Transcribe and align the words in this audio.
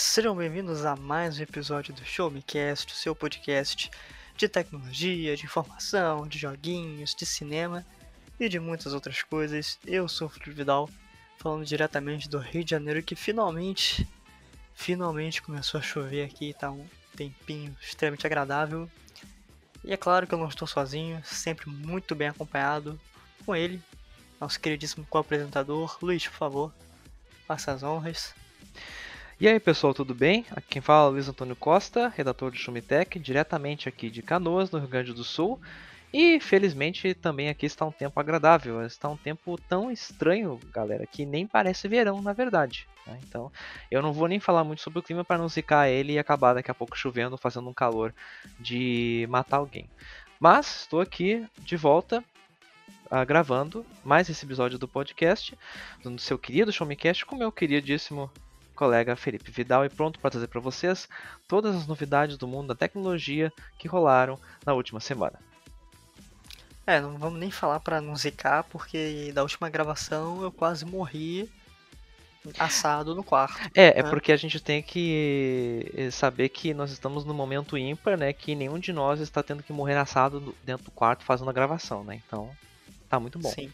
Sejam 0.00 0.34
bem-vindos 0.34 0.86
a 0.86 0.96
mais 0.96 1.38
um 1.38 1.42
episódio 1.42 1.92
do 1.92 2.02
Show 2.06 2.30
Me 2.30 2.40
Cast, 2.40 2.90
o 2.90 2.96
seu 2.96 3.14
podcast 3.14 3.90
de 4.34 4.48
tecnologia, 4.48 5.36
de 5.36 5.44
informação, 5.44 6.26
de 6.26 6.38
joguinhos, 6.38 7.14
de 7.14 7.26
cinema 7.26 7.84
e 8.40 8.48
de 8.48 8.58
muitas 8.58 8.94
outras 8.94 9.22
coisas. 9.22 9.78
Eu 9.86 10.08
sou 10.08 10.26
o 10.26 10.30
Felipe 10.30 10.52
Vidal, 10.52 10.88
falando 11.36 11.66
diretamente 11.66 12.30
do 12.30 12.38
Rio 12.38 12.64
de 12.64 12.70
Janeiro, 12.70 13.02
que 13.02 13.14
finalmente, 13.14 14.08
finalmente 14.74 15.42
começou 15.42 15.78
a 15.78 15.82
chover 15.82 16.24
aqui, 16.24 16.54
tá 16.58 16.70
um 16.70 16.86
tempinho 17.14 17.76
extremamente 17.78 18.26
agradável. 18.26 18.90
E 19.84 19.92
é 19.92 19.98
claro 19.98 20.26
que 20.26 20.32
eu 20.32 20.38
não 20.38 20.48
estou 20.48 20.66
sozinho, 20.66 21.22
sempre 21.26 21.68
muito 21.68 22.14
bem 22.14 22.28
acompanhado 22.28 22.98
com 23.44 23.54
ele, 23.54 23.82
nosso 24.40 24.58
queridíssimo 24.58 25.06
co-apresentador. 25.10 25.98
Luiz, 26.00 26.26
por 26.26 26.38
favor, 26.38 26.74
faça 27.46 27.70
as 27.70 27.82
honras. 27.82 28.39
E 29.40 29.48
aí 29.48 29.58
pessoal, 29.58 29.94
tudo 29.94 30.14
bem? 30.14 30.44
Aqui 30.50 30.66
quem 30.68 30.82
fala 30.82 31.08
é 31.08 31.12
Luiz 31.12 31.26
Antônio 31.26 31.56
Costa, 31.56 32.12
redator 32.14 32.50
do 32.50 32.58
Chumitec, 32.58 33.18
diretamente 33.18 33.88
aqui 33.88 34.10
de 34.10 34.20
Canoas, 34.20 34.70
no 34.70 34.78
Rio 34.78 34.88
Grande 34.88 35.14
do 35.14 35.24
Sul. 35.24 35.58
E 36.12 36.38
felizmente 36.40 37.14
também 37.14 37.48
aqui 37.48 37.64
está 37.64 37.86
um 37.86 37.90
tempo 37.90 38.20
agradável, 38.20 38.84
está 38.84 39.08
um 39.08 39.16
tempo 39.16 39.58
tão 39.66 39.90
estranho, 39.90 40.60
galera, 40.70 41.06
que 41.06 41.24
nem 41.24 41.46
parece 41.46 41.88
verão 41.88 42.20
na 42.20 42.34
verdade. 42.34 42.86
Né? 43.06 43.18
Então 43.26 43.50
eu 43.90 44.02
não 44.02 44.12
vou 44.12 44.28
nem 44.28 44.38
falar 44.38 44.62
muito 44.62 44.82
sobre 44.82 44.98
o 44.98 45.02
clima 45.02 45.24
para 45.24 45.38
não 45.38 45.48
zicar 45.48 45.88
ele 45.88 46.12
e 46.12 46.18
acabar 46.18 46.52
daqui 46.52 46.70
a 46.70 46.74
pouco 46.74 46.94
chovendo, 46.94 47.38
fazendo 47.38 47.70
um 47.70 47.72
calor 47.72 48.14
de 48.58 49.26
matar 49.30 49.56
alguém. 49.56 49.88
Mas 50.38 50.82
estou 50.82 51.00
aqui 51.00 51.46
de 51.60 51.78
volta 51.78 52.22
uh, 53.06 53.24
gravando 53.26 53.86
mais 54.04 54.28
esse 54.28 54.44
episódio 54.44 54.78
do 54.78 54.86
podcast, 54.86 55.56
do 56.04 56.18
seu 56.18 56.38
querido 56.38 56.70
Showmecast, 56.70 57.24
com 57.24 57.36
meu 57.36 57.50
queridíssimo 57.50 58.30
colega 58.80 59.14
Felipe 59.14 59.50
Vidal 59.50 59.84
e 59.84 59.90
pronto 59.90 60.18
para 60.18 60.30
trazer 60.30 60.46
para 60.46 60.58
vocês 60.58 61.06
todas 61.46 61.76
as 61.76 61.86
novidades 61.86 62.38
do 62.38 62.48
mundo 62.48 62.68
da 62.68 62.74
tecnologia 62.74 63.52
que 63.78 63.86
rolaram 63.86 64.38
na 64.64 64.72
última 64.72 65.00
semana. 65.00 65.38
É, 66.86 66.98
não 66.98 67.18
vamos 67.18 67.38
nem 67.38 67.50
falar 67.50 67.78
para 67.80 68.00
não 68.00 68.16
zicar, 68.16 68.64
porque 68.64 69.32
da 69.34 69.42
última 69.42 69.68
gravação 69.68 70.42
eu 70.42 70.50
quase 70.50 70.86
morri 70.86 71.46
assado 72.58 73.14
no 73.14 73.22
quarto. 73.22 73.60
É, 73.74 73.88
é 73.88 73.94
né? 73.94 74.00
é 74.00 74.02
porque 74.02 74.32
a 74.32 74.36
gente 74.36 74.58
tem 74.58 74.82
que 74.82 75.92
eh, 75.94 76.10
saber 76.10 76.48
que 76.48 76.72
nós 76.72 76.90
estamos 76.90 77.26
no 77.26 77.34
momento 77.34 77.76
ímpar, 77.76 78.16
né? 78.16 78.32
Que 78.32 78.54
nenhum 78.54 78.78
de 78.78 78.94
nós 78.94 79.20
está 79.20 79.42
tendo 79.42 79.62
que 79.62 79.74
morrer 79.74 79.98
assado 79.98 80.56
dentro 80.64 80.86
do 80.86 80.90
quarto 80.90 81.22
fazendo 81.22 81.50
a 81.50 81.52
gravação, 81.52 82.02
né? 82.02 82.22
Então, 82.26 82.50
tá 83.10 83.20
muito 83.20 83.38
bom. 83.38 83.50
Sim. 83.50 83.70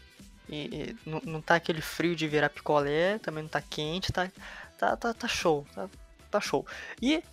E, 0.49 0.55
e 0.55 1.09
não, 1.09 1.21
não 1.25 1.41
tá 1.41 1.55
aquele 1.55 1.81
frio 1.81 2.15
de 2.15 2.27
virar 2.27 2.49
picolé, 2.49 3.19
também 3.19 3.43
não 3.43 3.49
tá 3.49 3.61
quente, 3.61 4.11
tá, 4.11 4.29
tá, 4.77 4.95
tá, 4.95 5.13
tá 5.13 5.27
show, 5.27 5.65
tá, 5.73 5.89
tá 6.29 6.39
show. 6.39 6.65
E 7.01 7.23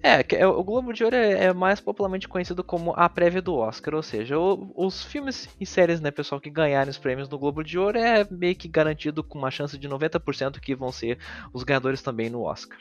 é, 0.03 0.25
é, 0.37 0.47
o 0.47 0.63
Globo 0.63 0.93
de 0.93 1.03
Ouro 1.03 1.17
é, 1.17 1.47
é, 1.47 1.53
mais 1.53 1.81
popularmente 1.81 2.29
conhecido 2.29 2.63
como 2.63 2.93
a 2.97 3.09
prévia 3.09 3.43
do 3.43 3.57
Oscar, 3.57 3.95
ou 3.95 4.03
seja, 4.03 4.37
os 4.39 5.05
filmes 5.05 5.49
e 5.61 5.67
séries, 5.67 6.01
né, 6.01 6.11
pessoal, 6.11 6.41
que 6.41 6.51
ganharem 6.51 6.91
os 6.91 6.99
prêmios 6.99 7.29
do 7.29 7.39
Globo 7.39 7.65
de 7.65 7.79
Ouro 7.79 7.99
é 7.99 8.27
meio 8.31 8.55
que 8.55 8.69
garantido 8.69 9.25
com 9.25 9.39
uma 9.39 9.51
chance 9.51 9.77
de 9.77 9.89
90% 9.89 10.61
que 10.61 10.75
vão 10.75 10.93
ser 10.93 11.19
os 11.53 11.65
ganhadores 11.65 12.01
também 12.01 12.31
no 12.31 12.43
Oscar. 12.43 12.79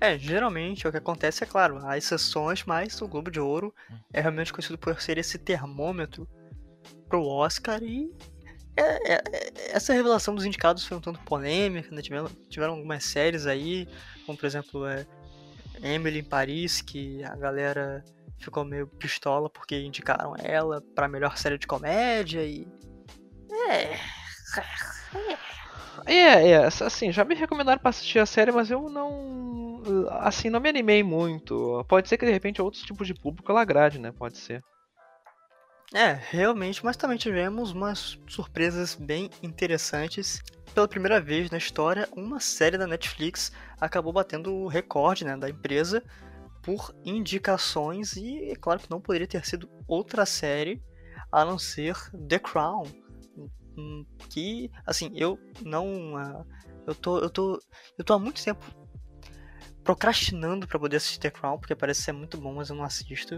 É, 0.00 0.18
geralmente 0.18 0.86
o 0.86 0.90
que 0.90 0.96
acontece 0.96 1.44
é 1.44 1.46
claro, 1.46 1.80
há 1.84 1.98
exceções, 1.98 2.64
mas 2.64 3.00
o 3.02 3.08
Globo 3.08 3.30
de 3.30 3.40
Ouro 3.40 3.74
é 4.12 4.20
realmente 4.20 4.52
conhecido 4.52 4.78
por 4.78 5.00
ser 5.00 5.18
esse 5.18 5.38
termômetro 5.38 6.26
pro 7.08 7.26
Oscar 7.26 7.82
e 7.82 8.10
é, 8.76 9.14
é, 9.14 9.22
é 9.32 9.52
essa 9.72 9.92
revelação 9.92 10.34
dos 10.34 10.44
indicados 10.44 10.84
foi 10.84 10.96
um 10.96 11.00
tanto 11.00 11.18
polêmica, 11.20 11.92
né? 11.94 12.00
tiveram, 12.00 12.28
tiveram 12.48 12.74
algumas 12.74 13.04
séries 13.04 13.44
aí, 13.44 13.88
como 14.24 14.38
por 14.38 14.46
exemplo 14.46 14.86
é, 14.86 15.04
Emily 15.82 16.20
em 16.20 16.24
Paris, 16.24 16.80
que 16.80 17.22
a 17.24 17.36
galera 17.36 18.04
ficou 18.38 18.64
meio 18.64 18.86
pistola 18.86 19.50
porque 19.50 19.80
indicaram 19.80 20.34
ela 20.38 20.82
para 20.94 21.08
melhor 21.08 21.36
série 21.36 21.58
de 21.58 21.66
comédia 21.66 22.44
e. 22.44 22.66
É. 23.70 23.98
É, 26.06 26.50
é, 26.50 26.64
assim, 26.64 27.12
já 27.12 27.24
me 27.24 27.34
recomendaram 27.34 27.80
pra 27.80 27.90
assistir 27.90 28.18
a 28.18 28.26
série, 28.26 28.52
mas 28.52 28.70
eu 28.70 28.88
não. 28.88 29.82
Assim, 30.20 30.48
não 30.48 30.60
me 30.60 30.68
animei 30.68 31.02
muito. 31.02 31.84
Pode 31.88 32.08
ser 32.08 32.16
que 32.16 32.26
de 32.26 32.32
repente 32.32 32.62
outros 32.62 32.82
tipos 32.82 33.06
de 33.06 33.14
público 33.14 33.50
ela 33.50 33.60
agrade, 33.60 33.98
né? 33.98 34.12
Pode 34.12 34.38
ser. 34.38 34.62
É, 35.94 36.12
realmente, 36.12 36.84
mas 36.84 36.96
também 36.96 37.16
tivemos 37.16 37.72
umas 37.72 38.18
surpresas 38.28 38.94
bem 38.94 39.30
interessantes. 39.42 40.42
Pela 40.74 40.86
primeira 40.86 41.18
vez 41.18 41.50
na 41.50 41.56
história, 41.56 42.06
uma 42.14 42.40
série 42.40 42.76
da 42.76 42.86
Netflix 42.86 43.50
acabou 43.80 44.12
batendo 44.12 44.52
o 44.52 44.68
recorde 44.68 45.24
né, 45.24 45.34
da 45.36 45.48
empresa 45.48 46.02
por 46.62 46.94
indicações 47.04 48.16
e 48.16 48.50
é 48.50 48.54
claro 48.54 48.80
que 48.80 48.90
não 48.90 49.00
poderia 49.00 49.26
ter 49.26 49.44
sido 49.46 49.70
outra 49.86 50.26
série 50.26 50.82
a 51.32 51.42
não 51.44 51.58
ser 51.58 51.96
The 52.28 52.38
Crown, 52.38 52.84
hum, 53.76 54.04
que 54.28 54.70
assim 54.84 55.10
eu 55.14 55.38
não 55.64 56.14
uh, 56.14 56.46
eu 56.86 56.94
tô 56.94 57.18
eu 57.18 57.30
tô 57.30 57.58
eu 57.96 58.04
tô 58.04 58.12
há 58.12 58.18
muito 58.18 58.44
tempo 58.44 58.62
procrastinando 59.82 60.66
para 60.66 60.78
poder 60.78 60.96
assistir 60.96 61.20
The 61.20 61.30
Crown 61.30 61.58
porque 61.58 61.74
parece 61.74 62.02
ser 62.02 62.12
muito 62.12 62.36
bom 62.36 62.54
mas 62.54 62.68
eu 62.68 62.76
não 62.76 62.84
assisto 62.84 63.36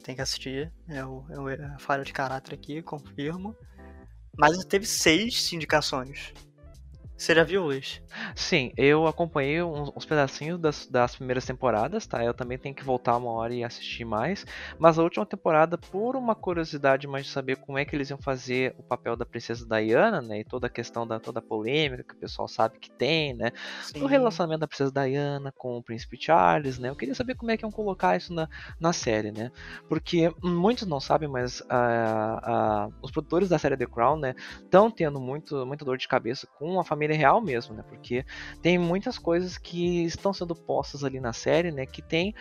tenho 0.00 0.16
que 0.16 0.22
assistir. 0.22 0.72
É, 0.88 1.04
o, 1.04 1.24
é 1.48 1.64
a 1.64 1.78
falha 1.78 2.04
de 2.04 2.12
caráter 2.12 2.54
aqui 2.54 2.82
confirmo. 2.82 3.54
Mas 4.36 4.64
teve 4.64 4.86
seis 4.86 5.52
indicações 5.52 6.32
você 7.20 7.34
já 7.34 7.44
viu, 7.44 7.64
Luiz? 7.64 8.00
Sim, 8.34 8.72
eu 8.78 9.06
acompanhei 9.06 9.62
uns, 9.62 9.92
uns 9.94 10.06
pedacinhos 10.06 10.58
das, 10.58 10.86
das, 10.86 11.14
primeiras 11.14 11.44
temporadas, 11.44 12.06
tá? 12.06 12.24
Eu 12.24 12.32
também 12.32 12.56
tenho 12.56 12.74
que 12.74 12.82
voltar 12.82 13.14
uma 13.18 13.30
hora 13.30 13.52
e 13.52 13.62
assistir 13.62 14.06
mais. 14.06 14.46
Mas 14.78 14.98
a 14.98 15.02
última 15.02 15.26
temporada, 15.26 15.76
por 15.76 16.16
uma 16.16 16.34
curiosidade 16.34 17.06
mais 17.06 17.26
de 17.26 17.30
saber 17.30 17.56
como 17.56 17.76
é 17.76 17.84
que 17.84 17.94
eles 17.94 18.08
iam 18.08 18.18
fazer 18.18 18.74
o 18.78 18.82
papel 18.82 19.16
da 19.16 19.26
princesa 19.26 19.66
Diana, 19.68 20.22
né? 20.22 20.40
E 20.40 20.44
toda 20.44 20.66
a 20.66 20.70
questão 20.70 21.06
da 21.06 21.20
toda 21.20 21.40
a 21.40 21.42
polêmica 21.42 22.02
que 22.02 22.14
o 22.14 22.18
pessoal 22.18 22.48
sabe 22.48 22.78
que 22.78 22.90
tem, 22.90 23.34
né? 23.34 23.52
Sim. 23.82 24.02
O 24.02 24.06
relacionamento 24.06 24.60
da 24.60 24.66
princesa 24.66 24.90
Diana 24.90 25.52
com 25.52 25.76
o 25.76 25.82
príncipe 25.82 26.16
Charles, 26.18 26.78
né? 26.78 26.88
Eu 26.88 26.96
queria 26.96 27.14
saber 27.14 27.34
como 27.34 27.50
é 27.50 27.56
que 27.58 27.66
iam 27.66 27.70
colocar 27.70 28.16
isso 28.16 28.32
na, 28.32 28.48
na 28.80 28.94
série, 28.94 29.30
né? 29.30 29.52
Porque 29.90 30.32
muitos 30.42 30.86
não 30.86 31.00
sabem, 31.00 31.28
mas 31.28 31.60
uh, 31.60 32.88
uh, 32.88 32.94
os 33.02 33.10
produtores 33.10 33.50
da 33.50 33.58
série 33.58 33.76
The 33.76 33.84
Crown, 33.84 34.16
né? 34.18 34.34
Estão 34.62 34.90
tendo 34.90 35.20
muito, 35.20 35.66
muita 35.66 35.84
dor 35.84 35.98
de 35.98 36.08
cabeça 36.08 36.48
com 36.58 36.80
a 36.80 36.84
família 36.84 37.09
família 37.10 37.16
real 37.16 37.40
mesmo, 37.40 37.74
né? 37.74 37.84
Porque 37.88 38.24
tem 38.62 38.78
muitas 38.78 39.18
coisas 39.18 39.58
que 39.58 40.04
estão 40.04 40.32
sendo 40.32 40.54
postas 40.54 41.02
ali 41.04 41.20
na 41.20 41.32
série, 41.32 41.70
né? 41.70 41.84
Que 41.86 42.00
tem 42.00 42.34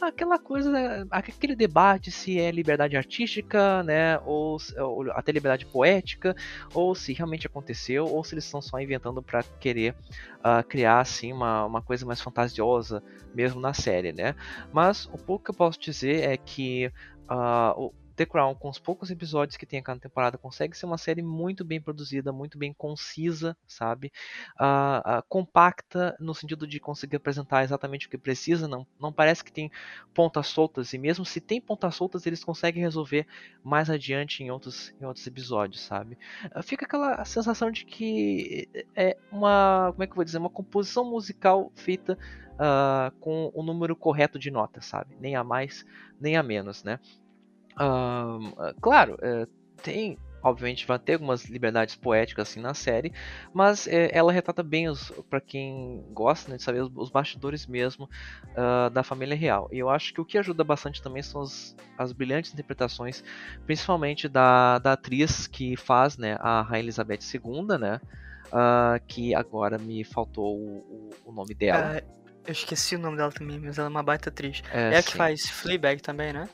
aquela 0.00 0.38
coisa, 0.38 1.06
aquele 1.10 1.54
debate 1.54 2.10
se 2.10 2.38
é 2.38 2.50
liberdade 2.50 2.96
artística, 2.96 3.82
né? 3.82 4.18
Ou, 4.24 4.56
ou 4.78 5.10
até 5.12 5.32
liberdade 5.32 5.66
poética, 5.66 6.34
ou 6.72 6.94
se 6.94 7.12
realmente 7.12 7.46
aconteceu, 7.46 8.06
ou 8.06 8.24
se 8.24 8.34
eles 8.34 8.44
estão 8.44 8.62
só 8.62 8.80
inventando 8.80 9.22
para 9.22 9.42
querer 9.60 9.94
uh, 10.38 10.66
criar 10.66 11.00
assim 11.00 11.32
uma, 11.32 11.64
uma 11.66 11.82
coisa 11.82 12.06
mais 12.06 12.20
fantasiosa 12.20 13.02
mesmo 13.34 13.60
na 13.60 13.74
série, 13.74 14.12
né? 14.12 14.34
Mas 14.72 15.06
o 15.06 15.18
pouco 15.18 15.44
que 15.44 15.50
eu 15.50 15.54
posso 15.54 15.78
dizer 15.78 16.28
é 16.28 16.36
que 16.36 16.90
uh, 17.30 17.92
The 18.16 18.24
Crown, 18.24 18.54
com 18.54 18.70
os 18.70 18.78
poucos 18.78 19.10
episódios 19.10 19.56
que 19.56 19.66
tem 19.66 19.78
a 19.78 19.82
cada 19.82 20.00
temporada, 20.00 20.38
consegue 20.38 20.76
ser 20.76 20.86
uma 20.86 20.96
série 20.96 21.22
muito 21.22 21.64
bem 21.64 21.80
produzida, 21.80 22.32
muito 22.32 22.56
bem 22.56 22.72
concisa, 22.72 23.56
sabe? 23.66 24.10
Uh, 24.58 25.18
uh, 25.18 25.22
compacta 25.28 26.16
no 26.18 26.34
sentido 26.34 26.66
de 26.66 26.80
conseguir 26.80 27.16
apresentar 27.16 27.62
exatamente 27.62 28.06
o 28.06 28.10
que 28.10 28.16
precisa. 28.16 28.66
Não, 28.66 28.86
não 28.98 29.12
parece 29.12 29.44
que 29.44 29.52
tem 29.52 29.70
pontas 30.14 30.46
soltas, 30.46 30.94
e 30.94 30.98
mesmo 30.98 31.24
se 31.26 31.40
tem 31.40 31.60
pontas 31.60 31.94
soltas, 31.94 32.26
eles 32.26 32.42
conseguem 32.42 32.82
resolver 32.82 33.26
mais 33.62 33.90
adiante 33.90 34.42
em 34.42 34.50
outros, 34.50 34.94
em 35.00 35.04
outros 35.04 35.26
episódios, 35.26 35.82
sabe? 35.82 36.18
Uh, 36.56 36.62
fica 36.62 36.86
aquela 36.86 37.22
sensação 37.24 37.70
de 37.70 37.84
que 37.84 38.68
é 38.94 39.16
uma, 39.30 39.90
como 39.92 40.02
é 40.02 40.06
que 40.06 40.12
eu 40.12 40.16
vou 40.16 40.24
dizer, 40.24 40.38
uma 40.38 40.50
composição 40.50 41.04
musical 41.04 41.70
feita 41.74 42.18
Uh, 42.56 43.14
com 43.20 43.52
o 43.54 43.62
número 43.62 43.94
correto 43.94 44.38
de 44.38 44.50
notas, 44.50 44.86
sabe? 44.86 45.14
Nem 45.20 45.36
a 45.36 45.44
mais, 45.44 45.84
nem 46.18 46.38
a 46.38 46.42
menos, 46.42 46.82
né? 46.82 46.98
Claro, 48.80 49.16
é, 49.20 49.46
tem 49.82 50.18
obviamente 50.42 50.86
vai 50.86 50.98
ter 50.98 51.14
algumas 51.14 51.44
liberdades 51.46 51.96
poéticas 51.96 52.48
assim 52.48 52.60
na 52.60 52.72
série, 52.72 53.12
mas 53.52 53.88
é, 53.88 54.16
ela 54.16 54.32
retrata 54.32 54.62
bem 54.62 54.88
os 54.88 55.10
para 55.28 55.40
quem 55.40 56.04
gosta 56.12 56.50
né, 56.50 56.56
de 56.56 56.62
saber 56.62 56.82
os, 56.82 56.90
os 56.94 57.10
bastidores 57.10 57.66
mesmo 57.66 58.08
uh, 58.52 58.88
da 58.90 59.02
família 59.02 59.36
real. 59.36 59.68
E 59.72 59.78
eu 59.78 59.90
acho 59.90 60.14
que 60.14 60.20
o 60.20 60.24
que 60.24 60.38
ajuda 60.38 60.62
bastante 60.62 61.02
também 61.02 61.22
são 61.22 61.42
as, 61.42 61.74
as 61.98 62.12
brilhantes 62.12 62.52
interpretações, 62.52 63.24
principalmente 63.64 64.28
da, 64.28 64.78
da 64.78 64.92
atriz 64.92 65.46
que 65.46 65.76
faz 65.76 66.16
né, 66.16 66.36
a 66.40 66.62
Rainha 66.62 66.84
Elizabeth 66.84 67.20
II, 67.34 67.78
né? 67.78 68.00
Uh, 68.46 69.04
que 69.08 69.34
agora 69.34 69.76
me 69.76 70.04
faltou 70.04 70.56
o, 70.56 71.10
o 71.24 71.32
nome 71.32 71.52
dela. 71.52 71.96
Uh, 71.96 72.16
eu 72.46 72.52
esqueci 72.52 72.94
o 72.94 72.98
nome 72.98 73.16
dela 73.16 73.32
também, 73.32 73.58
mas 73.58 73.76
ela 73.76 73.88
é 73.88 73.90
uma 73.90 74.04
baita 74.04 74.28
atriz. 74.28 74.62
É, 74.72 74.94
é 74.94 74.98
a 74.98 75.02
que 75.02 75.16
faz 75.16 75.50
Fleabag 75.50 76.00
também, 76.00 76.32
né? 76.32 76.48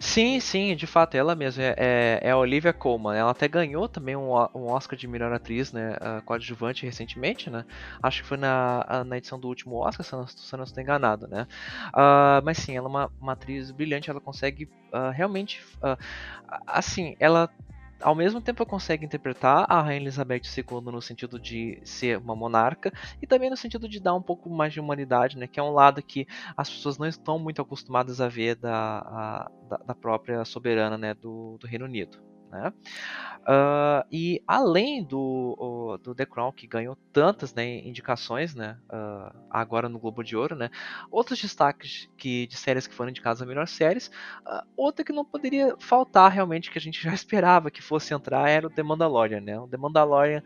Sim, 0.00 0.40
sim, 0.40 0.74
de 0.76 0.86
fato, 0.86 1.16
ela 1.16 1.34
mesma. 1.34 1.62
É, 1.62 1.74
é, 2.22 2.28
é 2.28 2.30
a 2.30 2.36
Olivia 2.36 2.72
Colman. 2.72 3.16
Ela 3.16 3.30
até 3.30 3.48
ganhou 3.48 3.88
também 3.88 4.16
um, 4.16 4.30
um 4.54 4.66
Oscar 4.68 4.98
de 4.98 5.06
melhor 5.06 5.32
atriz, 5.32 5.72
né? 5.72 5.96
coadjuvante 6.24 6.84
recentemente, 6.86 7.50
né? 7.50 7.64
Acho 8.02 8.22
que 8.22 8.28
foi 8.28 8.36
na, 8.36 9.04
na 9.04 9.18
edição 9.18 9.38
do 9.38 9.48
último 9.48 9.76
Oscar, 9.76 10.04
se 10.04 10.12
eu 10.12 10.20
não, 10.20 10.26
se 10.26 10.54
eu 10.54 10.56
não 10.56 10.64
estou 10.64 10.82
enganado, 10.82 11.26
né? 11.28 11.46
Uh, 11.88 12.42
mas 12.44 12.58
sim, 12.58 12.76
ela 12.76 12.86
é 12.86 12.88
uma, 12.88 13.10
uma 13.20 13.32
atriz 13.32 13.70
brilhante. 13.70 14.10
Ela 14.10 14.20
consegue 14.20 14.68
uh, 14.92 15.10
realmente. 15.12 15.62
Uh, 15.82 15.96
assim, 16.66 17.16
ela 17.18 17.50
ao 18.00 18.14
mesmo 18.14 18.40
tempo 18.40 18.64
consegue 18.66 19.04
interpretar 19.04 19.66
a 19.68 19.80
Rainha 19.80 20.00
Elizabeth 20.00 20.42
II 20.56 20.80
no 20.92 21.00
sentido 21.00 21.38
de 21.38 21.80
ser 21.84 22.18
uma 22.18 22.36
monarca 22.36 22.92
e 23.20 23.26
também 23.26 23.50
no 23.50 23.56
sentido 23.56 23.88
de 23.88 24.00
dar 24.00 24.14
um 24.14 24.22
pouco 24.22 24.50
mais 24.50 24.72
de 24.72 24.80
humanidade, 24.80 25.36
né, 25.36 25.46
que 25.46 25.58
é 25.58 25.62
um 25.62 25.70
lado 25.70 26.02
que 26.02 26.26
as 26.56 26.68
pessoas 26.68 26.98
não 26.98 27.06
estão 27.06 27.38
muito 27.38 27.60
acostumadas 27.62 28.20
a 28.20 28.28
ver 28.28 28.56
da, 28.56 28.98
a, 28.98 29.50
da, 29.86 29.94
própria 29.94 30.44
soberana 30.44 30.98
né, 30.98 31.14
do, 31.14 31.56
do 31.58 31.66
Reino 31.66 31.84
Unido. 31.84 32.35
Né? 32.50 32.72
Uh, 33.46 34.04
e 34.10 34.42
além 34.44 35.04
do, 35.04 36.00
do 36.02 36.14
The 36.16 36.26
Crown, 36.26 36.50
que 36.50 36.66
ganhou 36.66 36.98
tantas 37.12 37.54
né, 37.54 37.78
indicações 37.78 38.56
né, 38.56 38.76
uh, 38.92 39.32
agora 39.48 39.88
no 39.88 40.00
Globo 40.00 40.24
de 40.24 40.36
Ouro, 40.36 40.56
né, 40.56 40.68
outros 41.12 41.40
destaques 41.40 42.08
que, 42.16 42.48
de 42.48 42.56
séries 42.56 42.88
que 42.88 42.94
foram 42.94 43.10
indicadas 43.10 43.40
a 43.40 43.46
melhor 43.46 43.68
séries, 43.68 44.10
uh, 44.44 44.66
outra 44.76 45.04
que 45.04 45.12
não 45.12 45.24
poderia 45.24 45.76
faltar 45.78 46.32
realmente, 46.32 46.72
que 46.72 46.78
a 46.78 46.80
gente 46.80 47.00
já 47.04 47.14
esperava 47.14 47.70
que 47.70 47.80
fosse 47.80 48.12
entrar, 48.12 48.50
era 48.50 48.66
o 48.66 48.70
The 48.70 48.82
Mandalorian. 48.82 49.40
Né? 49.40 49.58
O 49.60 49.68
The 49.68 49.76
Mandalorian 49.76 50.42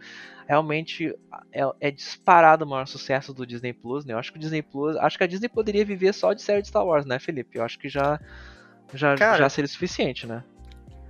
realmente 0.47 1.17
é, 1.53 1.63
é, 1.81 1.91
disparado 1.91 2.67
o 2.67 2.69
maior 2.69 2.87
sucesso 2.87 3.33
do 3.33 3.47
Disney 3.47 3.73
Plus. 3.73 4.05
Né? 4.05 4.13
Eu 4.13 4.19
acho 4.19 4.31
que 4.31 4.37
o 4.37 4.41
Disney 4.41 4.61
Plus, 4.61 4.97
acho 4.97 5.17
que 5.17 5.25
a 5.25 5.27
Disney 5.27 5.49
poderia 5.49 5.87
viver 5.87 6.13
só 6.13 6.35
de 6.35 6.43
série 6.43 6.61
de 6.61 6.69
Star 6.69 6.85
Wars, 6.85 7.07
né, 7.07 7.19
Felipe? 7.19 7.57
Eu 7.57 7.65
acho 7.65 7.79
que 7.79 7.89
já, 7.89 8.21
já, 8.93 9.17
Cara, 9.17 9.39
já 9.39 9.49
seria 9.49 9.69
suficiente, 9.69 10.27
né? 10.27 10.45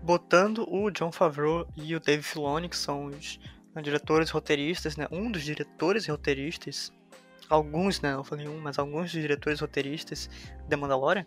Botando 0.02 0.66
o 0.68 0.90
John 0.90 1.12
Favreau 1.12 1.66
e 1.76 1.94
o 1.94 2.00
Dave 2.00 2.22
Filoni, 2.22 2.68
que 2.68 2.76
são 2.76 3.06
os 3.06 3.38
diretores 3.82 4.30
roteiristas, 4.30 4.96
né? 4.96 5.06
Um 5.10 5.30
dos 5.30 5.42
diretores 5.42 6.06
roteiristas, 6.06 6.92
alguns, 7.48 8.00
né? 8.00 8.12
Não 8.14 8.24
falei 8.24 8.48
um, 8.48 8.60
mas 8.60 8.78
alguns 8.78 9.12
dos 9.12 9.20
diretores 9.20 9.60
roteiristas 9.60 10.28
de 10.68 10.76
Mandalorian. 10.76 11.26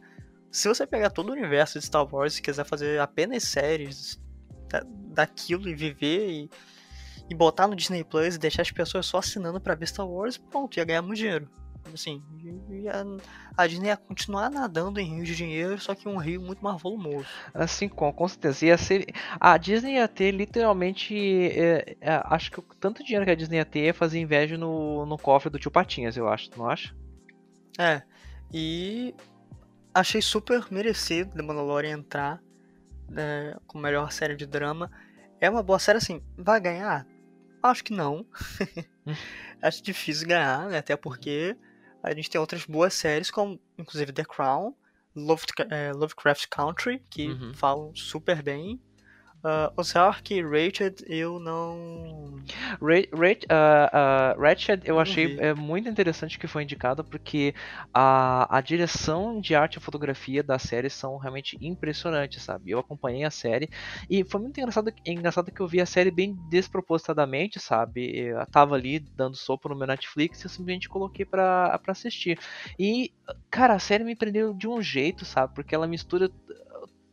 Se 0.51 0.67
você 0.67 0.85
pegar 0.85 1.09
todo 1.09 1.29
o 1.29 1.33
universo 1.33 1.79
de 1.79 1.85
Star 1.85 2.07
Wars 2.13 2.37
e 2.37 2.41
quiser 2.41 2.65
fazer 2.65 2.99
apenas 2.99 3.43
séries 3.43 4.21
da, 4.69 4.83
daquilo 4.85 5.67
e 5.67 5.73
viver 5.73 6.29
e, 6.29 6.49
e 7.29 7.35
botar 7.35 7.67
no 7.67 7.75
Disney 7.75 8.03
Plus 8.03 8.35
e 8.35 8.39
deixar 8.39 8.61
as 8.61 8.71
pessoas 8.71 9.05
só 9.05 9.17
assinando 9.17 9.59
para 9.59 9.75
ver 9.75 9.87
Star 9.87 10.07
Wars, 10.07 10.37
pronto, 10.37 10.77
ia 10.77 10.85
ganhar 10.85 11.01
muito 11.01 11.17
dinheiro 11.17 11.49
assim, 11.93 12.21
a, 13.55 13.63
a 13.63 13.67
Disney 13.67 13.87
ia 13.87 13.97
continuar 13.97 14.49
nadando 14.49 14.99
em 14.99 15.15
rios 15.15 15.27
de 15.27 15.35
dinheiro, 15.35 15.79
só 15.79 15.95
que 15.95 16.07
um 16.07 16.17
rio 16.17 16.41
muito 16.41 16.63
mais 16.63 16.81
volumoso. 16.81 17.25
Assim, 17.53 17.87
com, 17.87 18.11
com 18.11 18.27
certeza. 18.27 18.65
Ia 18.65 18.77
ser, 18.77 19.07
a 19.39 19.57
Disney 19.57 19.95
ia 19.95 20.07
ter 20.07 20.31
literalmente. 20.31 21.15
É, 21.15 21.95
é, 22.01 22.21
acho 22.25 22.51
que 22.51 22.61
tanto 22.79 23.03
dinheiro 23.03 23.25
que 23.25 23.31
a 23.31 23.35
Disney 23.35 23.57
ia 23.57 23.65
ter 23.65 23.85
ia 23.85 23.93
fazer 23.93 24.19
inveja 24.19 24.57
no, 24.57 25.05
no 25.05 25.17
cofre 25.17 25.49
do 25.49 25.59
tio 25.59 25.71
Patinhas, 25.71 26.17
eu 26.17 26.27
acho, 26.27 26.49
não 26.57 26.69
acha? 26.69 26.95
É. 27.79 28.01
E 28.51 29.15
achei 29.93 30.21
super 30.21 30.65
merecido 30.71 31.35
The 31.35 31.41
Mandalorian 31.41 31.97
entrar 31.97 32.41
né, 33.09 33.55
com 33.67 33.77
melhor 33.77 34.11
série 34.11 34.35
de 34.35 34.45
drama. 34.45 34.91
É 35.39 35.49
uma 35.49 35.63
boa 35.63 35.79
série, 35.79 35.97
assim, 35.97 36.21
vai 36.37 36.59
ganhar? 36.59 37.05
Acho 37.61 37.83
que 37.83 37.93
não. 37.93 38.25
Hum. 39.05 39.13
Acho 39.61 39.83
difícil 39.83 40.25
ganhar, 40.25 40.69
né? 40.69 40.77
Até 40.77 40.95
porque 40.95 41.57
a 42.03 42.13
gente 42.13 42.29
tem 42.29 42.39
outras 42.39 42.65
boas 42.65 42.93
séries, 42.93 43.31
como 43.31 43.59
inclusive 43.77 44.11
The 44.11 44.25
Crown, 44.25 44.75
é, 45.69 45.93
Lovecraft 45.93 46.47
Country, 46.49 47.01
que 47.09 47.29
uhum. 47.29 47.53
falam 47.53 47.95
super 47.95 48.43
bem. 48.43 48.79
Uh, 49.43 49.67
Ozark 49.75 50.33
e 50.33 50.41
Rachel 50.41 50.93
eu 51.05 51.37
não. 51.37 52.41
Ra 52.81 52.95
Ra 53.11 54.35
uh, 54.35 54.39
uh, 54.39 54.41
Ratched 54.41 54.81
eu, 54.85 54.97
achei 54.97 55.37
é, 55.37 55.53
muito 55.53 55.89
interessante 55.89 56.39
que 56.39 56.47
foi 56.47 56.63
indicado 56.63 57.03
porque 57.03 57.53
a, 57.93 58.57
a 58.57 58.61
direção 58.61 59.41
de 59.41 59.53
arte 59.53 59.77
e 59.77 59.81
fotografia 59.81 60.41
da 60.41 60.57
série 60.57 60.89
são 60.89 61.17
realmente 61.17 61.57
impressionantes, 61.59 62.41
sabe? 62.41 62.71
Eu 62.71 62.79
acompanhei 62.79 63.25
a 63.25 63.29
série 63.29 63.69
e 64.09 64.23
foi 64.23 64.39
muito 64.39 64.57
engraçado, 64.61 64.93
engraçado 65.05 65.51
que 65.51 65.61
eu 65.61 65.67
vi 65.67 65.81
a 65.81 65.85
série 65.85 66.09
bem 66.09 66.37
despropositadamente, 66.49 67.59
sabe? 67.59 68.17
Eu 68.17 68.45
tava 68.47 68.75
ali 68.75 68.99
dando 68.99 69.35
sopa 69.35 69.67
no 69.67 69.75
meu 69.75 69.87
Netflix 69.87 70.39
e 70.41 70.45
eu 70.45 70.49
simplesmente 70.49 70.87
coloquei 70.87 71.25
pra, 71.25 71.77
pra 71.79 71.91
assistir. 71.91 72.39
E, 72.79 73.11
cara, 73.51 73.73
a 73.73 73.79
série 73.79 74.05
me 74.05 74.15
prendeu 74.15 74.53
de 74.53 74.69
um 74.69 74.81
jeito, 74.81 75.25
sabe? 75.25 75.53
Porque 75.53 75.75
ela 75.75 75.85
mistura 75.85 76.31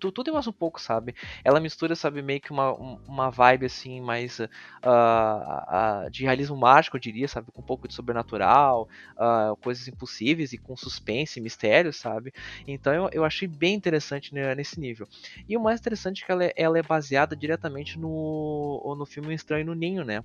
tudo 0.01 0.29
e 0.29 0.33
mais 0.33 0.47
um 0.47 0.53
pouco, 0.53 0.81
sabe? 0.81 1.15
Ela 1.45 1.61
mistura, 1.61 1.97
sabe, 1.97 2.23
meio 2.23 2.41
que 2.41 2.51
uma, 2.53 2.73
uma 2.73 3.31
vibe 3.31 3.67
assim, 3.67 4.01
mais 4.01 4.39
uh, 4.39 4.47
uh, 4.87 6.11
de 6.11 6.25
realismo 6.25 6.57
mágico, 6.57 6.97
eu 6.97 7.01
diria, 7.01 7.27
sabe? 7.27 7.51
Com 7.53 7.61
um 7.61 7.65
pouco 7.65 7.89
de 7.89 7.95
sobrenatural, 7.95 8.89
uh, 9.17 9.57
coisas 9.57 9.89
impossíveis 9.89 10.53
e 10.53 10.59
com 10.59 10.77
suspense 10.77 11.41
e 11.41 11.43
mistério, 11.43 11.93
sabe? 11.93 12.33
Então 12.67 12.93
eu, 12.93 13.11
eu 13.13 13.25
achei 13.25 13.49
bem 13.49 13.75
interessante 13.75 14.33
nesse 14.33 14.79
nível. 14.79 15.09
E 15.49 15.57
o 15.57 15.61
mais 15.61 15.81
interessante 15.81 16.23
é 16.23 16.27
que 16.27 16.33
ela 16.33 16.45
é, 16.45 16.53
ela 16.57 16.79
é 16.79 16.83
baseada 16.83 17.35
diretamente 17.37 17.99
no, 17.99 18.95
no 18.97 19.07
filme 19.07 19.35
Estranho 19.35 19.67
no 19.67 19.75
Ninho, 19.75 20.05
né? 20.05 20.21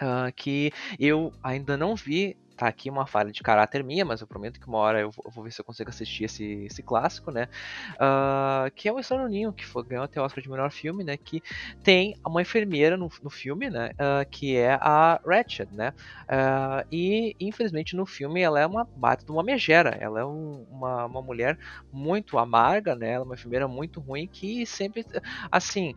Uh, 0.00 0.32
que 0.36 0.72
eu 0.98 1.32
ainda 1.42 1.76
não 1.76 1.96
vi 1.96 2.36
tá 2.58 2.68
aqui 2.68 2.90
uma 2.90 3.06
falha 3.06 3.32
de 3.32 3.42
caráter 3.42 3.82
minha, 3.84 4.04
mas 4.04 4.20
eu 4.20 4.26
prometo 4.26 4.60
que 4.60 4.66
uma 4.68 4.78
hora 4.78 5.00
eu 5.00 5.10
vou, 5.10 5.24
eu 5.26 5.30
vou 5.32 5.44
ver 5.44 5.52
se 5.52 5.60
eu 5.60 5.64
consigo 5.64 5.90
assistir 5.90 6.24
esse, 6.24 6.64
esse 6.66 6.82
clássico, 6.82 7.30
né? 7.30 7.48
Uh, 7.94 8.70
que 8.74 8.88
é 8.88 8.92
o 8.92 8.98
Estranho 8.98 9.28
Ninho, 9.28 9.52
que 9.52 9.64
foi, 9.66 9.84
ganhou 9.84 10.04
até 10.04 10.20
o 10.20 10.24
Oscar 10.24 10.42
de 10.42 10.50
melhor 10.50 10.70
filme, 10.70 11.04
né? 11.04 11.16
Que 11.16 11.42
tem 11.82 12.14
uma 12.26 12.42
enfermeira 12.42 12.96
no, 12.96 13.08
no 13.22 13.30
filme, 13.30 13.70
né? 13.70 13.90
Uh, 13.94 14.28
que 14.30 14.56
é 14.56 14.74
a 14.80 15.20
Ratched, 15.26 15.70
né? 15.74 15.92
Uh, 16.30 16.84
e 16.90 17.34
infelizmente 17.40 17.96
no 17.96 18.06
filme 18.06 18.40
ela 18.40 18.60
é 18.60 18.66
uma 18.66 18.88
bata 18.94 19.24
de 19.24 19.32
uma 19.32 19.42
megera, 19.42 19.96
ela 20.00 20.20
é 20.20 20.24
um, 20.24 20.66
uma, 20.70 21.06
uma 21.06 21.22
mulher 21.22 21.56
muito 21.92 22.38
amarga, 22.38 22.94
né? 22.94 23.12
Ela 23.12 23.24
é 23.24 23.26
uma 23.26 23.34
enfermeira 23.34 23.68
muito 23.68 24.00
ruim 24.00 24.28
que 24.30 24.66
sempre, 24.66 25.04
assim, 25.50 25.94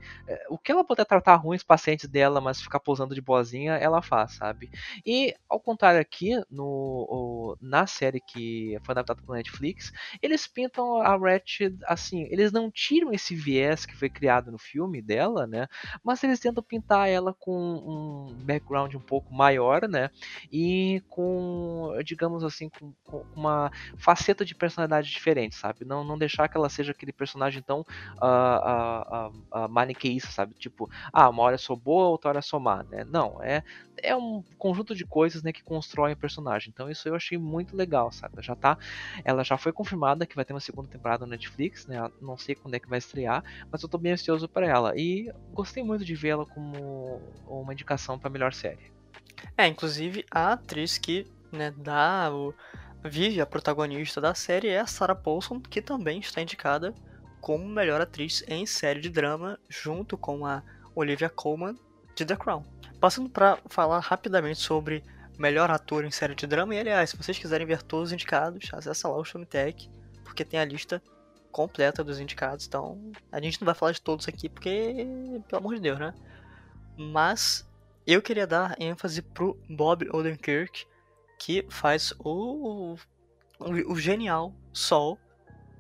o 0.50 0.58
que 0.58 0.72
ela 0.72 0.84
puder 0.86 1.06
tratar 1.06 1.36
ruim 1.36 1.56
os 1.58 1.63
pacientes 1.63 2.08
dela, 2.10 2.41
mas 2.41 2.62
ficar 2.62 2.80
posando 2.80 3.15
de 3.15 3.22
boazinha, 3.22 3.74
ela 3.75 4.01
faz, 4.01 4.36
sabe? 4.36 4.70
E 5.06 5.34
ao 5.50 5.60
contrário 5.60 6.00
aqui, 6.00 6.32
no, 6.51 7.58
na 7.62 7.88
série 7.88 8.20
que 8.20 8.77
foi 8.84 8.93
adaptada 8.93 9.22
pela 9.22 9.38
Netflix, 9.38 9.91
eles 10.22 10.48
pintam 10.48 10.98
a 10.98 11.15
Ratched 11.17 11.77
assim, 11.86 12.24
eles 12.29 12.51
não 12.51 12.70
tiram 12.70 13.12
esse 13.12 13.36
viés 13.36 13.86
que 13.86 13.96
foi 13.96 14.10
criado 14.10 14.51
no 14.51 14.58
filme 14.58 15.01
dela, 15.01 15.48
né? 15.48 15.67
Mas 16.03 16.24
eles 16.24 16.39
tentam 16.39 16.63
pintar 16.63 17.10
ela 17.10 17.34
com 17.34 17.53
um 17.53 18.34
background 18.43 18.93
um 18.96 19.00
pouco 19.00 19.34
maior, 19.34 19.88
né? 19.88 20.10
E 20.51 21.01
com, 21.10 21.93
digamos 22.03 22.43
assim, 22.43 22.70
com, 22.70 22.93
com 23.03 23.25
uma 23.36 23.72
faceta 23.98 24.43
de 24.43 24.55
personalidade 24.55 25.10
diferente, 25.10 25.55
sabe? 25.55 25.86
Não, 25.86 26.03
não 26.03 26.17
deixar 26.17 26.48
que 26.48 26.58
ela 26.58 26.70
seja 26.70 26.91
aquele 26.91 27.13
personagem 27.13 27.62
tão 27.62 27.81
uh, 27.81 29.29
uh, 29.29 29.65
uh, 29.65 29.70
maniqueísta, 29.70 30.31
sabe? 30.31 30.53
Tipo, 30.55 30.89
ah, 31.13 31.29
uma 31.29 31.43
hora 31.43 31.58
sou 31.58 31.75
boa, 31.75 32.10
outra 32.10 32.29
hora 32.29 32.41
sou 32.41 32.60
má, 32.60 32.84
né? 32.84 33.03
Não, 33.05 33.41
é, 33.41 33.63
é 33.98 34.15
um 34.15 34.43
conjunto 34.58 34.96
de 34.96 35.05
coisas, 35.05 35.43
né, 35.43 35.51
que 35.51 35.63
constroem 35.63 36.13
o 36.13 36.17
personagem. 36.41 36.71
Então 36.74 36.89
isso 36.89 37.07
eu 37.07 37.15
achei 37.15 37.38
muito 37.38 37.75
legal, 37.75 38.12
sabe? 38.12 38.41
Já 38.41 38.55
tá, 38.55 38.77
ela 39.24 39.43
já 39.43 39.57
foi 39.57 39.71
confirmada 39.71 40.25
que 40.25 40.36
vai 40.36 40.43
ter 40.43 40.53
uma 40.53 40.60
segunda 40.60 40.89
temporada 40.89 41.25
no 41.25 41.31
Netflix, 41.31 41.86
né? 41.88 42.10
Não 42.21 42.38
sei 42.38 42.55
quando 42.55 42.74
é 42.74 42.79
que 42.79 42.89
vai 42.89 43.00
estrear, 43.00 43.43
mas 43.71 43.81
eu 43.81 43.89
tô 43.89 43.98
bem 43.98 44.13
ansioso 44.13 44.48
para 44.50 44.67
ela 44.67 44.93
e 44.95 45.31
gostei 45.53 45.83
muito 45.83 46.03
de 46.03 46.15
vê-la 46.15 46.45
como 46.45 47.21
uma 47.48 47.74
indicação 47.74 48.17
para 48.17 48.29
melhor 48.29 48.53
série. 48.53 48.91
É, 49.57 49.67
inclusive 49.67 50.25
a 50.29 50.53
atriz 50.53 50.98
que, 50.98 51.25
né, 51.51 51.74
dá 51.77 52.29
o 52.31 52.53
vive 53.03 53.41
a 53.41 53.45
protagonista 53.45 54.21
da 54.21 54.36
série 54.36 54.67
é 54.67 54.79
a 54.79 54.86
Sarah 54.86 55.15
Paulson, 55.15 55.60
que 55.60 55.81
também 55.81 56.19
está 56.19 56.41
indicada 56.41 56.93
como 57.39 57.67
melhor 57.67 58.00
atriz 58.00 58.43
em 58.48 58.67
série 58.67 59.01
de 59.01 59.10
drama, 59.10 59.57
junto 59.67 60.15
com 60.15 60.45
a 60.45 60.62
Olivia 60.93 61.27
Colman 61.27 61.75
de 62.15 62.24
The 62.24 62.36
Crown. 62.36 62.63
Passando 63.00 63.27
para 63.27 63.57
falar 63.67 64.00
rapidamente 64.00 64.60
sobre 64.60 65.03
melhor 65.41 65.71
ator 65.71 66.05
em 66.05 66.12
série 66.12 66.36
de 66.36 66.45
drama, 66.45 66.75
e 66.75 66.79
aliás, 66.79 67.10
se 67.10 67.17
vocês 67.17 67.38
quiserem 67.38 67.65
ver 67.65 67.81
todos 67.81 68.10
os 68.10 68.13
indicados, 68.13 68.69
acessa 68.71 69.07
lá 69.07 69.17
o 69.17 69.25
Showmetech, 69.25 69.89
porque 70.24 70.45
tem 70.45 70.60
a 70.60 70.65
lista 70.65 71.01
completa 71.51 72.03
dos 72.03 72.19
indicados, 72.19 72.67
então 72.67 73.12
a 73.31 73.41
gente 73.41 73.60
não 73.60 73.65
vai 73.65 73.75
falar 73.75 73.91
de 73.91 74.01
todos 74.01 74.27
aqui, 74.27 74.48
porque, 74.48 75.05
pelo 75.50 75.60
amor 75.60 75.75
de 75.75 75.81
Deus, 75.81 76.00
né? 76.00 76.13
Mas 76.95 77.67
eu 78.05 78.21
queria 78.21 78.45
dar 78.45 78.75
ênfase 78.79 79.21
pro 79.21 79.60
Bob 79.67 80.07
Odenkirk, 80.13 80.86
que 81.39 81.65
faz 81.69 82.13
o, 82.19 82.95
o, 83.60 83.91
o 83.91 83.95
genial 83.95 84.53
Sol 84.71 85.17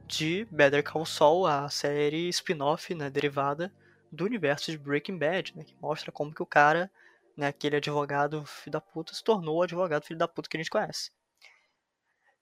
de 0.07 0.45
Better 0.51 0.83
Call 0.83 1.05
Saul, 1.05 1.45
a 1.45 1.69
série 1.69 2.27
spin-off, 2.29 2.93
né, 2.95 3.09
derivada 3.09 3.71
do 4.11 4.25
universo 4.25 4.71
de 4.71 4.77
Breaking 4.77 5.17
Bad, 5.17 5.55
né, 5.55 5.63
que 5.63 5.75
mostra 5.79 6.11
como 6.11 6.33
que 6.33 6.43
o 6.43 6.45
cara, 6.45 6.91
né, 7.37 7.47
aquele 7.47 7.77
advogado 7.77 8.45
filho 8.45 8.71
da 8.73 8.81
puta, 8.81 9.13
se 9.13 9.23
tornou 9.23 9.57
o 9.57 9.63
advogado 9.63 10.05
filho 10.05 10.19
da 10.19 10.27
puta 10.27 10.49
que 10.49 10.57
a 10.57 10.59
gente 10.59 10.69
conhece. 10.69 11.11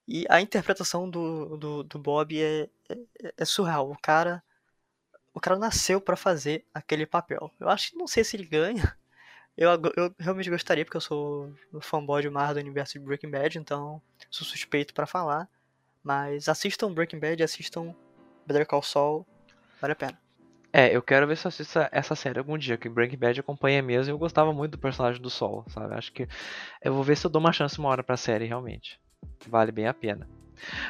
E 0.06 0.26
a 0.28 0.40
interpretação 0.40 1.08
do, 1.08 1.56
do, 1.56 1.82
do 1.84 1.98
Bob 1.98 2.36
é, 2.40 2.68
é, 2.88 3.34
é, 3.38 3.44
surreal. 3.44 3.90
O 3.90 3.96
cara, 4.00 4.42
o 5.32 5.40
cara 5.40 5.58
nasceu 5.58 6.00
para 6.00 6.16
fazer 6.16 6.66
aquele 6.74 7.06
papel. 7.06 7.50
Eu 7.60 7.68
acho 7.68 7.90
que 7.90 7.96
não 7.96 8.08
sei 8.08 8.24
se 8.24 8.36
ele 8.36 8.44
ganha, 8.44 8.96
eu, 9.56 9.70
eu 9.96 10.14
realmente 10.18 10.50
gostaria, 10.50 10.84
porque 10.84 10.96
eu 10.96 11.00
sou 11.00 11.54
fanboy 11.80 12.22
demais 12.22 12.54
do 12.54 12.60
universo 12.60 12.94
de 12.94 13.04
Breaking 13.04 13.30
Bad, 13.30 13.58
então 13.58 14.00
sou 14.30 14.46
suspeito 14.46 14.94
para 14.94 15.06
falar. 15.06 15.48
Mas 16.02 16.48
assistam 16.48 16.92
Breaking 16.92 17.20
Bad, 17.20 17.42
assistam 17.42 17.94
Better 18.46 18.66
Call 18.66 18.82
Saul, 18.82 19.26
vale 19.80 19.92
a 19.92 19.96
pena. 19.96 20.29
É, 20.72 20.94
eu 20.94 21.02
quero 21.02 21.26
ver 21.26 21.36
se 21.36 21.46
eu 21.46 21.48
assisto 21.48 21.78
essa 21.90 22.14
série 22.14 22.38
algum 22.38 22.56
dia, 22.56 22.76
que 22.76 22.88
Breaking 22.88 23.18
Bad 23.18 23.40
acompanha 23.40 23.82
mesmo 23.82 24.12
e 24.12 24.14
eu 24.14 24.18
gostava 24.18 24.52
muito 24.52 24.72
do 24.72 24.78
personagem 24.78 25.20
do 25.20 25.28
Sol, 25.28 25.64
sabe? 25.68 25.94
Acho 25.94 26.12
que 26.12 26.28
eu 26.82 26.94
vou 26.94 27.02
ver 27.02 27.16
se 27.16 27.26
eu 27.26 27.30
dou 27.30 27.40
uma 27.40 27.52
chance 27.52 27.78
uma 27.78 27.88
hora 27.88 28.04
pra 28.04 28.16
série, 28.16 28.44
realmente. 28.44 29.00
Vale 29.48 29.72
bem 29.72 29.86
a 29.88 29.94
pena. 29.94 30.28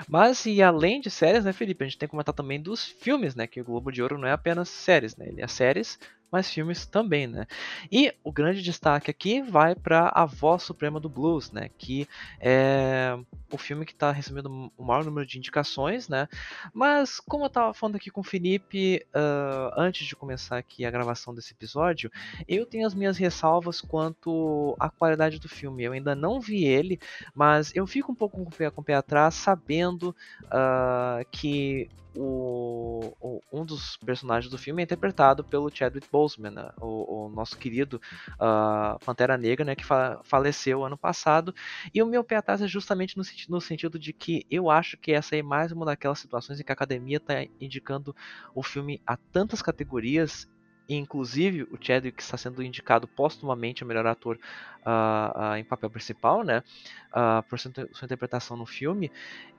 Mas 0.08 0.44
e 0.46 0.62
além 0.62 1.00
de 1.00 1.10
séries, 1.10 1.44
né, 1.44 1.52
Felipe, 1.52 1.84
a 1.84 1.86
gente 1.86 1.98
tem 1.98 2.06
que 2.06 2.10
comentar 2.10 2.34
também 2.34 2.60
dos 2.60 2.84
filmes, 2.84 3.34
né? 3.34 3.46
Que 3.46 3.60
o 3.60 3.64
Globo 3.64 3.90
de 3.90 4.02
Ouro 4.02 4.18
não 4.18 4.28
é 4.28 4.32
apenas 4.32 4.68
séries, 4.68 5.16
né? 5.16 5.28
Ele 5.28 5.42
é 5.42 5.46
séries, 5.46 5.98
mas 6.30 6.50
filmes 6.50 6.86
também, 6.86 7.26
né? 7.26 7.46
E 7.90 8.14
o 8.22 8.32
grande 8.32 8.62
destaque 8.62 9.10
aqui 9.10 9.42
vai 9.42 9.74
para 9.74 10.10
A 10.14 10.24
Voz 10.24 10.62
Suprema 10.62 11.00
do 11.00 11.08
Blues, 11.08 11.50
né? 11.50 11.70
Que 11.76 12.06
é 12.40 13.18
o 13.50 13.58
filme 13.58 13.84
que 13.84 13.92
está 13.92 14.12
recebendo 14.12 14.72
o 14.76 14.84
maior 14.84 15.04
número 15.04 15.26
de 15.26 15.38
indicações, 15.38 16.08
né? 16.08 16.28
Mas 16.72 17.18
como 17.20 17.44
eu 17.44 17.48
estava 17.48 17.74
falando 17.74 17.96
aqui 17.96 18.10
com 18.10 18.20
o 18.20 18.24
Felipe 18.24 19.04
uh, 19.14 19.72
antes 19.76 20.06
de 20.06 20.14
começar 20.14 20.58
aqui 20.58 20.84
a 20.84 20.90
gravação 20.90 21.34
desse 21.34 21.52
episódio, 21.52 22.10
eu 22.46 22.64
tenho 22.64 22.86
as 22.86 22.94
minhas 22.94 23.18
ressalvas 23.18 23.80
quanto 23.80 24.76
à 24.78 24.88
qualidade 24.88 25.38
do 25.38 25.48
filme. 25.48 25.82
Eu 25.82 25.92
ainda 25.92 26.14
não 26.14 26.40
vi 26.40 26.64
ele, 26.64 27.00
mas 27.34 27.74
eu 27.74 27.86
fico 27.86 28.12
um 28.12 28.14
pouco 28.14 28.36
com 28.36 28.48
o 28.48 28.50
pé, 28.50 28.70
com 28.70 28.80
o 28.80 28.84
pé 28.84 28.94
atrás, 28.94 29.34
sabendo 29.34 30.14
uh, 30.44 31.24
que 31.30 31.88
o, 32.16 33.14
o, 33.20 33.40
um 33.52 33.64
dos 33.64 33.96
personagens 33.98 34.50
do 34.50 34.58
filme 34.58 34.82
é 34.82 34.84
interpretado 34.84 35.44
pelo 35.44 35.70
Chadwick 35.74 36.08
Boseman, 36.10 36.50
né? 36.50 36.70
o, 36.80 37.26
o, 37.26 37.28
nosso 37.28 37.56
querido 37.56 38.00
uh, 38.34 38.98
Pantera 39.04 39.36
Negra, 39.36 39.64
né, 39.64 39.74
que 39.74 39.84
fa 39.84 40.20
faleceu 40.24 40.84
ano 40.84 40.96
passado. 40.96 41.54
E 41.94 42.02
o 42.02 42.06
meu 42.06 42.24
pé 42.24 42.36
atrás 42.36 42.60
é 42.60 42.66
justamente 42.66 43.16
no, 43.16 43.22
no, 43.48 43.60
sentido 43.60 43.98
de 43.98 44.12
que 44.12 44.46
eu 44.50 44.70
acho 44.70 44.96
que 44.96 45.12
essa 45.12 45.36
é 45.36 45.42
mais 45.42 45.72
uma 45.72 45.86
daquelas 45.86 46.18
situações 46.18 46.60
em 46.60 46.64
que 46.64 46.72
a 46.72 46.74
academia 46.74 47.18
está 47.18 47.42
indicando 47.60 48.14
o 48.54 48.62
filme 48.62 49.00
a 49.06 49.16
tantas 49.16 49.62
categorias 49.62 50.48
inclusive 50.96 51.62
o 51.64 51.78
Chadwick 51.80 52.22
está 52.22 52.36
sendo 52.36 52.62
indicado 52.62 53.06
postumamente 53.06 53.82
a 53.82 53.86
melhor 53.86 54.06
ator 54.06 54.38
uh, 54.84 55.52
uh, 55.52 55.56
em 55.56 55.64
papel 55.64 55.90
principal, 55.90 56.42
né? 56.42 56.62
Uh, 57.10 57.42
por 57.48 57.58
sua, 57.58 57.72
sua, 57.92 58.06
interpretação 58.06 58.56
no 58.56 58.66
filme. 58.66 59.10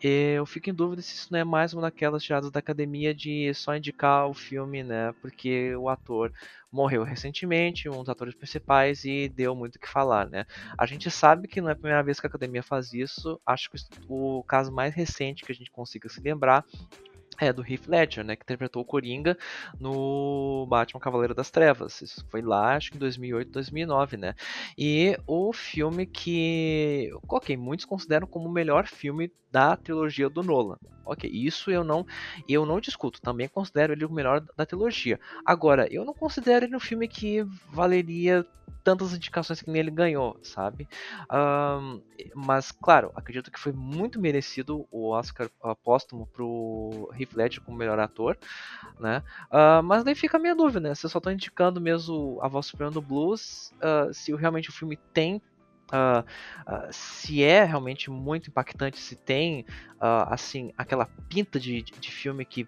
eu 0.02 0.46
fico 0.46 0.70
em 0.70 0.74
dúvida 0.74 1.02
se 1.02 1.16
isso 1.16 1.28
não 1.32 1.40
é 1.40 1.44
mais 1.44 1.74
uma 1.74 1.84
daquelas 1.84 2.24
tiradas 2.24 2.50
da 2.50 2.60
academia 2.60 3.14
de 3.14 3.54
só 3.54 3.76
indicar 3.76 4.28
o 4.28 4.34
filme, 4.34 4.84
né? 4.84 5.14
Porque 5.22 5.76
o 5.76 5.90
ator 5.90 6.32
morreu 6.72 7.04
recentemente, 7.04 7.90
um 7.90 8.00
dos 8.00 8.10
atores 8.10 8.34
principais, 8.34 9.04
e 9.04 9.28
deu 9.28 9.54
muito 9.54 9.76
o 9.76 9.80
que 9.80 9.90
falar, 9.90 10.30
né? 10.30 10.46
A 10.78 10.86
gente 10.86 11.12
sabe 11.12 11.48
que 11.48 11.60
não 11.60 11.70
é 11.70 11.74
a 11.74 11.76
primeira 11.76 12.02
vez 12.02 12.20
que 12.20 12.26
a 12.26 12.30
academia 12.30 12.64
faz 12.64 12.94
isso. 12.94 13.40
Acho 13.46 13.70
que 13.70 13.78
o 14.08 14.44
caso 14.44 14.72
mais 14.72 14.96
recente 14.96 15.44
que 15.44 15.52
a 15.52 15.56
gente 15.56 15.70
consiga 15.70 16.08
se 16.08 16.22
lembrar 16.22 16.66
é 17.40 17.52
do 17.52 17.64
Heath 17.64 17.88
Ledger, 17.88 18.24
né, 18.24 18.36
que 18.36 18.44
interpretou 18.44 18.82
o 18.82 18.86
Coringa 18.86 19.38
no 19.80 20.66
Batman 20.70 21.00
Cavaleiro 21.00 21.34
das 21.34 21.50
Trevas. 21.50 22.02
Isso 22.02 22.26
foi 22.30 22.42
lá, 22.42 22.76
acho 22.76 22.92
que 22.92 22.98
em 22.98 23.00
2008, 23.00 23.52
2009, 23.52 24.18
né? 24.18 24.36
E 24.78 25.18
o 25.26 25.52
filme 25.52 26.06
que, 26.06 27.10
ok, 27.28 27.58
muitos 27.58 27.86
consideram 27.86 28.28
como 28.28 28.48
o 28.48 28.52
melhor 28.52 28.86
filme 28.86 29.32
da 29.52 29.76
trilogia 29.76 30.30
do 30.30 30.44
Nolan. 30.44 30.78
Ok, 31.04 31.30
isso 31.30 31.70
eu 31.72 31.84
não, 31.84 32.06
eu 32.48 32.66
não 32.66 32.80
discuto. 32.80 33.22
Também 33.22 33.48
considero 33.48 33.92
ele 33.92 34.06
o 34.06 34.12
melhor 34.12 34.42
da 34.56 34.66
trilogia. 34.66 35.20
Agora, 35.46 35.88
eu 35.92 36.06
não 36.06 36.14
considero 36.14 36.66
ele 36.66 36.76
um 36.76 36.80
filme 36.80 37.08
que 37.08 37.44
valeria 37.70 38.46
tantas 38.84 39.14
indicações 39.14 39.62
que 39.62 39.70
nele 39.70 39.92
ganhou, 39.92 40.38
sabe? 40.42 40.88
Um, 41.32 42.02
mas, 42.34 42.72
claro, 42.72 43.12
acredito 43.16 43.52
que 43.52 43.60
foi 43.60 43.72
muito 43.72 44.20
merecido 44.20 44.88
o 44.92 45.10
Oscar 45.10 45.50
uh, 45.64 45.76
pro 46.34 47.10
Heath 47.22 47.34
Ledger 47.34 47.62
como 47.62 47.78
melhor 47.78 48.00
ator, 48.00 48.38
né? 49.00 49.24
Uh, 49.52 49.84
mas 49.84 50.04
daí 50.04 50.16
fica 50.16 50.38
a 50.38 50.40
minha 50.40 50.56
dúvida, 50.56 50.80
né? 50.80 50.96
Se 50.96 51.06
eu 51.06 51.10
só 51.10 51.20
tô 51.20 51.30
indicando 51.30 51.80
mesmo 51.80 52.40
a 52.42 52.48
voz 52.48 52.66
suprema 52.66 52.92
do 52.92 53.02
blues, 53.02 53.74
uh, 53.78 54.14
se 54.14 54.34
realmente 54.36 54.70
o 54.70 54.74
filme 54.74 54.98
tem 55.14 55.42
Uh, 55.92 56.24
uh, 56.72 56.88
se 56.90 57.44
é 57.44 57.66
realmente 57.66 58.10
muito 58.10 58.50
impactante, 58.50 58.98
se 58.98 59.14
tem 59.14 59.66
uh, 59.98 60.24
assim 60.30 60.72
aquela 60.78 61.06
pinta 61.28 61.60
de, 61.60 61.82
de, 61.82 62.10
filme 62.10 62.46
que 62.46 62.66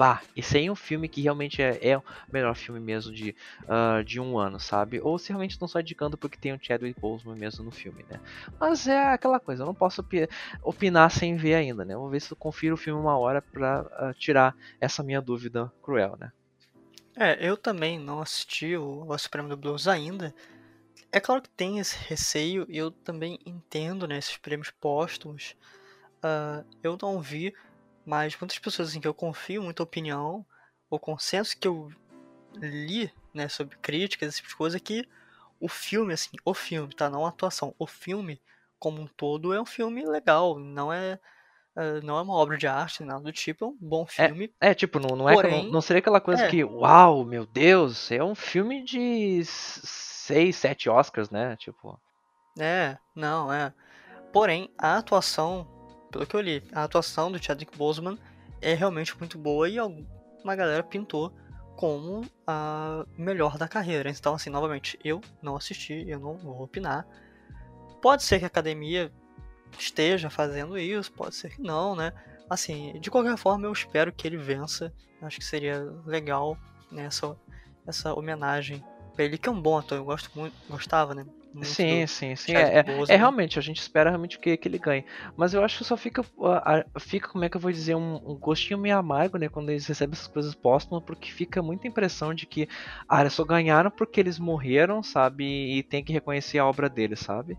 bah, 0.00 0.22
esse 0.34 0.56
aí 0.56 0.64
é 0.64 0.72
um 0.72 0.74
filme 0.74 1.10
que 1.10 1.20
realmente 1.20 1.60
é, 1.60 1.90
é 1.90 1.98
o 1.98 2.02
melhor 2.32 2.54
filme 2.54 2.80
mesmo 2.80 3.12
de, 3.12 3.36
uh, 3.64 4.02
de 4.02 4.18
um 4.18 4.38
ano, 4.38 4.58
sabe? 4.58 4.98
Ou 4.98 5.18
se 5.18 5.28
realmente 5.28 5.50
estão 5.50 5.68
só 5.68 5.78
indicando 5.78 6.16
porque 6.16 6.38
tem 6.38 6.54
o 6.54 6.58
Chadwick 6.58 6.98
Boseman 6.98 7.36
mesmo 7.36 7.66
no 7.66 7.70
filme, 7.70 8.02
né? 8.08 8.18
Mas 8.58 8.88
é 8.88 9.12
aquela 9.12 9.38
coisa, 9.38 9.62
eu 9.62 9.66
não 9.66 9.74
posso 9.74 10.02
opinar 10.62 11.10
sem 11.10 11.36
ver 11.36 11.54
ainda, 11.54 11.84
né? 11.84 11.94
Vou 11.94 12.08
ver 12.08 12.18
se 12.22 12.32
eu 12.32 12.36
confiro 12.36 12.76
o 12.76 12.78
filme 12.78 12.98
uma 12.98 13.18
hora 13.18 13.42
pra 13.42 13.82
uh, 13.82 14.14
tirar 14.14 14.56
essa 14.80 15.02
minha 15.02 15.20
dúvida 15.20 15.70
cruel, 15.82 16.16
né? 16.18 16.32
É, 17.14 17.36
eu 17.46 17.54
também 17.54 17.98
não 17.98 18.22
assisti 18.22 18.74
o, 18.78 19.04
o 19.06 19.18
Supremo 19.18 19.50
do 19.50 19.56
Blues 19.58 19.86
ainda. 19.86 20.34
É 21.12 21.20
claro 21.20 21.42
que 21.42 21.50
tem 21.50 21.78
esse 21.78 21.98
receio 22.08 22.64
e 22.70 22.78
eu 22.78 22.90
também 22.90 23.38
entendo, 23.44 24.08
né, 24.08 24.16
esses 24.16 24.38
prêmios 24.38 24.70
póstumos. 24.70 25.54
Uh, 26.24 26.64
eu 26.82 26.96
não 27.02 27.20
vi 27.20 27.52
mas 28.10 28.36
muitas 28.40 28.58
pessoas 28.58 28.88
assim, 28.88 29.00
que 29.00 29.06
eu 29.06 29.14
confio 29.14 29.62
muita 29.62 29.84
opinião, 29.84 30.44
o 30.90 30.98
consenso 30.98 31.56
que 31.56 31.68
eu 31.68 31.92
li 32.56 33.08
né, 33.32 33.48
sobre 33.48 33.76
críticas, 33.76 34.30
esse 34.30 34.38
tipo 34.38 34.48
de 34.48 34.56
coisa, 34.56 34.76
é 34.78 34.80
que 34.80 35.08
o 35.60 35.68
filme, 35.68 36.12
assim, 36.12 36.30
o 36.44 36.52
filme, 36.52 36.92
tá? 36.92 37.08
Não 37.08 37.24
a 37.24 37.28
atuação, 37.28 37.72
o 37.78 37.86
filme 37.86 38.42
como 38.80 39.00
um 39.00 39.06
todo 39.06 39.54
é 39.54 39.60
um 39.60 39.64
filme 39.64 40.04
legal, 40.04 40.58
não 40.58 40.92
é. 40.92 41.20
Uh, 41.76 42.04
não 42.04 42.18
é 42.18 42.22
uma 42.22 42.34
obra 42.34 42.58
de 42.58 42.66
arte, 42.66 43.04
nada 43.04 43.20
do 43.20 43.32
tipo, 43.32 43.64
é 43.64 43.68
um 43.68 43.76
bom 43.80 44.02
é, 44.18 44.26
filme. 44.26 44.52
É, 44.60 44.70
é 44.70 44.74
tipo, 44.74 44.98
não, 44.98 45.14
não, 45.14 45.32
Porém, 45.32 45.60
é, 45.60 45.62
não, 45.62 45.70
não 45.70 45.80
seria 45.80 46.00
aquela 46.00 46.20
coisa 46.20 46.46
é. 46.46 46.48
que, 46.48 46.64
uau, 46.64 47.24
meu 47.24 47.46
Deus, 47.46 48.10
é 48.10 48.24
um 48.24 48.34
filme 48.34 48.82
de 48.82 49.40
seis, 49.44 50.56
sete 50.56 50.90
Oscars, 50.90 51.30
né? 51.30 51.54
Tipo. 51.54 51.96
É, 52.58 52.98
não, 53.14 53.52
é. 53.52 53.72
Porém, 54.32 54.68
a 54.76 54.96
atuação, 54.96 55.79
pelo 56.10 56.26
que 56.26 56.34
eu 56.34 56.40
li, 56.40 56.62
a 56.72 56.84
atuação 56.84 57.30
do 57.30 57.42
Chadwick 57.42 57.76
Boseman 57.76 58.18
é 58.60 58.74
realmente 58.74 59.16
muito 59.18 59.38
boa 59.38 59.68
e 59.68 59.80
uma 59.80 60.56
galera 60.56 60.82
pintou 60.82 61.32
como 61.76 62.26
a 62.46 63.06
melhor 63.16 63.56
da 63.56 63.66
carreira. 63.66 64.10
Então, 64.10 64.34
assim, 64.34 64.50
novamente, 64.50 64.98
eu 65.02 65.20
não 65.40 65.56
assisti, 65.56 66.04
eu 66.06 66.20
não 66.20 66.36
vou 66.36 66.62
opinar. 66.62 67.06
Pode 68.02 68.22
ser 68.22 68.38
que 68.38 68.44
a 68.44 68.48
academia 68.48 69.10
esteja 69.78 70.28
fazendo 70.28 70.76
isso, 70.78 71.12
pode 71.12 71.34
ser 71.34 71.50
que 71.50 71.62
não, 71.62 71.96
né? 71.96 72.12
Assim, 72.48 72.98
de 73.00 73.10
qualquer 73.10 73.36
forma, 73.38 73.66
eu 73.66 73.72
espero 73.72 74.12
que 74.12 74.26
ele 74.26 74.36
vença. 74.36 74.92
Acho 75.22 75.38
que 75.38 75.44
seria 75.44 75.80
legal 76.04 76.58
né, 76.90 77.04
essa, 77.04 77.36
essa 77.86 78.12
homenagem 78.14 78.84
pra 79.14 79.24
ele, 79.24 79.38
que 79.38 79.48
é 79.48 79.52
um 79.52 79.60
bom 79.60 79.78
ator, 79.78 79.98
eu 79.98 80.04
gosto 80.04 80.30
muito, 80.34 80.54
gostava, 80.68 81.14
né? 81.14 81.24
Sim, 81.62 82.06
sim, 82.06 82.36
sim. 82.36 82.52
É, 82.54 82.78
é, 82.78 82.84
é, 83.08 83.16
realmente, 83.16 83.58
a 83.58 83.62
gente 83.62 83.80
espera 83.80 84.10
realmente 84.10 84.38
que, 84.38 84.56
que 84.56 84.68
ele 84.68 84.78
ganhe. 84.78 85.04
Mas 85.36 85.52
eu 85.52 85.64
acho 85.64 85.78
que 85.78 85.84
só 85.84 85.96
fica, 85.96 86.24
fica 86.98 87.28
como 87.28 87.44
é 87.44 87.48
que 87.48 87.56
eu 87.56 87.60
vou 87.60 87.72
dizer, 87.72 87.96
um, 87.96 88.14
um 88.16 88.38
gostinho 88.38 88.78
meio 88.78 88.96
amargo, 88.96 89.36
né? 89.36 89.48
Quando 89.48 89.70
eles 89.70 89.86
recebem 89.86 90.12
essas 90.12 90.28
coisas 90.28 90.54
póstumas, 90.54 91.02
porque 91.04 91.30
fica 91.30 91.62
muita 91.62 91.88
impressão 91.88 92.32
de 92.32 92.46
que, 92.46 92.68
ah, 93.08 93.20
eles 93.20 93.32
só 93.32 93.44
ganharam 93.44 93.90
porque 93.90 94.20
eles 94.20 94.38
morreram, 94.38 95.02
sabe? 95.02 95.44
E 95.44 95.82
tem 95.82 96.04
que 96.04 96.12
reconhecer 96.12 96.58
a 96.58 96.66
obra 96.66 96.88
deles, 96.88 97.20
sabe? 97.20 97.58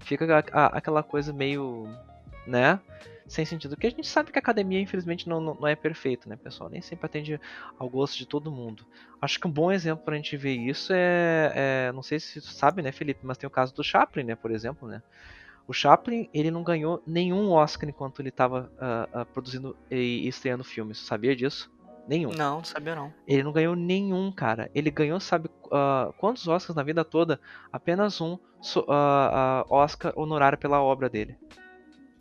Fica 0.00 0.24
a, 0.52 0.64
a, 0.64 0.66
aquela 0.78 1.02
coisa 1.02 1.32
meio, 1.32 1.86
né? 2.46 2.80
Sem 3.28 3.44
sentido. 3.44 3.76
Porque 3.76 3.86
a 3.86 3.90
gente 3.90 4.08
sabe 4.08 4.32
que 4.32 4.38
a 4.38 4.40
academia, 4.40 4.80
infelizmente, 4.80 5.28
não, 5.28 5.40
não, 5.40 5.54
não, 5.54 5.68
é 5.68 5.76
perfeita, 5.76 6.28
né, 6.28 6.36
pessoal? 6.36 6.70
Nem 6.70 6.80
sempre 6.80 7.06
atende 7.06 7.40
ao 7.78 7.88
gosto 7.88 8.16
de 8.16 8.26
todo 8.26 8.50
mundo. 8.50 8.84
Acho 9.20 9.38
que 9.38 9.46
um 9.46 9.50
bom 9.50 9.70
exemplo 9.70 10.04
pra 10.04 10.16
gente 10.16 10.36
ver 10.36 10.54
isso 10.54 10.92
é, 10.92 11.52
é. 11.54 11.92
Não 11.92 12.02
sei 12.02 12.18
se 12.18 12.40
você 12.40 12.52
sabe, 12.52 12.82
né, 12.82 12.90
Felipe, 12.90 13.20
mas 13.22 13.36
tem 13.36 13.46
o 13.46 13.50
caso 13.50 13.74
do 13.74 13.84
Chaplin, 13.84 14.24
né, 14.24 14.34
por 14.34 14.50
exemplo, 14.50 14.88
né? 14.88 15.02
O 15.66 15.72
Chaplin, 15.74 16.30
ele 16.32 16.50
não 16.50 16.62
ganhou 16.62 17.02
nenhum 17.06 17.50
Oscar 17.50 17.86
enquanto 17.86 18.20
ele 18.20 18.30
estava 18.30 18.62
uh, 18.62 18.78
ah, 18.80 19.08
uh, 19.12 19.18
ah, 19.18 19.24
produzindo 19.26 19.76
e 19.90 20.26
estreando 20.26 20.64
filmes. 20.64 20.96
Sabia 20.96 21.36
disso? 21.36 21.70
Nenhum. 22.08 22.30
Não, 22.30 22.56
não 22.56 22.64
sabia 22.64 22.94
não. 22.94 23.12
Ele 23.26 23.42
não 23.42 23.52
ganhou 23.52 23.76
nenhum, 23.76 24.32
cara. 24.32 24.70
Ele 24.74 24.90
ganhou, 24.90 25.20
sabe, 25.20 25.50
uh, 25.66 26.10
quantos 26.16 26.48
Oscars 26.48 26.74
na 26.74 26.82
vida 26.82 27.04
toda? 27.04 27.38
Apenas 27.70 28.18
um 28.18 28.38
Oscar 29.68 30.14
honorário 30.16 30.56
pela 30.56 30.82
obra 30.82 31.10
dele. 31.10 31.36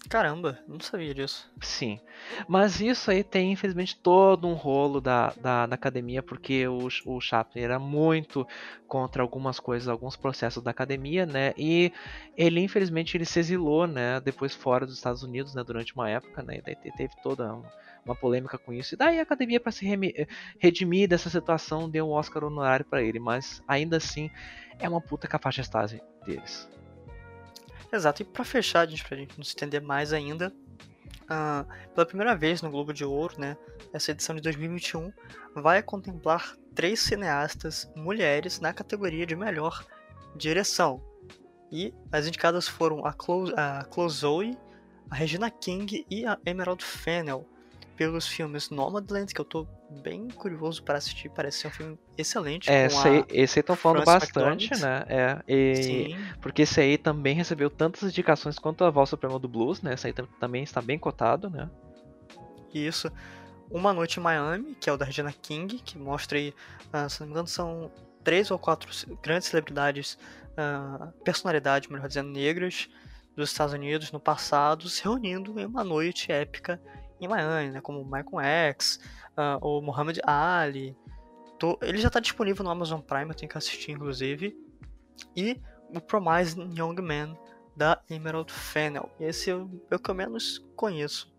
Caramba, 0.10 0.58
não 0.66 0.80
sabia 0.80 1.14
disso. 1.14 1.50
Sim. 1.62 2.00
Mas 2.48 2.80
isso 2.80 3.12
aí 3.12 3.24
tem, 3.24 3.52
infelizmente, 3.52 3.96
todo 3.96 4.48
um 4.48 4.54
rolo 4.54 5.02
da, 5.02 5.34
da, 5.42 5.66
da, 5.66 5.76
academia, 5.76 6.24
porque 6.24 6.66
o, 6.66 6.88
o 7.06 7.20
Chaplin 7.20 7.62
era 7.62 7.78
muito 7.78 8.48
contra 8.88 9.22
algumas 9.22 9.60
coisas, 9.60 9.90
alguns 9.90 10.16
processos 10.16 10.64
da 10.64 10.72
academia, 10.72 11.26
né? 11.26 11.54
E 11.58 11.92
ele, 12.38 12.62
infelizmente, 12.62 13.18
ele 13.18 13.26
se 13.26 13.40
exilou, 13.40 13.86
né? 13.86 14.22
Depois 14.22 14.56
fora 14.56 14.86
dos 14.86 14.96
Estados 14.96 15.24
Unidos, 15.24 15.54
né? 15.54 15.62
Durante 15.64 15.94
uma 15.94 16.10
época, 16.10 16.42
né? 16.42 16.58
E 16.58 16.62
daí 16.62 16.76
teve 16.76 17.14
toda 17.22 17.54
uma, 17.54 17.70
uma 18.06 18.16
polêmica 18.16 18.58
com 18.58 18.72
isso. 18.72 18.96
E 18.96 18.98
daí 18.98 19.20
a 19.20 19.24
academia, 19.24 19.60
para 19.60 19.74
se 19.74 19.86
redimir 20.58 21.10
dessa 21.10 21.30
situação, 21.30 21.90
deu 21.90 22.08
um 22.08 22.12
Oscar 22.12 22.46
honorário 22.46 22.86
para 22.86 23.02
ele. 23.04 23.20
Mas, 23.20 23.62
ainda 23.68 23.98
assim, 23.98 24.32
é 24.80 24.88
uma 24.88 25.02
puta 25.02 25.28
cafajestase 25.28 26.02
deles. 26.26 26.70
Exato, 27.92 28.22
e 28.22 28.26
para 28.26 28.44
fechar, 28.44 28.88
gente, 28.88 29.04
pra 29.04 29.18
gente 29.18 29.38
não 29.38 29.44
se 29.44 29.54
entender 29.54 29.80
mais 29.80 30.12
ainda, 30.12 30.54
uh, 31.24 31.94
pela 31.94 32.06
primeira 32.06 32.36
vez 32.36 32.62
no 32.62 32.70
Globo 32.70 32.94
de 32.94 33.06
Ouro, 33.06 33.40
né, 33.40 33.58
essa 33.94 34.12
edição 34.12 34.36
de 34.36 34.42
2021 34.42 35.12
vai 35.56 35.82
contemplar 35.82 36.56
três 36.76 37.00
cineastas 37.00 37.90
mulheres 37.96 38.60
na 38.60 38.74
categoria 38.74 39.26
de 39.26 39.36
melhor 39.36 39.86
direção. 40.36 41.02
E 41.72 41.94
as 42.12 42.28
indicadas 42.28 42.68
foram 42.68 43.06
a 43.06 43.14
Chloe, 43.14 43.54
a 43.58 43.86
Chloe 43.92 44.58
a 45.10 45.16
Regina 45.16 45.50
King 45.50 46.06
e 46.10 46.26
a 46.26 46.38
Emerald 46.46 46.84
Fennel 46.84 47.48
pelos 47.98 48.28
filmes 48.28 48.70
Nomadland, 48.70 49.34
que 49.34 49.42
eu 49.42 49.46
tô 49.46 49.68
bem 50.04 50.28
curioso 50.30 50.84
para 50.84 51.00
assistir, 51.00 51.30
parece 51.30 51.58
ser 51.58 51.68
um 51.68 51.72
filme 51.72 52.00
excelente. 52.16 52.70
É, 52.70 52.86
esse 52.86 53.08
aí, 53.08 53.26
esse 53.30 53.60
aí 53.60 53.62
estão 53.62 53.76
falando 53.76 54.06
bastante, 54.06 54.70
né? 54.80 55.04
É, 55.08 55.44
e, 55.48 55.76
Sim. 55.76 56.18
Porque 56.40 56.62
esse 56.62 56.80
aí 56.80 56.98
também 56.98 57.36
recebeu 57.36 57.72
tantas 57.72 58.04
indicações 58.04 58.60
quanto 58.60 58.84
a 58.84 58.92
Voz 58.92 59.10
Suprema 59.10 59.40
do 59.40 59.48
Blues, 59.48 59.82
né? 59.82 59.96
Esse 59.96 60.08
aí 60.08 60.14
também 60.40 60.64
está 60.64 60.80
bem 60.80 61.00
cotado, 61.00 61.50
né? 61.50 61.68
Isso. 62.72 63.12
Uma 63.70 63.92
Noite 63.92 64.20
em 64.20 64.24
Miami, 64.24 64.78
que 64.80 64.90
é 64.90 64.94
o 64.94 64.98
da 64.98 65.04
Regina 65.04 65.34
King, 65.34 65.80
que 65.80 65.98
mostra 65.98 66.38
aí, 66.38 66.54
uh, 66.94 67.10
se 67.10 67.20
não 67.20 67.28
me 67.28 67.34
engano, 67.34 67.48
são 67.48 67.92
três 68.24 68.52
ou 68.52 68.60
quatro 68.60 68.90
grandes 69.24 69.48
celebridades, 69.48 70.20
uh, 70.52 71.12
personalidades, 71.24 71.90
melhor 71.90 72.08
dizendo, 72.08 72.30
negras 72.30 72.88
dos 73.36 73.50
Estados 73.50 73.74
Unidos 73.74 74.12
no 74.12 74.20
passado, 74.20 74.88
se 74.88 75.04
reunindo 75.04 75.60
em 75.60 75.66
uma 75.66 75.84
noite 75.84 76.32
épica 76.32 76.80
em 77.20 77.28
Miami, 77.28 77.72
né? 77.72 77.82
Como 77.82 78.04
Michael 78.04 78.40
X, 78.40 79.00
uh, 79.38 79.66
o 79.66 79.82
Muhammad 79.82 80.18
Ali. 80.24 80.96
Tô, 81.60 81.78
ele 81.82 81.98
já 81.98 82.08
está 82.08 82.20
disponível 82.20 82.64
no 82.64 82.70
Amazon 82.70 83.02
Prime, 83.02 83.30
eu 83.30 83.36
tenho 83.36 83.50
que 83.50 83.58
assistir, 83.58 83.92
inclusive. 83.92 84.56
E 85.36 85.60
o 85.94 86.00
Promising 86.00 86.74
Young 86.78 87.02
Man, 87.02 87.38
da 87.76 88.02
Emerald 88.10 88.52
Fennel. 88.52 89.10
Esse 89.20 89.50
eu, 89.50 89.70
eu 89.90 90.00
que 90.00 90.10
eu 90.10 90.16
menos 90.16 90.66
conheço 90.76 91.32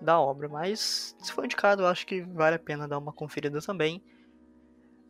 da 0.00 0.20
obra, 0.20 0.48
mas 0.48 1.16
se 1.20 1.32
for 1.32 1.44
indicado, 1.44 1.82
eu 1.82 1.86
acho 1.86 2.06
que 2.06 2.20
vale 2.20 2.56
a 2.56 2.58
pena 2.58 2.86
dar 2.86 2.98
uma 2.98 3.12
conferida 3.12 3.60
também. 3.60 4.02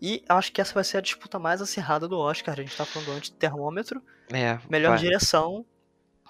E 0.00 0.24
acho 0.28 0.52
que 0.52 0.60
essa 0.60 0.72
vai 0.72 0.84
ser 0.84 0.98
a 0.98 1.00
disputa 1.00 1.38
mais 1.38 1.60
acirrada 1.60 2.06
do 2.06 2.16
Oscar. 2.16 2.54
A 2.54 2.62
gente 2.62 2.76
tá 2.76 2.84
falando 2.84 3.10
antes 3.10 3.30
de 3.30 3.36
termômetro. 3.36 4.00
É, 4.32 4.58
Melhor 4.70 4.90
vai. 4.90 4.98
direção, 4.98 5.66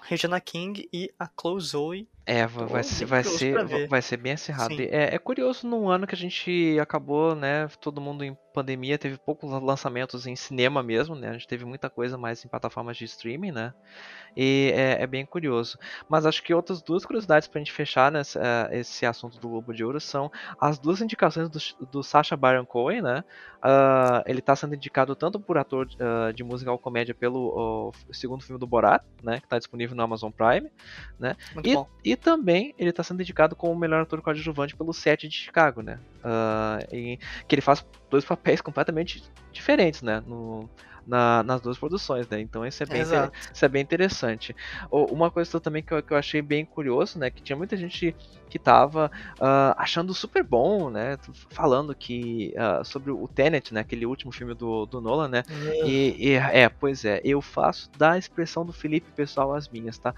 Regina 0.01 0.41
King 0.41 0.89
e 0.91 1.13
a 1.19 1.29
Chloe 1.39 1.61
Zoe. 1.61 2.09
É, 2.29 2.45
vai, 2.45 2.83
ser, 2.83 3.05
vai, 3.05 3.23
ser, 3.23 3.87
vai 3.87 4.01
ser 4.03 4.17
bem 4.17 4.33
acirrado. 4.33 4.79
É, 4.79 5.15
é, 5.15 5.17
curioso 5.17 5.67
num 5.67 5.89
ano 5.89 6.05
que 6.05 6.13
a 6.13 6.17
gente 6.17 6.77
acabou, 6.79 7.33
né? 7.33 7.67
Todo 7.81 7.99
mundo 7.99 8.23
em 8.23 8.37
pandemia, 8.53 8.99
teve 8.99 9.17
poucos 9.17 9.49
lançamentos 9.49 10.27
em 10.27 10.35
cinema 10.35 10.83
mesmo, 10.83 11.15
né? 11.15 11.29
A 11.29 11.33
gente 11.33 11.47
teve 11.47 11.65
muita 11.65 11.89
coisa 11.89 12.17
mais 12.17 12.43
em 12.45 12.47
plataformas 12.47 12.97
de 12.97 13.05
streaming, 13.05 13.51
né? 13.51 13.73
E 14.37 14.71
é, 14.75 15.01
é 15.01 15.07
bem 15.07 15.25
curioso. 15.25 15.79
Mas 16.07 16.25
acho 16.25 16.43
que 16.43 16.53
outras 16.53 16.81
duas 16.81 17.05
curiosidades 17.05 17.47
pra 17.47 17.59
gente 17.59 17.71
fechar 17.71 18.13
uh, 18.13 18.17
esse 18.71 19.05
assunto 19.05 19.39
do 19.39 19.49
Globo 19.49 19.73
de 19.73 19.83
Ouro 19.83 19.99
são 19.99 20.31
as 20.59 20.77
duas 20.77 21.01
indicações 21.01 21.49
do, 21.49 21.59
do 21.87 22.03
Sacha 22.03 22.37
Baron 22.37 22.65
Cohen, 22.65 23.01
né? 23.01 23.23
Uh, 23.57 24.23
ele 24.25 24.41
tá 24.41 24.55
sendo 24.55 24.75
indicado 24.75 25.15
tanto 25.15 25.39
por 25.39 25.57
ator 25.57 25.87
uh, 25.87 26.31
de 26.31 26.43
musical 26.43 26.77
comédia 26.77 27.13
pelo 27.13 27.91
segundo 28.11 28.43
filme 28.43 28.59
do 28.59 28.67
Borat, 28.67 29.03
né? 29.23 29.39
Que 29.39 29.47
tá 29.47 29.57
disponível 29.57 29.95
no 29.95 30.03
Amazon 30.03 30.31
Prime, 30.31 30.69
né? 31.17 31.35
Muito 31.53 31.69
e, 31.69 31.73
bom. 31.73 31.87
e 32.05 32.15
também 32.19 32.73
ele 32.77 32.89
está 32.89 33.03
sendo 33.03 33.21
indicado 33.21 33.55
como 33.55 33.73
o 33.73 33.77
melhor 33.77 34.01
ator 34.01 34.21
coadjuvante 34.21 34.75
pelo 34.75 34.93
set 34.93 35.27
de 35.27 35.35
Chicago, 35.35 35.81
né? 35.81 35.99
Uh, 36.23 36.95
em, 36.95 37.19
que 37.47 37.55
ele 37.55 37.61
faz 37.61 37.85
dois 38.09 38.25
papéis 38.25 38.61
completamente 38.61 39.23
diferentes, 39.51 40.01
né? 40.01 40.23
No, 40.25 40.69
na, 41.09 41.41
nas 41.41 41.59
duas 41.59 41.77
produções, 41.77 42.29
né? 42.29 42.39
Então 42.39 42.63
isso 42.63 42.83
é 42.83 42.85
bem, 42.85 43.01
isso 43.01 43.65
é 43.65 43.67
bem 43.67 43.81
interessante. 43.81 44.55
Uma 44.91 45.31
coisa 45.31 45.59
também 45.59 45.81
que 45.81 45.91
eu, 45.91 46.03
que 46.03 46.13
eu 46.13 46.17
achei 46.17 46.39
bem 46.39 46.63
curioso, 46.63 47.17
né? 47.17 47.31
Que 47.31 47.41
tinha 47.41 47.55
muita 47.55 47.75
gente 47.75 48.15
que 48.47 48.59
tava 48.59 49.11
uh, 49.35 49.73
achando 49.75 50.13
super 50.13 50.43
bom, 50.43 50.91
né? 50.91 51.17
Falando 51.49 51.95
que 51.95 52.53
uh, 52.55 52.85
sobre 52.85 53.11
o 53.11 53.27
Tenet, 53.27 53.73
né? 53.73 53.81
Aquele 53.81 54.05
último 54.05 54.31
filme 54.31 54.53
do, 54.53 54.85
do 54.85 55.01
Nolan, 55.01 55.27
né? 55.27 55.43
E, 55.83 56.15
e, 56.19 56.33
é, 56.33 56.69
pois 56.69 57.03
é, 57.03 57.21
eu 57.23 57.41
faço 57.41 57.89
da 57.97 58.15
expressão 58.15 58.63
do 58.63 58.71
Felipe 58.71 59.11
pessoal 59.15 59.55
as 59.55 59.67
minhas, 59.67 59.97
tá? 59.97 60.13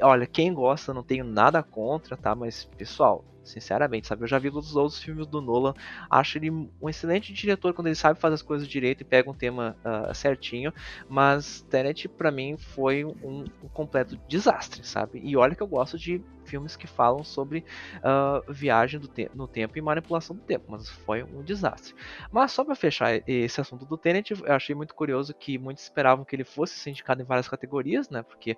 Olha, 0.00 0.26
quem 0.26 0.52
gosta, 0.52 0.94
não 0.94 1.02
tenho 1.02 1.24
nada 1.24 1.62
contra, 1.62 2.16
tá? 2.16 2.34
Mas, 2.34 2.64
pessoal, 2.64 3.24
sinceramente, 3.44 4.06
sabe? 4.06 4.22
Eu 4.22 4.26
já 4.26 4.38
vi 4.38 4.48
os 4.48 4.74
outros 4.74 5.02
filmes 5.02 5.26
do 5.26 5.40
Nolan, 5.40 5.74
acho 6.10 6.38
ele 6.38 6.50
um 6.50 6.88
excelente 6.88 7.32
diretor 7.32 7.74
quando 7.74 7.88
ele 7.88 7.94
sabe 7.94 8.18
fazer 8.18 8.34
as 8.34 8.42
coisas 8.42 8.66
direito 8.66 9.02
e 9.02 9.04
pega 9.04 9.30
um 9.30 9.34
tema 9.34 9.76
uh, 9.84 10.14
certinho, 10.14 10.72
mas 11.08 11.62
Tenet 11.70 12.08
para 12.08 12.30
mim 12.30 12.56
foi 12.56 13.04
um, 13.04 13.44
um, 13.62 13.68
completo 13.72 14.18
desastre, 14.28 14.84
sabe? 14.86 15.20
E 15.22 15.36
olha 15.36 15.54
que 15.54 15.62
eu 15.62 15.66
gosto 15.66 15.98
de 15.98 16.22
filmes 16.44 16.76
que 16.76 16.86
falam 16.86 17.24
sobre 17.24 17.64
uh, 17.98 18.52
viagem 18.52 19.00
te 19.00 19.30
no 19.34 19.48
tempo 19.48 19.78
e 19.78 19.82
manipulação 19.82 20.36
do 20.36 20.42
tempo, 20.42 20.66
mas 20.68 20.88
foi 20.88 21.22
um 21.22 21.42
desastre. 21.42 21.94
Mas 22.30 22.52
só 22.52 22.64
para 22.64 22.74
fechar 22.74 23.22
esse 23.26 23.60
assunto 23.60 23.86
do 23.86 23.96
Tenet, 23.96 24.32
eu 24.32 24.52
achei 24.52 24.74
muito 24.74 24.94
curioso 24.94 25.34
que 25.34 25.58
muitos 25.58 25.84
esperavam 25.84 26.24
que 26.24 26.36
ele 26.36 26.44
fosse 26.44 26.74
ser 26.74 26.90
indicado 26.90 27.22
em 27.22 27.24
várias 27.24 27.48
categorias, 27.48 28.10
né? 28.10 28.22
Porque 28.22 28.56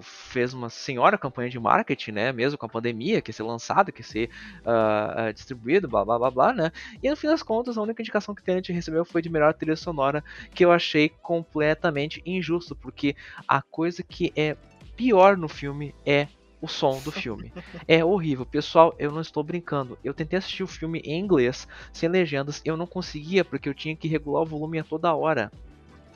fez 0.00 0.54
uma 0.54 0.70
senhora 0.70 1.18
campanha 1.18 1.50
de 1.50 1.58
marketing, 1.58 2.12
né? 2.12 2.32
Mesmo 2.32 2.58
com 2.58 2.66
a 2.66 2.68
pandemia, 2.68 3.20
que 3.20 3.32
ser 3.32 3.42
lançado, 3.42 3.92
que 3.92 4.02
ser 4.02 4.30
uh, 4.60 5.32
distribuído, 5.32 5.88
blá 5.88 6.04
blá 6.04 6.18
blá 6.18 6.30
blá, 6.30 6.52
né? 6.52 6.72
E 7.02 7.10
no 7.10 7.16
fim 7.16 7.26
das 7.26 7.42
contas, 7.42 7.76
a 7.76 7.82
única 7.82 8.02
indicação 8.02 8.34
que 8.34 8.42
Tenet 8.42 8.72
recebeu 8.72 9.04
foi 9.04 9.22
de 9.22 9.28
melhor 9.28 9.54
trilha 9.54 9.76
sonora, 9.76 10.22
que 10.54 10.64
eu 10.64 10.72
achei 10.72 11.08
completamente 11.08 12.22
injusto, 12.24 12.74
porque 12.76 13.16
a 13.46 13.60
coisa 13.60 14.02
que 14.02 14.32
é 14.36 14.56
pior 14.96 15.36
no 15.36 15.48
filme 15.48 15.94
é 16.06 16.28
o 16.60 16.68
som 16.68 17.00
do 17.00 17.10
filme. 17.10 17.52
É 17.88 18.04
horrível. 18.04 18.46
Pessoal, 18.46 18.94
eu 18.96 19.10
não 19.10 19.20
estou 19.20 19.42
brincando. 19.42 19.98
Eu 20.04 20.14
tentei 20.14 20.38
assistir 20.38 20.62
o 20.62 20.68
filme 20.68 21.00
em 21.04 21.18
inglês, 21.18 21.66
sem 21.92 22.08
legendas, 22.08 22.62
eu 22.64 22.76
não 22.76 22.86
conseguia, 22.86 23.44
porque 23.44 23.68
eu 23.68 23.74
tinha 23.74 23.96
que 23.96 24.06
regular 24.06 24.42
o 24.42 24.46
volume 24.46 24.78
a 24.78 24.84
toda 24.84 25.12
hora. 25.12 25.50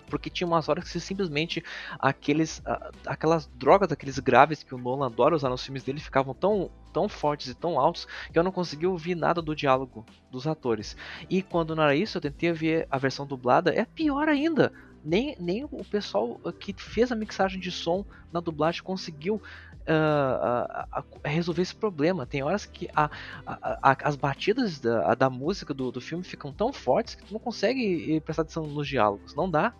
Porque 0.08 0.30
tinha 0.30 0.46
umas 0.46 0.68
horas 0.68 0.90
que 0.90 1.00
simplesmente 1.00 1.62
aqueles 1.98 2.62
aquelas 3.06 3.46
drogas, 3.54 3.90
aqueles 3.90 4.18
graves 4.18 4.62
que 4.62 4.74
o 4.74 4.78
Nolan 4.78 5.06
adora 5.06 5.34
usar 5.34 5.48
nos 5.48 5.64
filmes 5.64 5.82
dele 5.82 6.00
ficavam 6.00 6.34
tão 6.34 6.70
tão 6.92 7.08
fortes 7.08 7.48
e 7.48 7.54
tão 7.54 7.78
altos 7.78 8.06
que 8.32 8.38
eu 8.38 8.42
não 8.42 8.50
conseguia 8.50 8.88
ouvir 8.88 9.14
nada 9.14 9.42
do 9.42 9.54
diálogo 9.54 10.06
dos 10.30 10.46
atores. 10.46 10.96
E 11.28 11.42
quando 11.42 11.76
não 11.76 11.82
era 11.82 11.94
isso, 11.94 12.16
eu 12.16 12.22
tentei 12.22 12.52
ver 12.52 12.86
a 12.90 12.96
versão 12.96 13.26
dublada, 13.26 13.70
é 13.74 13.84
pior 13.84 14.28
ainda. 14.28 14.72
Nem, 15.04 15.36
nem 15.38 15.64
o 15.64 15.84
pessoal 15.84 16.40
que 16.58 16.74
fez 16.76 17.12
a 17.12 17.14
mixagem 17.14 17.60
de 17.60 17.70
som 17.70 18.04
na 18.32 18.40
dublagem 18.40 18.82
conseguiu 18.82 19.40
uh, 19.86 21.00
uh, 21.00 21.20
resolver 21.24 21.62
esse 21.62 21.74
problema. 21.74 22.26
Tem 22.26 22.42
horas 22.42 22.66
que 22.66 22.88
a, 22.94 23.10
a, 23.46 23.90
a, 23.90 23.96
as 24.02 24.16
batidas 24.16 24.80
da, 24.80 25.14
da 25.14 25.30
música 25.30 25.72
do, 25.72 25.92
do 25.92 26.00
filme 26.00 26.24
ficam 26.24 26.52
tão 26.52 26.72
fortes 26.72 27.14
que 27.14 27.24
tu 27.24 27.32
não 27.32 27.40
consegue 27.40 28.20
prestar 28.20 28.42
atenção 28.42 28.66
nos 28.66 28.88
diálogos. 28.88 29.34
Não 29.34 29.48
dá. 29.48 29.72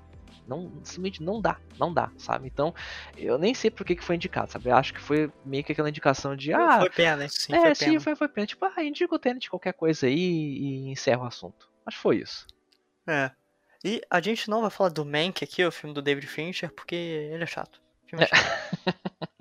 Não, 0.47 0.71
simplesmente 0.85 1.23
não 1.23 1.41
dá, 1.41 1.59
não 1.79 1.93
dá, 1.93 2.11
sabe? 2.17 2.47
Então, 2.47 2.75
eu 3.17 3.39
nem 3.39 3.53
sei 3.55 3.71
por 3.71 3.85
que, 3.85 3.97
que 3.97 4.05
foi 4.05 4.17
indicado, 4.17 4.53
sabe? 4.53 4.71
Eu 4.71 4.77
acho 4.77 4.95
que 4.95 5.01
foi 5.01 5.31
meio 5.45 5.65
que 5.65 5.73
aquela 5.73 5.89
indicação 5.89 6.37
de. 6.37 6.53
Ah, 6.53 6.81
foi 6.81 6.91
pena, 6.91 7.29
sim. 7.29 7.55
É, 7.55 7.61
foi 7.61 7.75
sim, 7.75 7.85
pena. 7.87 8.01
Foi, 8.01 8.17
foi 8.17 8.29
pena. 8.29 8.47
Tipo, 8.47 8.65
ah, 8.67 8.85
indica 8.85 9.15
o 9.15 9.19
Tenet 9.19 9.51
qualquer 9.51 9.73
coisa 9.73 10.07
aí 10.07 10.15
e 10.15 10.91
encerra 10.91 11.23
o 11.23 11.27
assunto. 11.27 11.69
Acho 11.85 11.97
que 11.97 12.03
foi 12.03 12.17
isso. 12.19 12.47
É. 13.07 13.31
E 13.85 14.01
a 14.11 14.21
gente 14.21 14.51
não 14.51 14.63
vai 14.63 14.71
falar 14.71 14.91
do 14.91 15.05
Mank 15.05 15.45
aqui, 15.45 15.65
o 15.65 15.71
filme 15.71 15.95
do 15.95 16.03
David 16.03 16.27
Fincher, 16.27 16.73
porque 16.73 16.95
ele 16.95 17.45
é 17.45 17.47
chato. 17.47 17.81
O 18.05 18.09
filme 18.09 18.25
é 18.25 18.29
chato. 18.29 18.47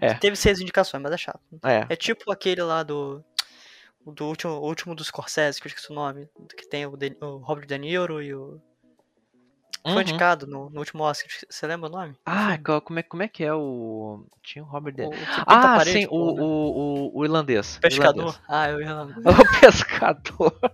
É. 0.00 0.14
Teve 0.14 0.34
seis 0.34 0.60
indicações, 0.60 1.02
mas 1.02 1.12
é 1.12 1.16
chato. 1.16 1.40
É. 1.64 1.86
É 1.92 1.96
tipo 1.96 2.32
aquele 2.32 2.62
lá 2.62 2.82
do. 2.82 3.22
Do 4.04 4.24
último, 4.26 4.54
o 4.54 4.66
último 4.66 4.94
dos 4.94 5.08
Scorsese, 5.08 5.60
que 5.60 5.66
eu 5.66 5.68
esqueci 5.68 5.92
o 5.92 5.94
nome. 5.94 6.28
Que 6.56 6.66
tem 6.66 6.86
o, 6.86 6.96
De, 6.96 7.16
o 7.20 7.36
Robert 7.36 7.66
De 7.66 7.78
Niro 7.78 8.22
e 8.22 8.34
o. 8.34 8.60
Foi 9.88 9.92
Uhum. 9.92 10.00
indicado 10.02 10.46
no, 10.46 10.68
no 10.70 10.78
último 10.80 11.02
Oscar. 11.04 11.28
Você 11.48 11.66
lembra 11.66 11.88
o 11.88 11.92
nome? 11.92 12.14
Ah, 12.26 12.58
co- 12.58 12.80
como 12.82 12.98
é, 12.98 13.02
como 13.02 13.22
é 13.22 13.28
que 13.28 13.42
é 13.44 13.52
o. 13.54 14.24
Tinha 14.42 14.62
o 14.62 14.66
Robert 14.68 14.94
De... 14.94 15.02
O, 15.02 15.08
o 15.08 15.14
Ah, 15.46 15.74
parede, 15.76 16.00
sim, 16.02 16.06
pô, 16.06 16.16
o, 16.16 16.34
né? 16.34 16.42
o, 16.42 17.10
o, 17.16 17.18
o 17.20 17.24
irlandês. 17.24 17.76
o 17.76 17.80
Pescador. 17.80 18.20
irlandês. 18.20 18.40
Ah, 18.48 18.68
eu 18.70 18.80
ia 18.80 18.94
lá. 18.94 19.04
O 19.04 19.60
pescador. 19.60 20.58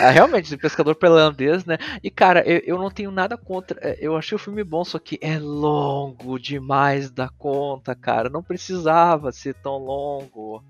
Ah, 0.00 0.10
realmente, 0.10 0.54
o 0.54 0.58
pescador 0.58 0.96
irlandês, 1.02 1.64
né? 1.64 1.76
E 2.02 2.10
cara, 2.10 2.42
eu, 2.48 2.60
eu 2.64 2.78
não 2.78 2.90
tenho 2.90 3.10
nada 3.10 3.36
contra. 3.36 3.78
é, 3.82 3.96
Eu 4.00 4.16
achei 4.16 4.34
o 4.36 4.38
filme 4.38 4.64
bom, 4.64 4.84
só 4.84 4.98
que 4.98 5.18
é 5.20 5.38
longo 5.38 6.38
demais 6.38 7.10
da 7.10 7.28
conta, 7.28 7.94
cara. 7.94 8.28
Não 8.30 8.42
precisava 8.42 9.30
ser 9.32 9.54
tão 9.54 9.76
longo. 9.78 10.64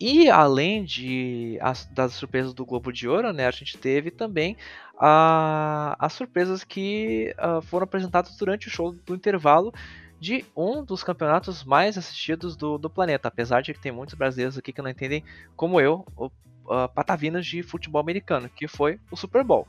E 0.00 0.30
além 0.30 0.84
de 0.84 1.58
as, 1.60 1.84
das 1.86 2.12
surpresas 2.14 2.54
do 2.54 2.64
Globo 2.64 2.92
de 2.92 3.08
Ouro, 3.08 3.32
né, 3.32 3.46
a 3.46 3.50
gente 3.50 3.76
teve 3.76 4.10
também 4.12 4.56
a, 4.96 5.96
as 5.98 6.12
surpresas 6.12 6.62
que 6.62 7.34
ah, 7.36 7.60
foram 7.62 7.84
apresentadas 7.84 8.36
durante 8.36 8.68
o 8.68 8.70
show 8.70 8.92
do 8.92 9.14
intervalo 9.14 9.72
de 10.20 10.44
um 10.56 10.84
dos 10.84 11.02
campeonatos 11.02 11.64
mais 11.64 11.98
assistidos 11.98 12.56
do, 12.56 12.78
do 12.78 12.88
planeta. 12.88 13.26
Apesar 13.28 13.60
de 13.60 13.74
que 13.74 13.80
tem 13.80 13.90
muitos 13.92 14.14
brasileiros 14.14 14.56
aqui 14.56 14.72
que 14.72 14.82
não 14.82 14.90
entendem, 14.90 15.24
como 15.56 15.80
eu, 15.80 16.06
o, 16.16 16.30
ah, 16.70 16.88
patavinas 16.88 17.44
de 17.44 17.62
futebol 17.64 18.00
americano, 18.00 18.48
que 18.48 18.68
foi 18.68 19.00
o 19.10 19.16
Super 19.16 19.42
Bowl. 19.42 19.66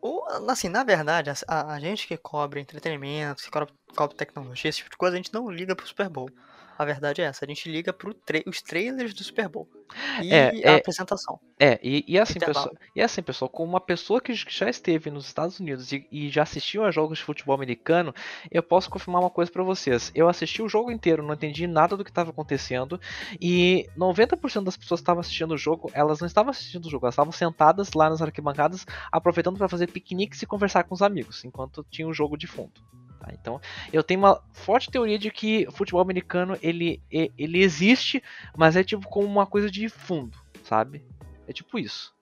O- 0.00 0.24
assim, 0.50 0.68
na 0.68 0.82
verdade, 0.84 1.30
a, 1.30 1.74
a- 1.74 1.80
gente 1.80 2.06
que 2.06 2.16
cobre 2.16 2.60
entretenimento, 2.60 3.42
que 3.42 3.50
cobre, 3.50 3.72
cobre 3.96 4.16
tecnologia, 4.16 4.68
esse 4.68 4.78
tipo 4.78 4.90
de 4.90 4.96
coisa, 4.96 5.14
a 5.14 5.16
gente 5.16 5.32
não 5.32 5.48
liga 5.50 5.76
pro 5.76 5.86
Super 5.86 6.08
Bowl. 6.08 6.28
A 6.82 6.84
verdade 6.84 7.22
é 7.22 7.26
essa, 7.26 7.44
a 7.44 7.48
gente 7.48 7.70
liga 7.70 7.92
pro 7.92 8.12
tra 8.12 8.42
os 8.44 8.60
trailers 8.60 9.14
do 9.14 9.22
Super 9.22 9.48
Bowl. 9.48 9.68
E 10.20 10.32
É, 10.32 10.48
a 10.68 10.72
é- 10.72 10.76
apresentação. 10.76 11.38
É, 11.60 11.78
e, 11.80 12.04
e 12.08 12.18
assim, 12.18 12.40
pessoal, 12.40 12.72
e 12.96 13.00
assim, 13.00 13.22
pessoal, 13.22 13.48
como 13.48 13.70
uma 13.70 13.80
pessoa 13.80 14.20
que 14.20 14.34
já 14.34 14.68
esteve 14.68 15.12
nos 15.12 15.26
Estados 15.26 15.60
Unidos 15.60 15.92
e, 15.92 16.04
e 16.10 16.28
já 16.28 16.42
assistiu 16.42 16.82
a 16.82 16.90
jogos 16.90 17.18
de 17.18 17.24
futebol 17.24 17.54
americano, 17.54 18.12
eu 18.50 18.64
posso 18.64 18.90
confirmar 18.90 19.22
uma 19.22 19.30
coisa 19.30 19.52
pra 19.52 19.62
vocês. 19.62 20.10
Eu 20.12 20.28
assisti 20.28 20.60
o 20.60 20.68
jogo 20.68 20.90
inteiro, 20.90 21.22
não 21.22 21.34
entendi 21.34 21.68
nada 21.68 21.96
do 21.96 22.02
que 22.02 22.10
estava 22.10 22.30
acontecendo, 22.30 23.00
e 23.40 23.88
90% 23.96 24.64
das 24.64 24.76
pessoas 24.76 25.00
que 25.00 25.04
estavam 25.04 25.20
assistindo 25.20 25.52
o 25.52 25.58
jogo, 25.58 25.88
elas 25.94 26.18
não 26.18 26.26
estavam 26.26 26.50
assistindo 26.50 26.86
o 26.86 26.90
jogo, 26.90 27.06
elas 27.06 27.14
estavam 27.14 27.32
sentadas 27.32 27.92
lá 27.92 28.10
nas 28.10 28.20
arquibancadas, 28.20 28.84
aproveitando 29.12 29.56
para 29.56 29.68
fazer 29.68 29.86
piqueniques 29.86 30.42
e 30.42 30.46
conversar 30.46 30.82
com 30.82 30.94
os 30.94 31.02
amigos, 31.02 31.44
enquanto 31.44 31.86
tinha 31.88 32.08
o 32.08 32.12
jogo 32.12 32.36
de 32.36 32.48
fundo. 32.48 32.72
Tá? 33.22 33.32
Então, 33.32 33.60
eu 33.92 34.02
tenho 34.02 34.20
uma 34.20 34.42
forte 34.52 34.90
teoria 34.90 35.18
de 35.18 35.30
que 35.30 35.66
o 35.68 35.72
futebol 35.72 36.02
americano 36.02 36.58
ele, 36.60 37.00
ele 37.10 37.62
existe, 37.62 38.22
mas 38.56 38.76
é 38.76 38.82
tipo 38.82 39.08
como 39.08 39.26
uma 39.26 39.46
coisa 39.46 39.70
de 39.70 39.88
fundo, 39.88 40.36
sabe? 40.64 41.04
É 41.46 41.52
tipo 41.52 41.78
isso. 41.78 42.12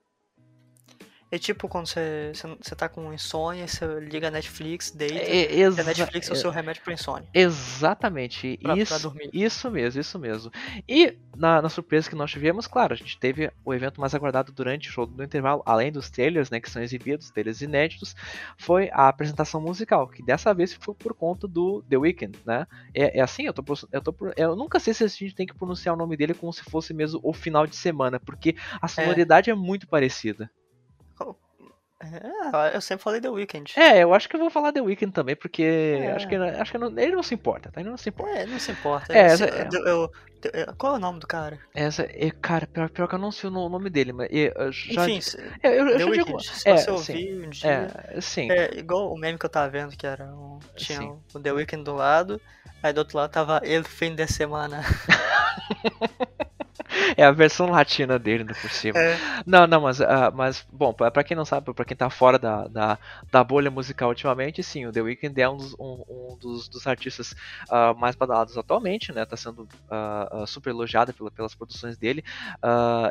É 1.31 1.39
tipo 1.39 1.69
quando 1.69 1.87
você, 1.87 2.33
você, 2.61 2.75
tá 2.75 2.89
com 2.89 3.13
insônia, 3.13 3.65
você 3.65 3.85
liga 4.01 4.27
a 4.27 4.31
Netflix, 4.31 4.91
deita, 4.91 5.15
É, 5.15 5.65
a 5.65 5.83
Netflix 5.85 6.29
é 6.29 6.33
o 6.33 6.35
seu 6.35 6.51
remédio 6.51 6.83
pra 6.83 6.93
insônia. 6.93 7.25
Exatamente, 7.33 8.59
Pra- 8.61 8.73
pra 8.73 8.81
isso, 8.81 9.01
dormir. 9.01 9.29
isso 9.31 9.71
mesmo, 9.71 10.01
isso 10.01 10.19
mesmo. 10.19 10.51
E 10.89 11.17
na, 11.37 11.61
na 11.61 11.69
surpresa 11.69 12.09
que 12.09 12.17
nós 12.17 12.29
tivemos, 12.29 12.67
claro, 12.67 12.93
a 12.93 12.97
gente 12.97 13.17
teve 13.17 13.49
o 13.63 13.73
evento 13.73 14.01
mais 14.01 14.13
aguardado 14.13 14.51
durante 14.51 14.89
o 14.89 14.91
show 14.91 15.05
do 15.05 15.23
intervalo, 15.23 15.63
além 15.65 15.89
dos 15.89 16.09
trailers, 16.09 16.49
né, 16.49 16.59
que 16.59 16.69
são 16.69 16.81
exibidos, 16.83 17.31
trailers 17.31 17.61
inéditos, 17.61 18.13
foi 18.57 18.89
a 18.91 19.07
apresentação 19.07 19.61
musical, 19.61 20.09
que 20.09 20.21
dessa 20.21 20.53
vez 20.53 20.73
foi 20.73 20.93
por 20.93 21.13
conta 21.13 21.47
do 21.47 21.81
The 21.83 21.95
Weeknd, 21.95 22.37
né? 22.45 22.67
É, 22.93 23.19
é 23.19 23.21
assim, 23.21 23.43
eu 23.45 23.53
tô, 23.53 23.63
eu 23.89 24.01
tô, 24.01 24.13
eu 24.35 24.53
nunca 24.57 24.81
sei 24.81 24.93
se 24.93 25.05
a 25.05 25.07
gente 25.07 25.33
tem 25.33 25.47
que 25.47 25.53
pronunciar 25.53 25.95
o 25.95 25.97
nome 25.97 26.17
dele 26.17 26.33
como 26.33 26.51
se 26.51 26.63
fosse 26.63 26.93
mesmo 26.93 27.21
o 27.23 27.31
final 27.31 27.65
de 27.65 27.77
semana, 27.77 28.19
porque 28.19 28.53
a 28.81 28.87
sonoridade 28.89 29.49
é, 29.49 29.55
muito 29.55 29.87
parecida. 29.87 30.51
É, 32.01 32.75
eu 32.75 32.81
sempre 32.81 33.03
falei 33.03 33.21
The 33.21 33.29
Weeknd. 33.29 33.73
É, 33.77 33.99
eu 34.03 34.13
acho 34.13 34.27
que 34.27 34.35
eu 34.35 34.39
vou 34.39 34.49
falar 34.49 34.71
The 34.71 34.81
Weeknd 34.81 35.11
também, 35.13 35.35
porque 35.35 35.63
É. 36.01 36.11
acho 36.13 36.27
que, 36.27 36.35
acho 36.35 36.71
que 36.71 36.77
não- 36.77 36.97
ele 36.99 37.15
não 37.15 37.23
se 37.23 37.33
importa, 37.35 37.71
tá? 37.71 37.79
Ele 37.81 37.89
não 37.89 37.97
se 37.97 38.09
importa. 38.09 38.31
É, 38.31 38.45
não 38.45 38.59
se 38.59 38.71
importa. 38.71 39.13
É, 39.17 39.37
Se- 39.37 39.43
é. 39.45 39.67
eu- 39.71 39.85
eu- 39.85 40.11
eu- 40.53 40.73
qual 40.77 40.93
é 40.93 40.97
o 40.97 40.99
nome 40.99 41.19
do 41.19 41.27
cara? 41.27 41.59
Essa, 41.73 42.03
é, 42.03 42.31
cara, 42.31 42.65
pior, 42.67 42.89
pior 42.89 43.07
que 43.07 43.15
eu 43.15 43.19
não 43.19 43.31
sei 43.31 43.49
o 43.49 43.53
no- 43.53 43.69
nome 43.69 43.89
dele, 43.89 44.11
mas 44.13 44.29
é, 44.31 44.51
eu 44.55 44.71
já, 44.71 45.07
Enfim, 45.07 45.19
eu, 45.63 45.71
eu, 45.71 45.87
eu 45.87 45.93
The 45.93 45.99
já 45.99 46.11
digo, 46.11 46.37
Weeknd. 46.37 46.43
Se 46.47 46.69
é, 46.69 46.77
você 46.77 46.83
sim, 46.85 46.91
ouvir 46.91 47.45
um 47.45 47.49
dia. 47.49 47.87
é, 48.15 48.21
sim, 48.21 48.51
É 48.51 48.77
igual 48.77 49.13
o 49.13 49.17
meme 49.17 49.37
que 49.37 49.45
eu 49.45 49.49
tava 49.49 49.69
vendo, 49.69 49.95
que 49.95 50.07
era 50.07 50.25
um, 50.25 50.59
tinha 50.75 50.99
Sim. 50.99 51.19
o 51.33 51.39
The 51.39 51.51
Weeknd 51.51 51.83
do 51.83 51.93
lado, 51.93 52.41
aí 52.81 52.91
do 52.93 52.97
outro 52.99 53.17
lado 53.17 53.31
tava 53.31 53.61
ele 53.63 53.83
fim 53.83 54.15
de 54.15 54.25
semana. 54.27 54.81
é 57.17 57.23
a 57.23 57.31
versão 57.31 57.67
latina 57.69 58.17
dele 58.19 58.41
ainda 58.41 58.55
por 58.55 58.71
cima. 58.71 58.99
É, 58.99 59.21
Não, 59.45 59.67
não, 59.67 59.81
mas, 59.81 60.01
ah, 60.01 60.31
mas 60.31 60.65
bom, 60.71 60.93
pra 60.93 61.11
pra 61.11 61.23
quem 61.23 61.35
não 61.35 61.45
sabe, 61.45 61.73
pra 61.73 61.85
quem 61.85 61.95
tá 61.97 62.09
fora 62.09 62.37
da, 62.39 62.67
da, 62.67 62.99
da 63.31 63.43
bolha 63.43 63.71
musical 63.71 64.09
ultimamente, 64.09 64.63
sim, 64.63 64.85
o 64.85 64.91
The 64.91 65.01
Weeknd 65.01 65.39
é 65.41 65.49
um 65.49 65.57
dos, 65.57 65.73
um, 65.79 66.03
um 66.09 66.37
dos, 66.39 66.67
dos 66.69 66.87
artistas 66.87 67.33
ah, 67.69 67.93
mais 67.93 68.15
badalados 68.15 68.57
atualmente, 68.57 69.11
né? 69.11 69.25
Tá 69.25 69.37
sendo 69.37 69.67
ah, 69.89 70.45
super 70.47 70.69
elogiado 70.71 71.13
pela- 71.13 71.31
pelas 71.31 71.55
produções 71.55 71.97
dele. 71.97 72.23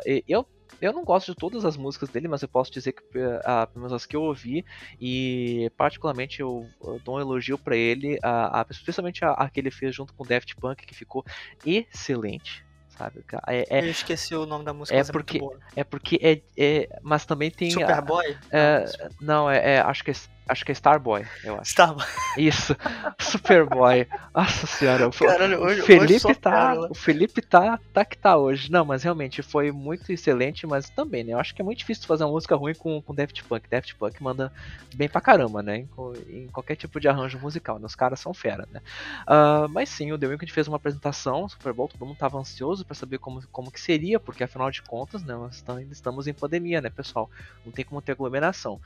E 0.05 0.23
eu 0.27 0.47
eu 0.79 0.93
não 0.93 1.03
gosto 1.03 1.31
de 1.31 1.37
todas 1.37 1.65
as 1.65 1.75
músicas 1.77 2.09
dele, 2.09 2.27
mas 2.29 2.41
eu 2.41 2.47
posso 2.47 2.71
dizer 2.71 2.93
que 2.93 3.03
ah, 3.43 3.67
pelo 3.67 3.81
menos 3.83 3.93
as 3.93 4.05
que 4.05 4.15
eu 4.15 4.21
ouvi 4.23 4.63
e 4.99 5.69
particularmente 5.77 6.39
eu, 6.39 6.73
eu 6.81 6.99
dou 7.03 7.17
um 7.17 7.19
elogio 7.19 7.57
pra 7.59 7.75
ele, 7.75 8.17
ah, 8.23 8.61
ah, 8.61 8.65
especialmente 8.69 9.23
a, 9.25 9.31
a 9.33 9.49
que 9.49 9.59
ele 9.59 9.69
fez 9.69 9.93
junto 9.95 10.13
com 10.13 10.23
o 10.23 10.27
Daft 10.27 10.55
Punk, 10.59 10.85
que 10.85 10.95
ficou 10.95 11.23
excelente, 11.63 12.65
sabe? 13.01 13.23
É, 13.47 13.79
é, 13.79 13.81
eu 13.81 13.89
esqueci 13.89 14.35
o 14.35 14.45
nome 14.45 14.63
da 14.65 14.73
música, 14.73 14.95
é 14.95 14.99
mas 14.99 15.09
é 15.09 15.11
porque- 15.11 15.39
boa. 15.39 15.57
é 15.75 15.83
porque 15.83 16.19
é, 16.21 16.41
é 16.57 16.87
mas 17.01 17.25
também 17.25 17.49
tem 17.49 17.69
a- 17.69 17.71
Superboy? 17.71 18.37
é, 18.51 18.85
Não, 19.19 19.43
não, 19.43 19.49
é, 19.51 19.75
é- 19.75 19.79
acho 19.81 20.03
que 20.03 20.11
é, 20.11 20.15
acho 20.47 20.65
que 20.65 20.71
é 20.71 20.73
Starboy, 20.73 21.25
eu 21.43 21.55
acho. 21.55 21.69
Starboy. 21.71 22.05
Isso, 22.37 22.75
Superboy. 23.19 24.07
Nossa 24.33 24.67
senhora, 24.67 25.07
o, 25.07 25.11
Caralho, 25.11 25.59
o 25.59 25.63
hoje- 25.63 25.81
hoje 25.81 25.87
Felipe 25.87 26.19
só 26.19 26.33
tá, 26.33 26.67
pérola. 26.69 26.87
o 26.89 26.93
Felipe 26.93 27.41
tá, 27.41 27.79
tá 27.93 28.05
que 28.05 28.17
tá 28.17 28.37
hoje. 28.37 28.71
Não, 28.71 28.85
mas 28.85 29.03
realmente 29.03 29.41
foi 29.41 29.71
muito 29.71 30.11
excelente, 30.11 30.65
mas 30.65 30.89
também, 30.89 31.23
né? 31.23 31.33
Eu 31.33 31.39
acho 31.39 31.53
que 31.53 31.61
é 31.61 31.65
muito 31.65 31.79
difícil 31.79 32.05
fazer 32.07 32.23
uma 32.23 32.31
música 32.31 32.55
ruim 32.55 32.73
com, 32.73 33.01
com 33.01 33.13
Daft 33.13 33.43
Punk. 33.43 33.69
Daft 33.69 33.95
Punk 33.95 34.21
manda 34.21 34.51
bem 34.95 35.07
pra 35.09 35.21
caramba, 35.21 35.61
né? 35.61 35.77
Em, 35.77 35.89
em 36.29 36.47
qualquer 36.47 36.75
tipo 36.75 36.99
de 36.99 37.07
arranjo 37.07 37.39
musical, 37.39 37.79
né? 37.79 37.85
Os 37.85 37.95
caras 37.95 38.19
são 38.19 38.33
fera, 38.33 38.67
né? 38.71 38.81
Ah, 39.27 39.67
mas 39.69 39.89
sim, 39.89 40.11
o 40.11 40.17
The 40.17 40.27
Weeknd 40.27 40.51
fez 40.51 40.67
uma 40.67 40.77
apresentação, 40.77 41.47
Super 41.47 41.73
Bowl, 41.73 41.87
todo 41.87 42.05
mundo 42.05 42.17
tava 42.17 42.37
ansioso 42.37 42.85
pra 42.85 42.95
saber 42.95 43.17
como, 43.19 43.41
como 43.51 43.71
que 43.71 43.79
seria, 43.79 44.19
porque 44.19 44.43
afinal 44.43 44.71
de 44.71 44.81
contas, 44.81 45.23
né, 45.23 45.33
nós 45.33 45.63
estamos 45.91 46.27
em 46.27 46.33
pandemia, 46.33 46.81
né, 46.81 46.89
pessoal? 46.89 47.29
Não 47.65 47.71
tem 47.71 47.85
como 47.85 48.01
ter 48.01 48.13
aglomeração. 48.13 48.79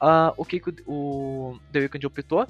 Ah, 0.00 0.34
o 0.36 0.44
que, 0.44 0.60
que 0.60 0.70
o, 0.86 1.54
o 1.54 1.60
The 1.72 1.80
Weeknd 1.80 2.06
optou? 2.06 2.46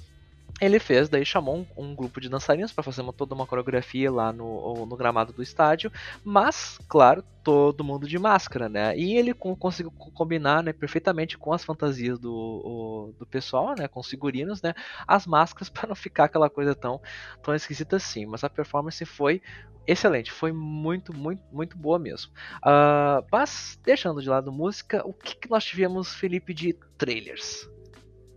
Ele 0.60 0.78
fez, 0.78 1.08
daí 1.08 1.24
chamou 1.24 1.66
um, 1.76 1.84
um 1.84 1.94
grupo 1.94 2.18
de 2.18 2.30
dançarinos 2.30 2.72
para 2.72 2.82
fazer 2.82 3.02
uma, 3.02 3.12
toda 3.12 3.34
uma 3.34 3.46
coreografia 3.46 4.10
lá 4.10 4.32
no, 4.32 4.86
no, 4.86 4.96
gramado 4.96 5.32
do 5.32 5.42
estádio, 5.42 5.92
mas, 6.24 6.78
claro, 6.88 7.22
todo 7.44 7.84
mundo 7.84 8.08
de 8.08 8.18
máscara, 8.18 8.66
né? 8.66 8.96
E 8.96 9.16
ele 9.18 9.34
com, 9.34 9.54
conseguiu 9.54 9.90
combinar 9.90 10.62
né, 10.62 10.72
perfeitamente 10.72 11.36
com 11.36 11.52
as 11.52 11.62
fantasias 11.62 12.18
do, 12.18 12.32
o, 12.32 13.14
do 13.18 13.26
pessoal, 13.26 13.74
né? 13.78 13.86
Com 13.86 14.00
os 14.00 14.08
figurinos, 14.08 14.62
né? 14.62 14.72
As 15.06 15.26
máscaras 15.26 15.68
para 15.70 15.88
não 15.88 15.94
ficar 15.94 16.24
aquela 16.24 16.48
coisa 16.48 16.74
tão, 16.74 17.00
tão 17.42 17.54
esquisita 17.54 17.96
assim. 17.96 18.24
Mas 18.24 18.42
a 18.42 18.48
performance 18.48 19.04
foi 19.04 19.42
excelente, 19.86 20.32
foi 20.32 20.52
muito, 20.52 21.14
muito, 21.14 21.42
muito 21.52 21.76
boa 21.76 21.98
mesmo. 21.98 22.32
Uh, 22.58 23.24
mas, 23.30 23.78
deixando 23.84 24.22
de 24.22 24.28
lado 24.28 24.50
música, 24.50 25.06
o 25.06 25.12
que, 25.12 25.36
que 25.36 25.50
nós 25.50 25.64
tivemos, 25.64 26.14
Felipe, 26.14 26.54
de 26.54 26.72
trailers? 26.96 27.68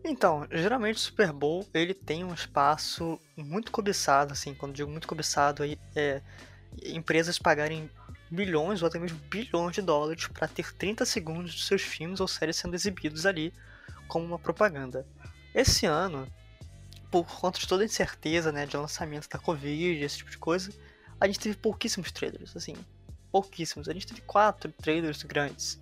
Então, 0.10 0.48
geralmente 0.50 0.96
o 0.96 1.00
Super 1.00 1.32
Bowl 1.32 1.64
ele 1.72 1.94
tem 1.94 2.24
um 2.24 2.34
espaço 2.34 3.20
muito 3.38 3.72
cobiçado, 3.72 4.34
assim, 4.34 4.56
quando 4.56 4.74
digo 4.74 4.90
muito 4.90 5.08
cobiçado, 5.08 5.62
aí 5.62 5.78
é 5.96 6.20
empresas 6.84 7.38
pagarem 7.38 7.88
milhões 8.32 8.82
ou 8.82 8.88
até 8.88 8.98
mesmo 8.98 9.20
bilhões 9.30 9.76
de 9.76 9.84
dólares 9.84 10.28
para 10.28 10.48
ter 10.48 10.74
30 10.74 11.06
segundos 11.06 11.54
de 11.54 11.64
seus 11.64 11.84
filmes 11.84 12.20
ou 12.20 12.28
séries 12.28 12.56
sendo 12.56 12.74
exibidos 12.74 13.28
ali 13.28 13.54
como 14.08 14.26
uma 14.26 14.40
propaganda. 14.40 15.06
Esse 15.54 15.86
ano, 15.86 16.28
por 17.12 17.28
conta 17.28 17.60
de 17.60 17.68
toda 17.68 17.84
a 17.84 17.86
incerteza, 17.86 18.52
né, 18.52 18.66
de 18.66 18.76
lançamento 18.76 19.30
da 19.30 19.38
Covid, 19.38 20.04
esse 20.04 20.18
tipo 20.18 20.32
de 20.32 20.40
coisa, 20.40 20.74
a 21.22 21.28
gente 21.28 21.40
teve 21.40 21.56
pouquíssimos 21.56 22.12
trailers, 22.12 22.58
assim, 22.58 22.76
pouquíssimos. 23.32 23.88
A 23.88 23.94
gente 23.94 24.08
teve 24.08 24.22
quatro 24.22 24.72
trailers 24.72 25.22
grandes. 25.22 25.80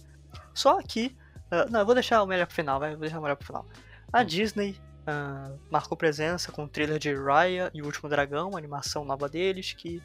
Só 0.53 0.81
que, 0.81 1.15
uh, 1.49 1.71
não, 1.71 1.79
eu 1.79 1.85
vou 1.85 1.95
deixar 1.95 2.21
o 2.21 2.25
melhor 2.25 2.45
pro 2.45 2.55
final, 2.55 2.77
vai, 2.77 2.91
vou 2.91 2.99
deixar 2.99 3.19
o 3.19 3.21
melhor 3.21 3.37
pro 3.37 3.47
final. 3.47 3.65
A 4.11 4.23
Disney 4.23 4.77
uh, 5.07 5.57
marcou 5.69 5.97
presença 5.97 6.51
com 6.51 6.63
o 6.63 6.67
trailer 6.67 6.99
de 6.99 7.13
Raya 7.13 7.71
e 7.73 7.81
o 7.81 7.85
Último 7.85 8.09
Dragão, 8.09 8.55
a 8.55 8.57
animação 8.57 9.05
nova 9.05 9.27
deles, 9.29 9.73
que 9.73 10.01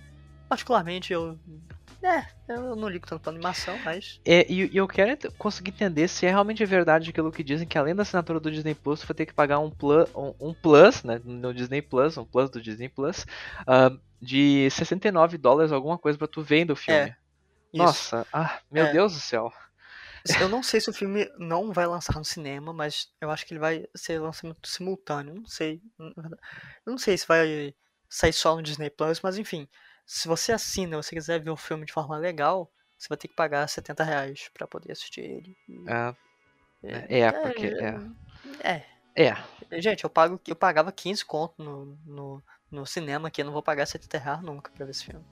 particularmente 0.49 1.12
eu. 1.12 1.38
É, 2.03 2.27
eu 2.49 2.75
não 2.75 2.88
ligo 2.88 3.07
tanto 3.07 3.23
pra 3.23 3.31
animação, 3.31 3.79
mas. 3.85 4.21
É, 4.25 4.45
e, 4.53 4.77
eu 4.77 4.88
quero 4.88 5.33
conseguir 5.38 5.71
entender 5.71 6.09
se 6.09 6.27
é 6.27 6.31
realmente 6.31 6.65
verdade 6.65 7.11
aquilo 7.11 7.31
que 7.31 7.45
dizem 7.45 7.67
que 7.67 7.79
além 7.79 7.95
da 7.95 8.03
assinatura 8.03 8.41
do 8.41 8.51
Disney 8.51 8.75
Plus, 8.75 9.01
você 9.01 9.07
vai 9.07 9.15
ter 9.15 9.27
que 9.27 9.33
pagar 9.33 9.61
um 9.61 9.71
plus, 9.71 10.09
um, 10.15 10.35
um 10.41 10.55
plus 10.55 11.05
né, 11.05 11.21
no 11.25 11.55
Disney 11.55 11.81
Plus, 11.81 12.19
um 12.19 12.25
plus 12.25 12.51
do 12.51 12.61
Disney 12.61 12.88
Plus, 12.88 13.25
uh, 13.62 13.97
de 14.21 14.69
69 14.71 15.38
dólares, 15.38 15.71
alguma 15.71 15.97
coisa 15.97 16.19
pra 16.19 16.27
tu 16.27 16.43
ver 16.43 16.69
o 16.71 16.77
filme. 16.77 17.11
É, 17.11 17.17
Nossa, 17.73 18.27
ah, 18.33 18.59
meu 18.71 18.87
é. 18.87 18.93
Deus 18.93 19.15
do 19.15 19.21
céu. 19.21 19.53
Eu 20.41 20.49
não 20.49 20.63
sei 20.63 20.81
se 20.81 20.89
o 20.89 20.93
filme 20.93 21.31
não 21.39 21.73
vai 21.73 21.87
lançar 21.87 22.17
no 22.17 22.25
cinema, 22.25 22.73
mas 22.73 23.13
eu 23.21 23.31
acho 23.31 23.47
que 23.47 23.53
ele 23.53 23.61
vai 23.61 23.87
ser 23.95 24.21
lançamento 24.21 24.69
simultâneo. 24.69 25.35
Não 25.35 25.47
sei. 25.47 25.83
Eu 25.99 26.91
não 26.91 26.99
sei 26.99 27.17
se 27.19 27.27
vai 27.27 27.75
sair 28.09 28.33
só 28.33 28.55
no 28.55 28.63
Disney 28.63 28.91
Plus, 28.91 29.21
mas 29.21 29.39
enfim. 29.39 29.69
Se 30.07 30.29
você 30.29 30.53
assina 30.53 30.95
e 30.95 31.03
você 31.03 31.15
quiser 31.15 31.41
ver 31.41 31.51
o 31.51 31.57
filme 31.57 31.87
de 31.87 31.93
forma 31.93 32.17
legal, 32.17 32.71
você 32.99 33.09
vai 33.09 33.19
ter 33.19 33.29
que 33.29 33.35
pagar 33.35 33.69
70 33.69 34.05
reais 34.05 34.51
pra 34.53 34.67
poder 34.67 34.93
assistir 34.93 35.23
ele. 35.23 35.57
É, 35.89 36.15
é, 36.83 37.21
é 37.21 37.33
porque. 37.33 37.67
É. 38.63 38.73
é. 38.73 38.93
É. 39.15 39.37
Gente, 39.81 40.05
eu, 40.05 40.11
pago, 40.11 40.41
eu 40.47 40.57
pagava 40.57 40.91
15 40.91 41.25
conto 41.25 41.63
no, 41.63 41.99
no, 42.07 42.43
no 42.71 42.87
cinema 42.87 43.29
aqui, 43.29 43.43
eu 43.43 43.45
não 43.45 43.53
vou 43.53 43.63
pagar 43.63 43.87
70 43.87 44.19
reais 44.19 44.43
nunca 44.43 44.71
pra 44.73 44.87
ver 44.87 44.93
esse 44.93 45.05
filme. 45.05 45.25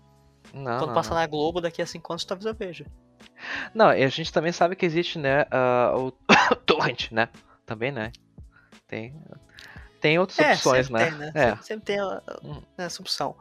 Não, 0.52 0.78
Quando 0.78 0.88
não, 0.88 0.94
passar 0.94 1.10
não. 1.10 1.16
na 1.18 1.26
Globo, 1.26 1.60
daqui 1.60 1.80
a 1.80 1.86
5 1.86 2.12
anos, 2.12 2.24
talvez 2.24 2.46
eu 2.46 2.54
veja. 2.54 2.86
Não, 3.74 3.92
e 3.92 4.02
a 4.02 4.08
gente 4.08 4.32
também 4.32 4.52
sabe 4.52 4.76
que 4.76 4.86
existe, 4.86 5.18
né, 5.18 5.42
uh, 5.44 6.06
o 6.06 6.10
torrent, 6.66 7.10
né? 7.10 7.28
Também, 7.64 7.92
né? 7.92 8.12
Tem, 8.86 9.14
tem 10.00 10.18
outras 10.18 10.38
é, 10.38 10.52
opções, 10.52 10.90
né? 10.90 11.10
Tem, 11.10 11.18
né? 11.18 11.32
É. 11.34 11.48
Sempre, 11.50 11.64
sempre 11.64 11.84
tem 11.84 12.00
a, 12.00 12.22
hum. 12.42 12.62
essa 12.76 13.02
opção. 13.02 13.36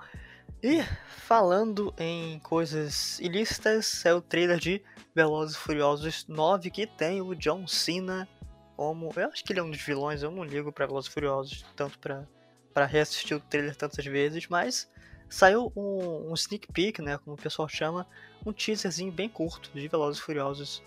E 0.61 0.83
falando 1.07 1.93
em 1.97 2.37
coisas 2.39 3.19
ilícitas, 3.19 4.05
é 4.05 4.13
o 4.13 4.21
trailer 4.21 4.59
de 4.59 4.83
Velozes 5.15 5.55
e 5.55 5.59
Furiosos 5.59 6.27
9 6.27 6.69
que 6.69 6.85
tem 6.85 7.21
o 7.21 7.33
John 7.33 7.65
Cena 7.65 8.27
como. 8.75 9.11
Eu 9.15 9.29
acho 9.29 9.43
que 9.43 9.53
ele 9.53 9.59
é 9.59 9.63
um 9.63 9.71
dos 9.71 9.81
vilões, 9.81 10.21
eu 10.21 10.31
não 10.31 10.43
ligo 10.43 10.71
pra 10.71 10.85
Velozes 10.85 11.09
e 11.09 11.13
Furiosos 11.13 11.65
tanto 11.75 11.97
pra, 11.99 12.27
pra 12.73 12.85
reassistir 12.85 13.37
o 13.37 13.39
trailer 13.39 13.75
tantas 13.75 14.05
vezes, 14.05 14.47
mas 14.47 14.89
saiu 15.29 15.71
um, 15.75 16.31
um 16.31 16.33
sneak 16.33 16.71
peek, 16.71 17.01
né, 17.01 17.17
como 17.19 17.35
o 17.35 17.41
pessoal 17.41 17.67
chama, 17.67 18.07
um 18.45 18.51
teaserzinho 18.51 19.11
bem 19.11 19.29
curto 19.29 19.71
de 19.73 19.87
Velozes 19.87 20.19
e 20.19 20.23
Furiosos 20.23 20.83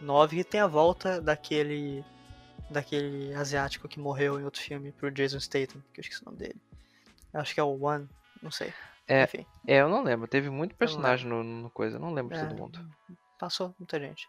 9 0.00 0.36
que 0.36 0.44
tem 0.44 0.60
a 0.60 0.66
volta 0.66 1.20
daquele 1.20 2.04
daquele 2.70 3.34
asiático 3.34 3.86
que 3.86 4.00
morreu 4.00 4.40
em 4.40 4.44
outro 4.44 4.60
filme 4.60 4.90
pro 4.90 5.10
Jason 5.10 5.38
Statham, 5.38 5.82
que 5.92 6.00
eu 6.00 6.02
esqueci 6.02 6.22
o 6.22 6.24
nome 6.24 6.38
dele. 6.38 6.56
Acho 7.32 7.54
que 7.54 7.60
é 7.60 7.62
o 7.62 7.82
One, 7.82 8.08
não 8.42 8.50
sei. 8.50 8.72
É, 9.06 9.24
Enfim. 9.24 9.46
é 9.66 9.80
eu 9.80 9.88
não 9.88 10.02
lembro. 10.02 10.26
Teve 10.26 10.48
muito 10.48 10.74
personagem 10.74 11.28
no, 11.28 11.42
no, 11.44 11.70
coisa, 11.70 11.96
eu 11.96 12.00
não 12.00 12.12
lembro 12.12 12.34
de 12.34 12.40
é, 12.42 12.46
todo 12.46 12.56
mundo. 12.56 12.90
Passou 13.38 13.74
muita 13.78 14.00
gente. 14.00 14.26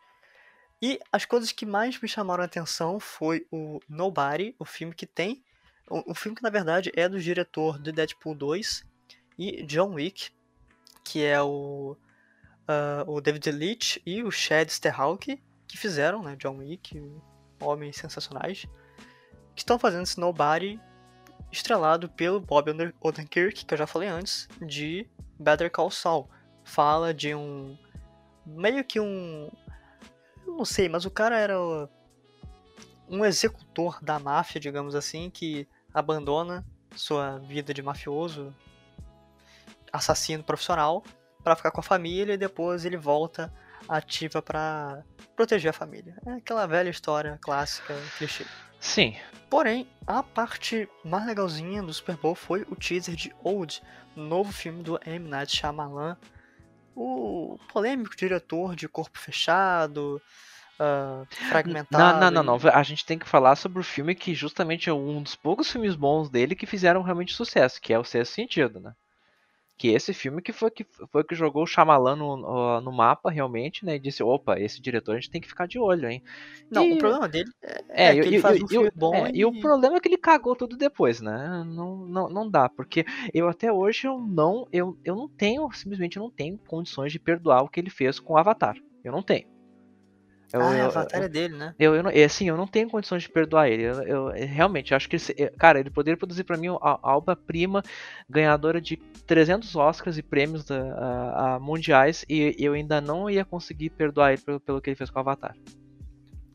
E 0.82 1.00
as 1.12 1.24
coisas 1.26 1.52
que 1.52 1.66
mais 1.66 2.00
me 2.00 2.08
chamaram 2.08 2.44
a 2.44 2.46
atenção 2.46 3.00
foi 3.00 3.48
o 3.52 3.80
Nobody, 3.88 4.54
o 4.60 4.66
filme 4.66 4.94
que 4.94 5.06
tem. 5.06 5.44
O, 5.90 6.12
o 6.12 6.16
filme 6.16 6.36
que 6.36 6.44
na 6.44 6.50
verdade 6.50 6.92
é 6.96 7.08
do 7.08 7.20
diretor 7.20 7.80
de 7.80 7.92
Deadpool 7.92 8.36
2 8.36 8.86
e 9.38 9.64
John 9.64 9.94
Wick, 9.94 10.32
que 11.04 11.24
é 11.24 11.42
o 11.42 11.96
uh, 12.66 13.10
o 13.10 13.22
David 13.22 13.52
Leitch 13.52 13.98
e 14.06 14.24
o 14.24 14.32
Chad 14.32 14.70
Stahelski, 14.70 15.42
que 15.68 15.78
fizeram, 15.78 16.22
né, 16.22 16.36
John 16.38 16.58
Wick, 16.58 17.02
Homens 17.60 17.98
Sensacionais, 17.98 18.66
que 19.56 19.62
estão 19.62 19.80
fazendo 19.80 20.04
esse 20.04 20.20
estrelado 21.52 22.10
pelo 22.10 22.40
Bob 22.40 22.72
Odenkirk, 23.00 23.66
que 23.66 23.74
eu 23.74 23.78
já 23.78 23.88
falei 23.88 24.10
antes, 24.10 24.48
de 24.62 25.08
Better 25.40 25.72
Call 25.72 25.90
Saul. 25.90 26.30
Fala 26.64 27.14
de 27.14 27.34
um... 27.34 27.78
meio 28.46 28.84
que 28.84 29.00
um... 29.00 29.50
não 30.46 30.66
sei, 30.66 30.90
mas 30.90 31.06
o 31.06 31.12
cara 31.12 31.38
era 31.40 31.58
um 33.08 33.24
executor 33.24 34.04
da 34.04 34.20
máfia, 34.20 34.60
digamos 34.60 34.96
assim, 34.96 35.30
que 35.30 35.68
abandona 35.94 36.66
sua 36.96 37.38
vida 37.40 37.74
de 37.74 37.82
mafioso, 37.82 38.54
assassino 39.96 40.44
profissional 40.44 41.04
para 41.44 41.56
ficar 41.56 41.72
com 41.72 41.80
a 41.80 41.84
família 41.84 42.34
e 42.34 42.38
depois 42.38 42.86
ele 42.86 42.98
volta 42.98 43.54
ativa 43.88 44.42
para 44.42 45.04
proteger 45.36 45.70
a 45.70 45.74
família. 45.74 46.16
É 46.26 46.34
aquela 46.34 46.66
velha 46.66 46.90
história 46.90 47.38
clássica, 47.42 47.94
clichê. 48.18 48.46
Sim. 48.80 49.16
Porém, 49.50 49.88
a 50.06 50.22
parte 50.22 50.90
mais 51.04 51.26
legalzinha 51.26 51.82
do 51.82 51.94
Super 51.94 52.18
Bowl 52.18 52.36
foi 52.36 52.66
o 52.70 52.76
teaser 52.76 53.16
de 53.16 53.34
Old, 53.44 53.82
novo 54.16 54.52
filme 54.52 54.84
do 54.84 55.00
M. 55.06 55.30
Night 55.30 55.56
Shyamalan, 55.56 56.18
o 56.96 57.58
polêmico 57.72 58.16
diretor 58.16 58.76
de 58.76 58.88
Corpo 58.88 59.20
Fechado, 59.20 60.22
uh, 60.80 61.26
fragmentado. 61.50 62.20
Não, 62.20 62.32
não, 62.32 62.44
não, 62.44 62.60
não. 62.60 62.70
A 62.72 62.84
gente 62.84 63.06
tem 63.06 63.20
que 63.20 63.28
falar 63.28 63.56
sobre 63.56 63.80
o 63.80 63.84
filme 63.84 64.16
que 64.16 64.34
justamente 64.34 64.90
é 64.90 64.94
um 64.94 65.22
dos 65.22 65.36
poucos 65.36 65.72
filmes 65.72 65.96
bons 65.96 66.30
dele 66.30 66.56
que 66.56 66.66
fizeram 66.66 67.02
realmente 67.02 67.34
sucesso, 67.34 67.82
que 67.82 67.94
é 67.94 68.00
o 68.00 68.04
Sexto 68.04 68.34
Sentido, 68.34 68.80
né? 68.80 68.94
Que 69.78 69.90
esse 69.90 70.14
filme 70.14 70.42
que 70.42 70.54
foi 70.54 70.72
que 70.72 70.86
foi 71.12 71.24
que 71.24 71.36
jogou 71.36 71.64
o 71.64 71.68
Shyamalan 71.68 72.16
no, 72.16 72.82
no 72.82 72.92
mapa 72.92 73.30
realmente, 73.30 73.86
né? 73.86 73.96
E 73.96 74.00
disse, 74.00 74.24
opa, 74.24 74.60
esse 74.60 74.82
diretor 74.82 75.14
a 75.14 75.16
gente 75.16 75.30
tem 75.30 75.42
que 75.42 75.48
ficar 75.48 75.68
de 75.68 75.78
olho, 75.78 76.10
hein? 76.10 76.24
Não, 76.72 76.86
e... 76.86 76.94
o 76.94 76.98
problema 76.98 77.28
dele 77.28 77.50
é, 77.90 78.08
é, 78.08 78.14
que 78.14 78.28
ele 78.28 78.40
faz 78.40 78.62
um 78.62 78.68
filme 78.68 78.92
bom 78.96 79.14
é, 79.14 79.32
e... 79.32 79.40
e... 79.40 79.46
o 79.46 79.60
problema 79.60 79.98
é 79.98 80.00
que 80.00 80.08
ele 80.08 80.18
cagou 80.18 80.56
tudo 80.56 80.78
depois, 80.78 81.20
né? 81.20 81.64
Não, 81.68 82.06
não, 82.06 82.30
não 82.30 82.50
dá, 82.50 82.70
porque 82.70 83.06
eu 83.34 83.50
até 83.50 83.72
hoje 83.72 84.08
eu 84.08 84.20
não 84.20 84.68
eu, 84.72 84.98
eu 85.04 85.16
não 85.16 85.28
tenho, 85.28 85.70
simplesmente 85.72 86.18
não 86.18 86.30
tenho 86.30 86.58
condições 86.58 87.12
de 87.12 87.20
perdoar 87.20 87.64
o 87.64 87.70
que 87.70 87.80
ele 87.80 87.90
fez 87.90 88.20
com 88.20 88.34
o 88.34 88.38
Avatar. 88.38 88.76
Eu 89.04 89.12
não 89.12 89.22
tenho. 89.22 89.55
Eu, 90.56 90.62
ah, 90.62 90.78
eu, 90.78 90.86
Avatar 90.86 91.20
eu, 91.20 91.26
é 91.26 91.28
dele, 91.28 91.58
né? 91.58 91.76
Eu, 91.78 91.96
eu, 91.96 92.02
não, 92.04 92.10
assim, 92.10 92.48
eu 92.48 92.56
não 92.56 92.66
tenho 92.66 92.90
condições 92.90 93.24
de 93.24 93.30
perdoar 93.30 93.70
ele. 93.70 93.84
Eu, 93.84 94.02
eu 94.04 94.28
realmente 94.48 94.96
acho 94.96 95.10
que, 95.10 95.18
ele, 95.18 95.50
cara, 95.52 95.82
ele 95.82 95.90
poderia 95.90 96.18
produzir 96.18 96.46
para 96.46 96.56
mim 96.56 96.70
a, 96.70 97.00
a 97.04 97.18
obra-prima 97.18 97.84
ganhadora 98.30 98.80
de 98.80 98.96
300 99.28 99.76
Oscars 99.76 100.18
e 100.18 100.24
prêmios 100.24 100.64
da, 100.64 100.80
a, 100.94 101.56
a 101.56 101.60
mundiais 101.60 102.24
e 102.30 102.56
eu 102.58 102.72
ainda 102.72 103.02
não 103.02 103.30
ia 103.30 103.44
conseguir 103.44 103.90
perdoar 103.90 104.32
ele 104.32 104.42
pelo, 104.42 104.60
pelo 104.62 104.82
que 104.82 104.90
ele 104.90 104.96
fez 104.96 105.10
com 105.10 105.18
o 105.18 105.22
Avatar. 105.22 105.58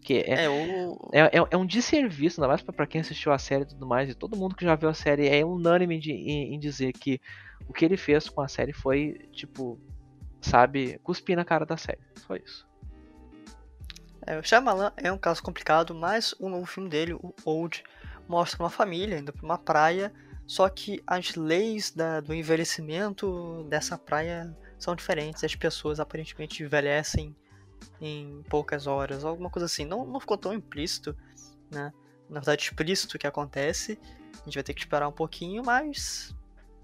Que 0.01 0.15
é, 0.21 0.45
é, 0.45 0.49
o... 0.49 1.11
é, 1.13 1.21
é, 1.21 1.47
é, 1.51 1.57
um 1.59 1.67
desserviço, 1.67 2.41
ainda 2.41 2.49
mais 2.49 2.63
pra, 2.63 2.73
pra 2.73 2.87
quem 2.87 3.03
assistiu 3.03 3.33
a 3.33 3.39
série 3.39 3.65
e 3.65 3.67
tudo 3.67 3.87
mais, 3.87 4.09
e 4.09 4.15
todo 4.15 4.35
mundo 4.35 4.57
que 4.57 4.65
já 4.65 4.75
viu 4.75 4.89
a 4.89 4.95
série 4.95 5.29
é 5.29 5.45
unânime 5.45 5.99
de, 5.99 6.11
em, 6.11 6.55
em 6.55 6.59
dizer 6.59 6.95
que 6.95 7.21
o 7.69 7.73
que 7.75 7.85
ele 7.85 7.99
fez 7.99 8.31
com 8.31 8.41
a 8.41 8.49
série 8.49 8.73
foi, 8.73 9.29
tipo, 9.31 9.79
sabe, 10.41 10.99
cuspir 11.03 11.37
na 11.37 11.45
cara 11.45 11.67
da 11.67 11.77
série. 11.77 12.01
Só 12.17 12.35
isso. 12.35 12.70
É, 14.27 14.39
o 14.39 14.43
Shyamalan 14.43 14.93
é 14.97 15.11
um 15.11 15.19
caso 15.19 15.43
complicado, 15.43 15.95
mas 15.95 16.35
o 16.39 16.49
novo 16.49 16.67
filme 16.67 16.89
dele, 16.89 17.15
o 17.15 17.35
Old, 17.45 17.83
mostra 18.29 18.63
uma 18.63 18.71
família 18.71 19.19
indo 19.19 19.33
para 19.33 19.45
uma 19.45 19.59
praia, 19.59 20.13
só 20.47 20.69
que 20.69 21.03
as 21.07 21.35
leis 21.35 21.91
da, 21.91 22.21
do 22.21 22.35
envelhecimento 22.35 23.65
dessa 23.69 23.97
praia 23.97 24.57
são 24.79 24.95
diferentes. 24.95 25.43
As 25.43 25.55
pessoas 25.55 26.01
aparentemente 26.01 26.63
envelhecem 26.63 27.35
em 28.01 28.43
poucas 28.49 28.87
horas, 28.87 29.25
alguma 29.25 29.51
coisa 29.51 29.67
assim. 29.67 29.85
Não, 29.85 30.05
não 30.05 30.21
ficou 30.21 30.37
tão 30.37 30.53
implícito, 30.53 31.17
né? 31.71 31.93
na 32.31 32.41
verdade, 32.41 32.63
explícito 32.63 33.17
o 33.17 33.19
que 33.19 33.27
acontece. 33.27 33.99
A 34.41 34.45
gente 34.45 34.55
vai 34.55 34.63
ter 34.63 34.75
que 34.75 34.81
esperar 34.81 35.09
um 35.09 35.13
pouquinho, 35.13 35.63
mas. 35.65 36.35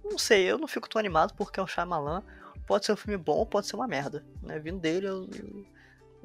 Não 0.05 0.19
sei, 0.19 0.45
eu 0.45 0.59
não 0.59 0.69
fico 0.69 0.89
tão 0.89 0.99
animado 0.99 1.35
porque 1.35 1.59
é 1.59 1.63
o 1.63 1.67
Shyamalan. 1.67 2.23
Pode 2.67 2.85
ser 2.85 2.93
um 2.93 2.97
filme 2.97 3.17
bom, 3.17 3.45
pode 3.47 3.67
ser 3.67 3.77
uma 3.77 3.87
merda. 3.87 4.25
Né? 4.43 4.59
Vindo 4.59 4.79
dele, 4.79 5.07
eu, 5.07 5.29
eu 5.33 5.67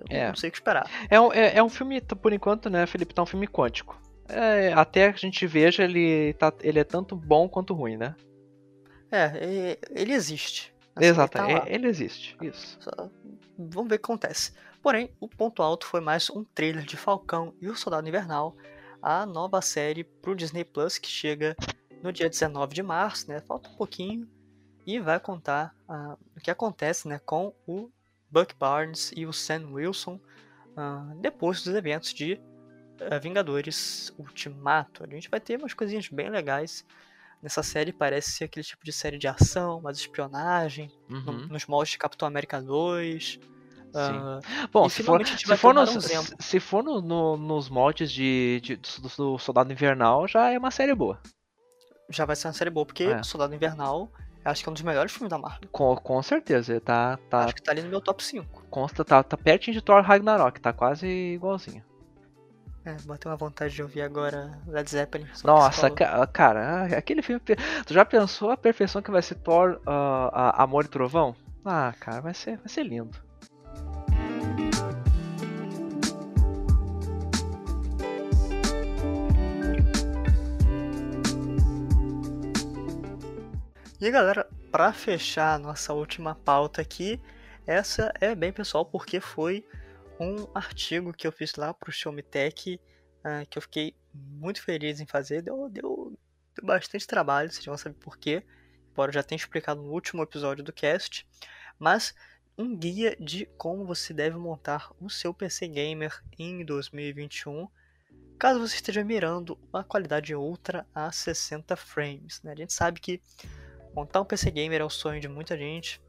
É. 0.09 0.27
não 0.27 0.35
sei 0.35 0.49
o 0.49 0.51
que 0.51 0.57
esperar. 0.57 0.89
É 1.09 1.19
um, 1.19 1.31
é, 1.33 1.57
é 1.57 1.63
um 1.63 1.69
filme, 1.69 2.01
por 2.01 2.33
enquanto, 2.33 2.69
né, 2.69 2.85
Felipe, 2.85 3.13
tá 3.13 3.21
um 3.23 3.25
filme 3.25 3.47
quântico. 3.47 3.99
É, 4.27 4.71
até 4.73 5.11
que 5.11 5.17
a 5.17 5.19
gente 5.19 5.45
veja, 5.45 5.83
ele, 5.83 6.33
tá, 6.33 6.53
ele 6.61 6.79
é 6.79 6.83
tanto 6.83 7.15
bom 7.15 7.49
quanto 7.49 7.73
ruim, 7.73 7.97
né? 7.97 8.15
É, 9.11 9.77
ele 9.91 10.13
existe. 10.13 10.73
Assim, 10.95 11.07
Exato, 11.07 11.37
ele 11.37 11.59
tá 11.59 11.67
é- 11.67 11.73
ele 11.75 11.87
existe. 11.87 12.37
Isso. 12.41 12.77
Só- 12.79 13.09
Vamos 13.57 13.89
ver 13.89 13.95
o 13.95 13.99
que 13.99 14.05
acontece. 14.05 14.53
Porém, 14.81 15.11
o 15.19 15.27
ponto 15.27 15.61
alto 15.61 15.85
foi 15.85 16.01
mais 16.01 16.29
um 16.29 16.43
trailer 16.43 16.83
de 16.83 16.97
Falcão 16.97 17.53
e 17.61 17.67
o 17.67 17.75
Soldado 17.75 18.07
Invernal, 18.07 18.55
a 19.01 19.25
nova 19.25 19.61
série 19.61 20.03
pro 20.03 20.35
Disney 20.35 20.63
Plus 20.63 20.97
que 20.97 21.09
chega 21.09 21.55
no 22.01 22.11
dia 22.11 22.29
19 22.29 22.73
de 22.73 22.81
março, 22.81 23.29
né? 23.29 23.39
Falta 23.41 23.69
um 23.69 23.75
pouquinho 23.75 24.27
e 24.85 24.99
vai 24.99 25.19
contar 25.19 25.75
ah, 25.87 26.17
o 26.35 26.39
que 26.39 26.49
acontece, 26.49 27.07
né, 27.07 27.19
com 27.23 27.53
o 27.67 27.89
Buck 28.31 28.55
Barnes 28.59 29.11
e 29.15 29.25
o 29.25 29.33
Sam 29.33 29.67
Wilson 29.71 30.19
ah, 30.77 31.11
depois 31.17 31.61
dos 31.63 31.73
eventos 31.75 32.13
de 32.13 32.39
ah, 33.09 33.17
Vingadores 33.19 34.13
Ultimato. 34.17 35.03
A 35.03 35.07
gente 35.07 35.29
vai 35.29 35.39
ter 35.39 35.57
umas 35.59 35.73
coisinhas 35.73 36.07
bem 36.09 36.29
legais 36.29 36.85
nessa 37.41 37.61
série. 37.63 37.91
Parece 37.91 38.31
ser 38.31 38.43
aquele 38.45 38.63
tipo 38.65 38.85
de 38.85 38.91
série 38.93 39.17
de 39.17 39.27
ação, 39.27 39.81
mais 39.81 39.97
espionagem, 39.97 40.89
no- 41.09 41.17
Uhum, 41.17 41.47
nos 41.47 41.65
moldes 41.65 41.91
de 41.91 41.97
Capitão 41.97 42.27
América 42.27 42.61
2. 42.61 43.25
sim. 43.33 43.39
ah, 43.95 44.39
Bom, 44.71 44.87
se 44.87 45.03
for, 45.03 45.25
se 45.27 45.57
for, 45.57 45.73
ter 45.73 45.79
um 45.81 45.83
nos, 45.85 46.07
Barão 46.07 46.23
se 46.39 46.59
for 46.59 46.83
no, 46.83 47.01
no- 47.01 47.37
nos 47.37 47.67
moldes 47.69 48.11
de, 48.11 48.61
de- 48.63 48.75
do, 48.77 49.09
do 49.33 49.37
Soldado 49.37 49.71
Invernal, 49.73 50.27
já 50.27 50.49
é 50.51 50.57
uma 50.57 50.71
série 50.71 50.95
boa. 50.95 51.19
já 52.09 52.23
vai 52.25 52.35
ser 52.35 52.47
uma 52.47 52.53
série 52.53 52.69
boa, 52.69 52.85
porque 52.85 53.03
É. 53.03 53.23
Soldado 53.23 53.53
Invernal 53.53 54.09
acho 54.45 54.63
que 54.63 54.69
é 54.69 54.71
um 54.71 54.73
dos 54.73 54.81
melhores 54.83 55.11
filmes 55.11 55.29
da 55.29 55.37
Marvel. 55.37 55.69
Com, 55.71 55.95
com 55.95 56.21
certeza, 56.23 56.71
ele 56.73 56.79
tá, 56.79 57.17
tá, 57.29 57.45
Acho 57.45 57.55
que 57.55 57.61
tá 57.63 57.71
ali 57.71 57.81
no 57.83 57.89
meu 57.89 58.01
top 58.01 58.23
5. 58.23 58.63
consta, 58.69 59.03
tá, 59.05 59.21
tá 59.23 59.37
pertinho 59.37 59.73
de 59.75 59.81
Thor 59.81 60.01
Ragnarok, 60.01 60.59
tá 60.59 60.71
quase 60.73 61.05
igualzinho. 61.07 61.83
É, 62.83 62.93
bateu 63.05 63.29
uma 63.29 63.37
vontade 63.37 63.75
de 63.75 63.83
ouvir 63.83 64.01
agora 64.01 64.59
Led 64.65 64.89
Zeppelin. 64.89 65.27
Nossa, 65.43 65.91
ca- 65.91 66.25
cara, 66.25 66.87
ah, 66.91 66.97
aquele 66.97 67.21
filme. 67.21 67.39
Tu 67.85 67.93
já 67.93 68.03
pensou 68.03 68.49
a 68.49 68.57
perfeição 68.57 69.03
que 69.03 69.11
vai 69.11 69.21
ser 69.21 69.35
Thor 69.35 69.79
a- 69.85 70.63
Amor 70.63 70.85
e 70.85 70.87
Trovão? 70.87 71.35
Ah, 71.63 71.93
cara, 71.99 72.21
vai 72.21 72.33
ser, 72.33 72.57
vai 72.57 72.67
ser 72.69 72.81
lindo. 72.83 73.15
E 84.01 84.09
galera, 84.09 84.49
pra 84.71 84.91
fechar 84.91 85.59
nossa 85.59 85.93
última 85.93 86.33
pauta 86.33 86.81
aqui, 86.81 87.21
essa 87.67 88.11
é 88.19 88.33
bem 88.33 88.51
pessoal 88.51 88.83
porque 88.83 89.19
foi 89.19 89.63
um 90.19 90.47
artigo 90.55 91.13
que 91.13 91.27
eu 91.27 91.31
fiz 91.31 91.53
lá 91.53 91.71
pro 91.71 91.91
Show 91.91 92.11
Me 92.11 92.23
Tech, 92.23 92.81
ah, 93.23 93.45
que 93.47 93.59
eu 93.59 93.61
fiquei 93.61 93.95
muito 94.11 94.59
feliz 94.63 94.99
em 94.99 95.05
fazer. 95.05 95.43
Deu, 95.43 95.69
deu, 95.69 96.17
deu 96.55 96.65
bastante 96.65 97.05
trabalho, 97.05 97.51
vocês 97.51 97.63
vão 97.63 97.77
saber 97.77 97.93
por 97.99 98.17
quê. 98.17 98.43
Embora 98.89 99.11
eu 99.11 99.13
já 99.13 99.21
tenha 99.21 99.37
explicado 99.37 99.83
no 99.83 99.91
último 99.91 100.23
episódio 100.23 100.63
do 100.63 100.73
cast. 100.73 101.27
Mas 101.77 102.11
um 102.57 102.75
guia 102.75 103.15
de 103.19 103.45
como 103.55 103.85
você 103.85 104.15
deve 104.15 104.35
montar 104.35 104.91
o 104.99 105.11
seu 105.11 105.31
PC 105.31 105.67
Gamer 105.67 106.23
em 106.39 106.65
2021. 106.65 107.67
Caso 108.39 108.59
você 108.59 108.77
esteja 108.77 109.03
mirando 109.03 109.59
uma 109.71 109.83
qualidade 109.83 110.33
ultra 110.33 110.87
a 110.91 111.11
60 111.11 111.75
frames. 111.75 112.41
Né? 112.41 112.53
A 112.53 112.55
gente 112.55 112.73
sabe 112.73 112.99
que 112.99 113.21
montar 113.95 114.21
um 114.21 114.25
PC 114.25 114.51
gamer 114.51 114.81
é 114.81 114.83
o 114.83 114.89
sonho 114.89 115.19
de 115.19 115.27
muita 115.27 115.57
gente, 115.57 116.01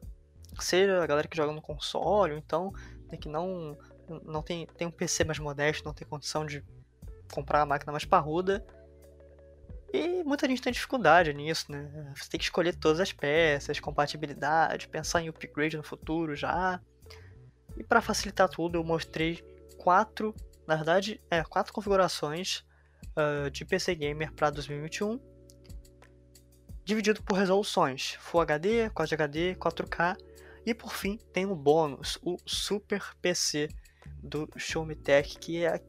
seja 0.59 1.03
a 1.03 1.07
galera 1.07 1.27
que 1.27 1.37
joga 1.37 1.51
no 1.51 1.61
console, 1.61 2.33
ou 2.33 2.37
então 2.37 2.71
né, 3.11 3.17
que 3.17 3.29
não, 3.29 3.77
não 4.23 4.41
tem, 4.41 4.65
tem 4.65 4.87
um 4.87 4.91
PC 4.91 5.23
mais 5.23 5.39
modesto, 5.39 5.85
não 5.85 5.93
tem 5.93 6.07
condição 6.07 6.45
de 6.45 6.63
comprar 7.31 7.61
a 7.61 7.65
máquina 7.65 7.91
mais 7.91 8.05
parruda. 8.05 8.65
E 9.91 10.23
muita 10.23 10.47
gente 10.47 10.61
tem 10.61 10.73
dificuldade 10.73 11.31
nisso, 11.33 11.71
né? 11.71 12.11
Você 12.15 12.27
tem 12.27 12.39
que 12.39 12.45
escolher 12.45 12.75
todas 12.75 12.99
as 12.99 13.11
peças, 13.11 13.79
compatibilidade, 13.79 14.87
pensar 14.87 15.21
em 15.21 15.29
upgrade 15.29 15.77
no 15.77 15.83
futuro 15.83 16.35
já. 16.35 16.81
E 17.77 17.83
para 17.83 18.01
facilitar 18.01 18.49
tudo, 18.49 18.75
eu 18.75 18.83
mostrei 18.83 19.43
quatro, 19.77 20.33
na 20.65 20.75
verdade, 20.75 21.21
é, 21.29 21.43
quatro 21.43 21.71
configurações 21.71 22.65
ah, 23.15 23.49
de 23.51 23.63
PC 23.63 23.93
gamer 23.93 24.31
para 24.31 24.49
2021 24.49 25.19
dividido 26.85 27.21
por 27.23 27.37
resoluções 27.37 28.17
Full 28.19 28.41
HD, 28.41 28.89
Quad 28.89 29.13
HD, 29.13 29.55
4K 29.55 30.17
e 30.65 30.73
por 30.73 30.93
fim 30.93 31.17
tem 31.31 31.45
um 31.45 31.55
bônus, 31.55 32.17
o 32.21 32.37
Super 32.45 33.03
PC 33.21 33.69
do 34.21 34.49
Xiaomi 34.57 34.95
Tech, 34.95 35.37
que 35.37 35.65
é, 35.65 35.81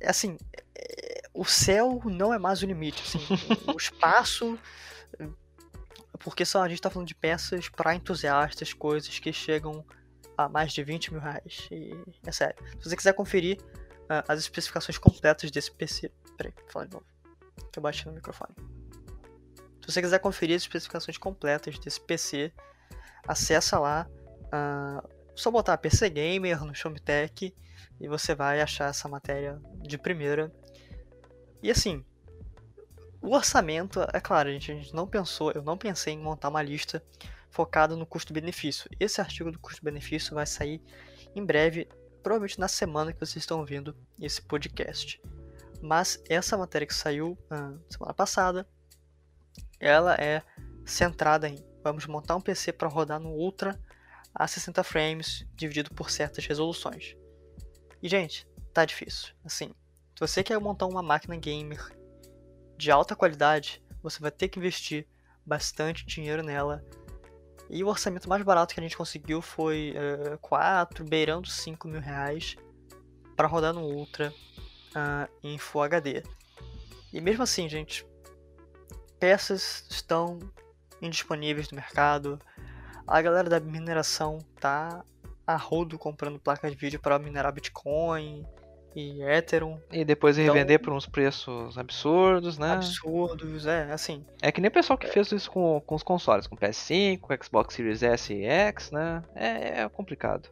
é 0.00 0.08
assim, 0.08 0.36
é- 0.76 1.22
o 1.34 1.44
céu 1.44 2.00
não 2.04 2.32
é 2.32 2.38
mais 2.38 2.62
o 2.62 2.66
limite, 2.66 3.02
assim, 3.02 3.18
o 3.72 3.76
espaço, 3.78 4.58
porque 6.20 6.44
só 6.44 6.62
a 6.62 6.68
gente 6.68 6.78
está 6.78 6.90
falando 6.90 7.08
de 7.08 7.14
peças 7.14 7.68
para 7.68 7.94
entusiastas, 7.94 8.72
coisas 8.72 9.18
que 9.18 9.32
chegam 9.32 9.84
a 10.36 10.48
mais 10.48 10.72
de 10.72 10.82
20 10.82 11.12
mil 11.12 11.20
reais, 11.20 11.68
e 11.70 11.92
é 12.24 12.32
sério. 12.32 12.56
Se 12.80 12.88
você 12.88 12.96
quiser 12.96 13.12
conferir 13.12 13.58
ah, 14.08 14.24
as 14.28 14.40
especificações 14.40 14.98
completas 14.98 15.50
desse 15.50 15.70
PC, 15.72 16.12
peraí, 16.36 16.52
vou 16.56 16.70
falar 16.70 16.84
de 16.86 16.94
novo, 16.94 17.06
eu 17.76 17.82
bati 17.82 18.06
no 18.06 18.12
microfone. 18.12 18.77
Se 19.88 19.94
você 19.94 20.02
quiser 20.02 20.18
conferir 20.18 20.54
as 20.54 20.60
especificações 20.60 21.16
completas 21.16 21.78
desse 21.78 21.98
PC, 21.98 22.52
acessa 23.26 23.78
lá. 23.78 24.06
ah, 24.52 25.02
só 25.34 25.50
botar 25.50 25.78
PC 25.78 26.10
Gamer 26.10 26.62
no 26.62 26.74
Showmetech 26.74 27.54
e 27.98 28.06
você 28.06 28.34
vai 28.34 28.60
achar 28.60 28.90
essa 28.90 29.08
matéria 29.08 29.58
de 29.80 29.96
primeira. 29.96 30.52
E 31.62 31.70
assim, 31.70 32.04
o 33.22 33.34
orçamento, 33.34 34.00
é 34.12 34.20
claro, 34.20 34.50
a 34.50 34.52
gente, 34.52 34.72
a 34.72 34.74
gente 34.74 34.94
não 34.94 35.06
pensou, 35.06 35.52
eu 35.52 35.62
não 35.62 35.78
pensei 35.78 36.12
em 36.12 36.18
montar 36.18 36.50
uma 36.50 36.60
lista 36.60 37.02
focada 37.48 37.96
no 37.96 38.04
custo-benefício. 38.04 38.90
Esse 39.00 39.22
artigo 39.22 39.50
do 39.50 39.58
custo-benefício 39.58 40.34
vai 40.34 40.44
sair 40.44 40.82
em 41.34 41.42
breve, 41.42 41.88
provavelmente 42.22 42.60
na 42.60 42.68
semana 42.68 43.10
que 43.10 43.20
vocês 43.20 43.36
estão 43.36 43.58
ouvindo 43.58 43.96
esse 44.20 44.42
podcast. 44.42 45.18
Mas 45.80 46.22
essa 46.28 46.58
matéria 46.58 46.86
que 46.86 46.94
saiu 46.94 47.38
ah, 47.50 47.72
semana 47.88 48.12
passada 48.12 48.68
ela 49.80 50.14
é 50.14 50.42
centrada 50.84 51.48
em 51.48 51.56
vamos 51.82 52.06
montar 52.06 52.36
um 52.36 52.40
PC 52.40 52.72
para 52.72 52.88
rodar 52.88 53.20
no 53.20 53.30
Ultra 53.30 53.78
a 54.34 54.46
60 54.46 54.82
frames 54.84 55.46
dividido 55.54 55.90
por 55.94 56.10
certas 56.10 56.46
resoluções. 56.46 57.16
E 58.02 58.08
gente, 58.08 58.46
tá 58.72 58.84
difícil. 58.84 59.34
Assim, 59.44 59.68
se 60.14 60.20
você 60.20 60.42
quer 60.42 60.58
montar 60.60 60.86
uma 60.86 61.02
máquina 61.02 61.36
gamer 61.36 61.96
de 62.76 62.90
alta 62.90 63.16
qualidade, 63.16 63.82
você 64.02 64.20
vai 64.20 64.30
ter 64.30 64.48
que 64.48 64.58
investir 64.58 65.06
bastante 65.44 66.06
dinheiro 66.06 66.42
nela. 66.42 66.84
E 67.70 67.82
o 67.82 67.88
orçamento 67.88 68.28
mais 68.28 68.42
barato 68.42 68.74
que 68.74 68.80
a 68.80 68.82
gente 68.82 68.96
conseguiu 68.96 69.42
foi 69.42 69.94
4, 70.40 71.04
beirando 71.04 71.48
5 71.48 71.88
mil 71.88 72.00
reais 72.00 72.56
para 73.36 73.46
rodar 73.46 73.74
no 73.74 73.82
Ultra 73.82 74.32
ah, 74.94 75.28
em 75.42 75.58
Full 75.58 75.82
HD. 75.82 76.22
E 77.12 77.20
mesmo 77.20 77.42
assim, 77.42 77.68
gente, 77.68 78.06
peças 79.18 79.84
estão 79.90 80.38
indisponíveis 81.00 81.70
no 81.70 81.76
mercado. 81.76 82.38
A 83.06 83.20
galera 83.22 83.48
da 83.48 83.60
mineração 83.60 84.38
tá 84.60 85.02
a 85.46 85.56
rodo 85.56 85.98
comprando 85.98 86.38
placas 86.38 86.70
de 86.70 86.76
vídeo 86.76 87.00
para 87.00 87.18
minerar 87.18 87.52
Bitcoin 87.52 88.44
e 88.94 89.22
Ethereum. 89.22 89.80
E 89.90 90.04
depois 90.04 90.36
Então- 90.36 90.52
revender 90.54 90.80
por 90.80 90.92
uns 90.92 91.06
preços 91.06 91.78
absurdos, 91.78 92.58
né? 92.58 92.72
Absurdos, 92.72 93.66
é, 93.66 93.90
assim. 93.92 94.24
É 94.42 94.52
que 94.52 94.60
nem 94.60 94.68
o 94.68 94.72
pessoal 94.72 94.98
que 94.98 95.06
fez 95.06 95.30
isso 95.32 95.50
com, 95.50 95.80
com 95.86 95.94
os 95.94 96.02
consoles, 96.02 96.46
com 96.46 96.56
PS5, 96.56 97.20
com 97.20 97.34
Xbox 97.42 97.74
Series 97.74 98.02
S 98.02 98.32
e 98.32 98.44
X, 98.44 98.90
né? 98.90 99.22
É, 99.34 99.82
é 99.82 99.88
complicado. 99.88 100.48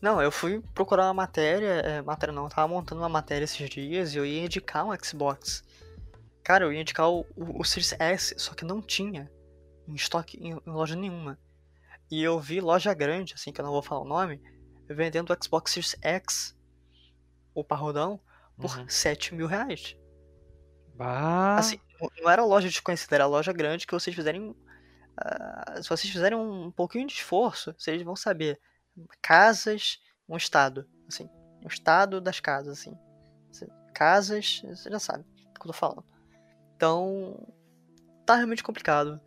Não, 0.00 0.22
eu 0.22 0.30
fui 0.30 0.62
procurar 0.74 1.06
uma 1.06 1.14
matéria, 1.14 1.80
é, 1.80 2.02
matéria 2.02 2.32
não, 2.32 2.44
eu 2.44 2.50
tava 2.50 2.68
montando 2.68 3.00
uma 3.00 3.08
matéria 3.08 3.44
esses 3.44 3.68
dias 3.68 4.14
e 4.14 4.18
eu 4.18 4.24
ia 4.24 4.44
indicar 4.44 4.84
um 4.84 4.94
Xbox. 4.96 5.64
Cara, 6.42 6.64
eu 6.64 6.72
ia 6.72 6.80
indicar 6.80 7.08
o, 7.10 7.20
o, 7.36 7.60
o 7.60 7.64
Series 7.64 7.92
S, 7.98 8.34
só 8.38 8.54
que 8.54 8.64
não 8.64 8.80
tinha 8.82 9.30
em 9.88 9.94
estoque 9.94 10.38
em, 10.38 10.52
em 10.52 10.70
loja 10.70 10.96
nenhuma. 10.96 11.38
E 12.10 12.22
eu 12.22 12.40
vi 12.40 12.60
loja 12.60 12.94
grande, 12.94 13.34
assim, 13.34 13.52
que 13.52 13.60
eu 13.60 13.64
não 13.66 13.72
vou 13.72 13.82
falar 13.82 14.02
o 14.02 14.08
nome, 14.08 14.40
vendendo 14.88 15.32
o 15.32 15.44
Xbox 15.44 15.72
Series 15.72 15.96
X, 16.02 16.56
o 17.54 17.64
parrudão, 17.64 18.20
por 18.58 18.78
Uhum. 18.78 18.88
7 18.88 19.34
mil 19.34 19.46
reais. 19.46 19.96
Bah, 20.96 21.54
Assim, 21.54 21.78
não- 22.22 22.30
era 22.30 22.44
loja 22.44 22.68
desconhecida, 22.68 23.16
era 23.16 23.26
loja 23.26 23.52
grande 23.52 23.86
que 23.86 23.92
vocês 23.94 24.14
fizerem. 24.14 24.54
ah, 25.16 25.82
se 25.82 25.88
vocês 25.88 26.12
fizerem 26.12 26.38
um 26.38 26.70
pouquinho 26.70 27.06
de 27.06 27.14
esforço, 27.14 27.74
vocês 27.78 28.02
vão 28.02 28.16
saber. 28.16 28.60
Casas, 29.22 30.00
um 30.28 30.36
estado. 30.36 30.88
Assim, 31.08 31.28
um 31.64 31.68
estado 31.68 32.20
das 32.20 32.40
casas, 32.40 32.78
assim. 32.80 32.96
Casas, 33.94 34.60
você 34.64 34.90
já 34.90 34.98
sabe 34.98 35.24
o 35.24 35.54
que 35.54 35.62
eu 35.62 35.66
tô 35.66 35.72
falando. 35.72 36.04
Então, 36.78 37.36
tá 38.24 38.36
realmente 38.36 38.62
complicado. 38.62 39.20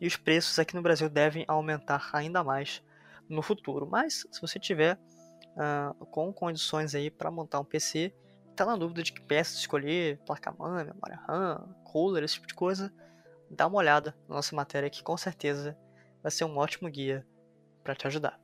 E 0.00 0.06
os 0.06 0.16
preços 0.16 0.60
aqui 0.60 0.76
no 0.76 0.82
Brasil 0.82 1.10
devem 1.10 1.44
aumentar 1.48 2.08
ainda 2.12 2.44
mais 2.44 2.80
no 3.28 3.42
futuro. 3.42 3.84
Mas, 3.84 4.24
se 4.30 4.40
você 4.40 4.60
tiver 4.60 4.96
uh, 5.56 6.06
com 6.06 6.32
condições 6.32 6.94
aí 6.94 7.10
para 7.10 7.32
montar 7.32 7.58
um 7.58 7.64
PC, 7.64 8.14
tá 8.54 8.64
na 8.64 8.76
dúvida 8.76 9.02
de 9.02 9.12
que 9.12 9.20
peça 9.20 9.56
escolher, 9.56 10.20
placa-mãe, 10.24 10.84
memória 10.84 11.20
RAM, 11.26 11.74
cooler, 11.82 12.22
esse 12.22 12.34
tipo 12.34 12.46
de 12.46 12.54
coisa, 12.54 12.94
dá 13.50 13.66
uma 13.66 13.78
olhada 13.78 14.16
na 14.28 14.36
nossa 14.36 14.54
matéria 14.54 14.88
que 14.88 15.02
com 15.02 15.16
certeza 15.16 15.76
vai 16.22 16.30
ser 16.30 16.44
um 16.44 16.56
ótimo 16.56 16.88
guia 16.88 17.26
para 17.82 17.96
te 17.96 18.06
ajudar. 18.06 18.38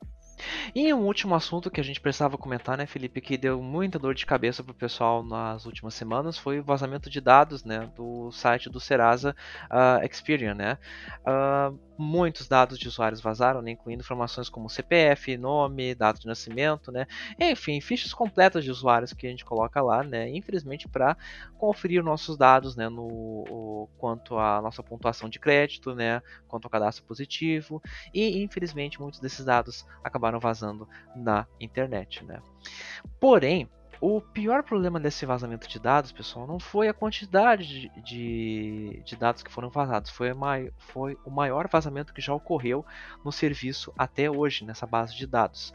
E 0.75 0.93
um 0.93 1.07
último 1.07 1.35
assunto 1.35 1.71
que 1.71 1.81
a 1.81 1.85
gente 1.85 2.01
precisava 2.01 2.39
comentar, 2.39 2.77
né, 2.77 2.87
Felipe, 2.87 3.21
que 3.21 3.37
deu 3.37 3.63
muita 3.63 3.99
dor 3.99 4.15
de 4.15 4.27
cabeça 4.27 4.63
pro 4.63 4.75
pessoal 4.75 5.23
nas 5.23 5.67
últimas 5.67 5.95
semanas 5.95 6.39
foi 6.39 6.61
o 6.61 6.65
vazamento 6.65 7.11
de 7.11 7.21
dados, 7.21 7.65
né, 7.65 7.91
do 7.97 8.31
site 8.31 8.71
do 8.71 8.81
Serasa 8.81 9.35
uh, 9.71 10.05
Experian, 10.05 10.55
né. 10.55 10.79
Uh, 11.21 11.79
muitos 12.01 12.49
dados 12.49 12.79
de 12.79 12.89
usuários 12.89 13.21
vazaram, 13.21 13.61
né, 13.61 13.73
incluindo 13.73 14.03
informações 14.03 14.49
como 14.49 14.71
CPF, 14.71 15.37
nome, 15.37 15.95
data 15.95 16.19
de 16.19 16.27
nascimento, 16.27 16.91
né, 16.91 17.07
enfim, 17.39 17.79
fichas 17.81 18.15
completas 18.15 18.65
de 18.65 18.71
usuários 18.71 19.13
que 19.13 19.27
a 19.27 19.31
gente 19.31 19.45
coloca 19.45 19.83
lá, 19.83 20.03
né, 20.03 20.29
infelizmente 20.31 20.89
para 20.89 21.15
conferir 21.59 22.03
nossos 22.03 22.39
dados, 22.39 22.75
né, 22.75 22.89
no 22.89 23.03
o, 23.51 23.89
quanto 23.99 24.39
à 24.39 24.63
nossa 24.63 24.83
pontuação 24.83 25.29
de 25.29 25.39
crédito, 25.39 25.95
né, 25.95 26.23
quanto 26.49 26.65
ao 26.65 26.71
cadastro 26.71 27.05
positivo, 27.05 27.83
e 28.15 28.43
infelizmente 28.43 28.99
muitos 28.99 29.21
desses 29.21 29.45
dados 29.45 29.87
acabaram 30.03 30.30
vazando 30.39 30.89
na 31.17 31.47
internet, 31.59 32.25
né. 32.25 32.41
Porém, 33.19 33.69
o 34.01 34.21
pior 34.21 34.63
problema 34.63 34.99
desse 34.99 35.27
vazamento 35.27 35.69
de 35.69 35.79
dados, 35.79 36.11
pessoal, 36.11 36.47
não 36.47 36.59
foi 36.59 36.89
a 36.89 36.95
quantidade 36.95 37.67
de, 37.67 38.03
de, 38.03 39.03
de 39.05 39.17
dados 39.17 39.43
que 39.43 39.53
foram 39.53 39.69
vazados, 39.69 40.11
foi, 40.11 40.33
mai, 40.33 40.73
foi 40.79 41.19
o 41.25 41.31
maior 41.31 41.69
vazamento 41.69 42.15
que 42.15 42.21
já 42.23 42.33
ocorreu 42.33 42.85
no 43.23 43.31
serviço 43.31 43.93
até 43.99 44.31
hoje, 44.31 44.65
nessa 44.65 44.87
base 44.87 45.15
de 45.15 45.27
dados. 45.27 45.75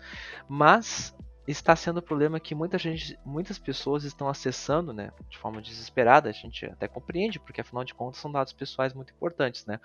Mas 0.49 1.15
está 1.47 1.75
sendo 1.75 1.97
o 1.97 2.01
problema 2.01 2.39
que 2.39 2.55
muita 2.55 2.79
gente, 2.79 3.15
muitas 3.23 3.59
pessoas 3.59 4.03
estão 4.03 4.27
acessando, 4.27 4.91
né, 4.91 5.11
de 5.29 5.37
forma 5.37 5.61
desesperada. 5.61 6.27
A 6.27 6.33
gente 6.33 6.65
até 6.65 6.87
compreende, 6.87 7.39
porque 7.39 7.61
afinal 7.61 7.83
de 7.83 7.93
contas 7.93 8.19
são 8.19 8.31
dados 8.31 8.53
pessoais 8.53 8.93
muito 8.93 9.13
importantes, 9.13 9.67
né, 9.67 9.79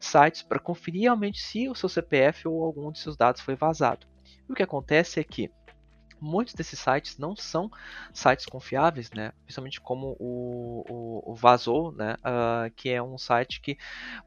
sites 0.00 0.42
para 0.42 0.58
conferir 0.58 1.02
realmente 1.02 1.40
se 1.40 1.68
o 1.68 1.74
seu 1.74 1.90
CPF 1.90 2.48
ou 2.48 2.64
algum 2.64 2.90
de 2.90 2.98
seus 2.98 3.16
dados 3.16 3.42
foi 3.42 3.54
vazado. 3.54 4.06
E 4.48 4.52
o 4.52 4.54
que 4.54 4.62
acontece 4.62 5.20
é 5.20 5.24
que 5.24 5.50
muitos 6.22 6.54
desses 6.54 6.78
sites 6.78 7.18
não 7.18 7.34
são 7.34 7.70
sites 8.14 8.46
confiáveis, 8.46 9.10
né? 9.10 9.32
Principalmente 9.44 9.80
como 9.80 10.16
o, 10.20 10.84
o, 10.88 11.32
o 11.32 11.34
Vazou, 11.34 11.92
né? 11.92 12.14
Uh, 12.20 12.70
que 12.76 12.88
é 12.90 13.02
um 13.02 13.18
site 13.18 13.60
que 13.60 13.76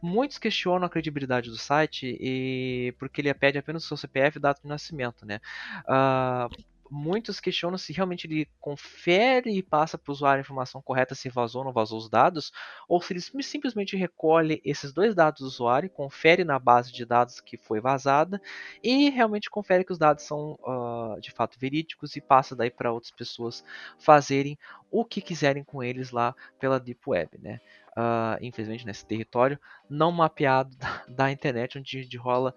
muitos 0.01 0.37
questionam 0.37 0.85
a 0.85 0.89
credibilidade 0.89 1.49
do 1.49 1.57
site 1.57 2.17
e 2.19 2.93
porque 2.99 3.21
ele 3.21 3.33
pede 3.33 3.57
apenas 3.57 3.85
o 3.85 3.87
seu 3.87 3.97
CPF 3.97 4.37
e 4.37 4.41
data 4.41 4.61
de 4.61 4.67
nascimento, 4.67 5.25
né? 5.25 5.39
Uh, 5.87 6.74
muitos 6.89 7.39
questionam 7.39 7.77
se 7.77 7.93
realmente 7.93 8.27
ele 8.27 8.47
confere 8.59 9.51
e 9.51 9.63
passa 9.63 9.97
para 9.97 10.11
o 10.11 10.13
usuário 10.13 10.39
a 10.39 10.41
informação 10.41 10.81
correta 10.81 11.15
se 11.15 11.29
vazou 11.29 11.61
ou 11.61 11.65
não 11.65 11.73
vazou 11.73 11.97
os 11.97 12.09
dados, 12.09 12.51
ou 12.87 13.01
se 13.01 13.13
ele 13.13 13.21
simplesmente 13.43 13.95
recolhe 13.95 14.61
esses 14.63 14.93
dois 14.93 15.15
dados 15.15 15.41
do 15.41 15.47
usuário, 15.47 15.89
confere 15.89 16.43
na 16.43 16.59
base 16.59 16.91
de 16.91 17.05
dados 17.05 17.39
que 17.41 17.57
foi 17.57 17.79
vazada 17.79 18.41
e 18.83 19.09
realmente 19.09 19.49
confere 19.49 19.83
que 19.83 19.91
os 19.91 19.97
dados 19.97 20.23
são 20.23 20.57
uh, 20.61 21.19
de 21.19 21.31
fato 21.31 21.59
verídicos 21.59 22.15
e 22.15 22.21
passa 22.21 22.55
daí 22.55 22.69
para 22.69 22.91
outras 22.91 23.11
pessoas 23.11 23.63
fazerem 23.97 24.57
o 24.91 25.03
que 25.03 25.21
quiserem 25.21 25.63
com 25.63 25.83
eles 25.83 26.11
lá 26.11 26.35
pela 26.59 26.79
Deep 26.79 27.01
Web, 27.07 27.37
né? 27.39 27.59
Uh, 27.97 28.37
infelizmente 28.41 28.85
nesse 28.85 29.05
território 29.05 29.57
não 29.89 30.11
mapeado 30.11 30.75
da, 30.75 31.05
da 31.07 31.31
internet 31.31 31.79
onde 31.79 32.17
rola 32.17 32.53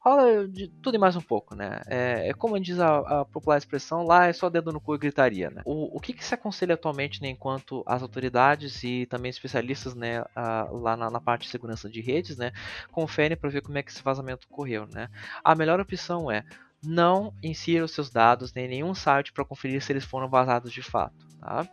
rola 0.00 0.46
de 0.48 0.68
tudo 0.82 0.94
e 0.94 0.98
mais 0.98 1.16
um 1.16 1.20
pouco, 1.20 1.54
né? 1.54 1.82
É, 1.86 2.28
é 2.28 2.34
como 2.34 2.58
diz 2.58 2.78
a, 2.78 2.98
a, 2.98 3.24
popular 3.24 3.58
expressão, 3.58 4.04
lá 4.04 4.26
é 4.26 4.32
só 4.32 4.48
dedo 4.48 4.72
no 4.72 4.80
cu 4.80 4.94
e 4.94 4.98
gritaria, 4.98 5.50
né? 5.50 5.62
O, 5.64 5.96
o 5.96 6.00
que, 6.00 6.12
que 6.12 6.24
se 6.24 6.34
aconselha 6.34 6.74
atualmente, 6.74 7.20
né, 7.20 7.28
enquanto 7.28 7.82
as 7.86 8.02
autoridades 8.02 8.82
e 8.84 9.06
também 9.06 9.30
especialistas, 9.30 9.94
né, 9.94 10.24
a, 10.34 10.68
lá 10.70 10.96
na, 10.96 11.10
na, 11.10 11.20
parte 11.20 11.42
de 11.42 11.48
segurança 11.48 11.88
de 11.88 12.00
redes, 12.00 12.36
né, 12.36 12.52
conferem 12.92 13.36
para 13.36 13.50
ver 13.50 13.62
como 13.62 13.78
é 13.78 13.82
que 13.82 13.90
esse 13.90 14.02
vazamento 14.02 14.46
ocorreu, 14.50 14.86
né? 14.86 15.08
A 15.42 15.54
melhor 15.54 15.80
opção 15.80 16.30
é 16.30 16.44
não 16.82 17.34
insira 17.42 17.84
os 17.84 17.92
seus 17.92 18.08
dados 18.08 18.54
em 18.56 18.68
nenhum 18.68 18.94
site 18.94 19.32
para 19.32 19.44
conferir 19.44 19.82
se 19.82 19.92
eles 19.92 20.04
foram 20.04 20.28
vazados 20.28 20.72
de 20.72 20.82
fato. 20.82 21.27
Tá? 21.40 21.68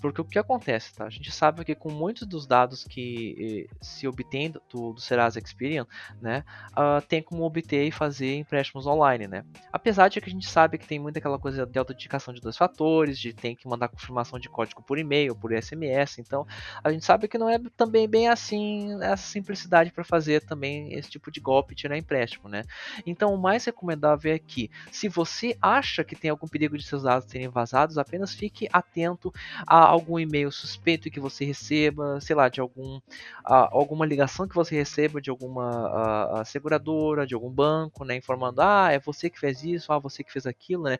Porque 0.00 0.20
o 0.20 0.24
que 0.24 0.38
acontece? 0.38 0.94
Tá? 0.94 1.04
A 1.04 1.10
gente 1.10 1.32
sabe 1.32 1.64
que 1.64 1.74
com 1.74 1.90
muitos 1.90 2.26
dos 2.26 2.46
dados 2.46 2.84
que 2.84 3.66
eh, 3.68 3.74
se 3.80 4.06
obtém 4.06 4.50
do, 4.50 4.62
do 4.68 5.00
Serasa 5.00 5.40
Experian, 5.40 5.86
né, 6.22 6.44
uh, 6.72 7.04
tem 7.06 7.20
como 7.20 7.42
obter 7.42 7.84
e 7.86 7.90
fazer 7.90 8.36
empréstimos 8.36 8.86
online. 8.86 9.26
Né? 9.26 9.44
Apesar 9.72 10.08
de 10.08 10.20
que 10.20 10.28
a 10.28 10.32
gente 10.32 10.48
sabe 10.48 10.78
que 10.78 10.86
tem 10.86 10.98
muita 10.98 11.18
aquela 11.18 11.38
coisa 11.38 11.66
de 11.66 11.78
autenticação 11.78 12.32
de 12.32 12.40
dois 12.40 12.56
fatores, 12.56 13.18
de 13.18 13.32
tem 13.32 13.56
que 13.56 13.68
mandar 13.68 13.88
confirmação 13.88 14.38
de 14.38 14.48
código 14.48 14.82
por 14.82 14.98
e-mail, 14.98 15.34
por 15.34 15.52
SMS, 15.52 16.18
então 16.18 16.46
a 16.82 16.92
gente 16.92 17.04
sabe 17.04 17.26
que 17.26 17.36
não 17.36 17.48
é 17.48 17.58
também 17.76 18.08
bem 18.08 18.28
assim 18.28 19.02
essa 19.02 19.24
simplicidade 19.24 19.90
para 19.90 20.04
fazer 20.04 20.40
também 20.42 20.94
esse 20.94 21.10
tipo 21.10 21.30
de 21.30 21.40
golpe 21.40 21.74
tirar 21.74 21.98
empréstimo. 21.98 22.48
Né? 22.48 22.62
Então 23.04 23.34
o 23.34 23.38
mais 23.38 23.64
recomendável 23.64 24.32
é 24.32 24.38
que 24.38 24.70
se 24.90 25.08
você 25.08 25.56
acha 25.60 26.04
que 26.04 26.14
tem 26.14 26.30
algum 26.30 26.46
perigo 26.46 26.78
de 26.78 26.84
seus 26.84 27.02
dados 27.02 27.28
serem 27.28 27.48
vazados, 27.48 27.98
apenas 27.98 28.32
fique 28.32 28.68
atento 28.72 28.99
atento 29.00 29.32
a 29.66 29.78
algum 29.84 30.18
e-mail 30.18 30.50
suspeito 30.50 31.10
que 31.10 31.20
você 31.20 31.44
receba, 31.44 32.20
sei 32.20 32.36
lá, 32.36 32.48
de 32.48 32.60
algum, 32.60 33.00
a, 33.44 33.68
alguma 33.74 34.06
ligação 34.06 34.46
que 34.46 34.54
você 34.54 34.74
receba 34.76 35.20
de 35.20 35.30
alguma 35.30 36.40
a, 36.40 36.44
seguradora, 36.44 37.26
de 37.26 37.34
algum 37.34 37.50
banco, 37.50 38.04
né, 38.04 38.16
informando, 38.16 38.60
ah, 38.60 38.90
é 38.90 38.98
você 38.98 39.30
que 39.30 39.38
fez 39.38 39.62
isso, 39.64 39.92
ah, 39.92 39.98
você 39.98 40.22
que 40.22 40.32
fez 40.32 40.46
aquilo, 40.46 40.84
né, 40.84 40.98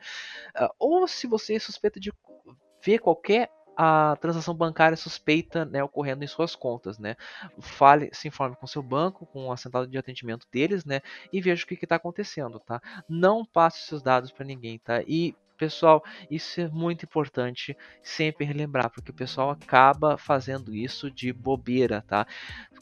uh, 0.61 0.69
ou 0.79 1.07
se 1.07 1.27
você 1.27 1.55
é 1.55 1.59
suspeita 1.59 2.01
de 2.01 2.13
ver 2.83 2.99
qualquer 2.99 3.51
a 3.77 4.17
transação 4.21 4.53
bancária 4.55 4.97
suspeita 4.97 5.65
né, 5.65 5.83
ocorrendo 5.83 6.23
em 6.23 6.27
suas 6.27 6.55
contas, 6.55 6.99
né? 6.99 7.17
Fale, 7.61 8.11
se 8.13 8.29
informe 8.29 8.55
com 8.55 8.67
seu 8.67 8.83
banco, 8.83 9.25
com 9.25 9.51
a 9.51 9.57
central 9.57 9.87
de 9.87 9.97
atendimento 9.97 10.47
deles, 10.53 10.85
né? 10.85 11.01
E 11.33 11.41
veja 11.41 11.65
o 11.65 11.67
que 11.67 11.83
está 11.83 11.97
acontecendo, 11.97 12.61
tá? 12.61 12.83
Não 13.09 13.43
passe 13.43 13.87
seus 13.87 14.03
dados 14.03 14.31
para 14.33 14.45
ninguém, 14.45 14.79
tá? 14.79 15.03
E 15.07 15.35
Pessoal, 15.61 16.03
isso 16.31 16.59
é 16.59 16.69
muito 16.69 17.05
importante 17.05 17.77
sempre 18.03 18.47
relembrar, 18.47 18.89
porque 18.89 19.11
o 19.11 19.15
pessoal 19.15 19.51
acaba 19.51 20.17
fazendo 20.17 20.75
isso 20.75 21.11
de 21.11 21.35
bobeira, 21.35 22.03
tá? 22.09 22.27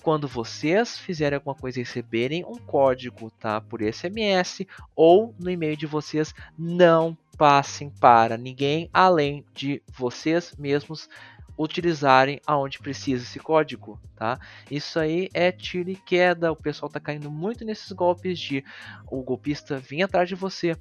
Quando 0.00 0.28
vocês 0.28 0.96
fizerem 0.96 1.34
alguma 1.34 1.56
coisa 1.56 1.80
e 1.80 1.82
receberem 1.82 2.44
um 2.44 2.54
código, 2.54 3.32
tá? 3.32 3.60
Por 3.60 3.82
SMS 3.82 4.64
ou 4.94 5.34
no 5.40 5.50
e-mail 5.50 5.76
de 5.76 5.86
vocês, 5.86 6.32
não 6.56 7.18
passem 7.36 7.90
para 7.90 8.36
ninguém 8.36 8.88
além 8.92 9.44
de 9.52 9.82
vocês 9.88 10.54
mesmos 10.56 11.08
utilizarem 11.58 12.40
aonde 12.46 12.78
precisa 12.78 13.24
esse 13.24 13.40
código, 13.40 14.00
tá? 14.14 14.38
Isso 14.70 15.00
aí 15.00 15.28
é 15.34 15.50
tiro 15.50 15.90
e 15.90 15.96
queda, 15.96 16.52
o 16.52 16.56
pessoal 16.56 16.88
tá 16.88 17.00
caindo 17.00 17.28
muito 17.28 17.64
nesses 17.64 17.90
golpes 17.90 18.38
de 18.38 18.64
o 19.10 19.20
golpista 19.20 19.78
vir 19.78 20.04
atrás 20.04 20.28
de 20.28 20.36
você, 20.36 20.76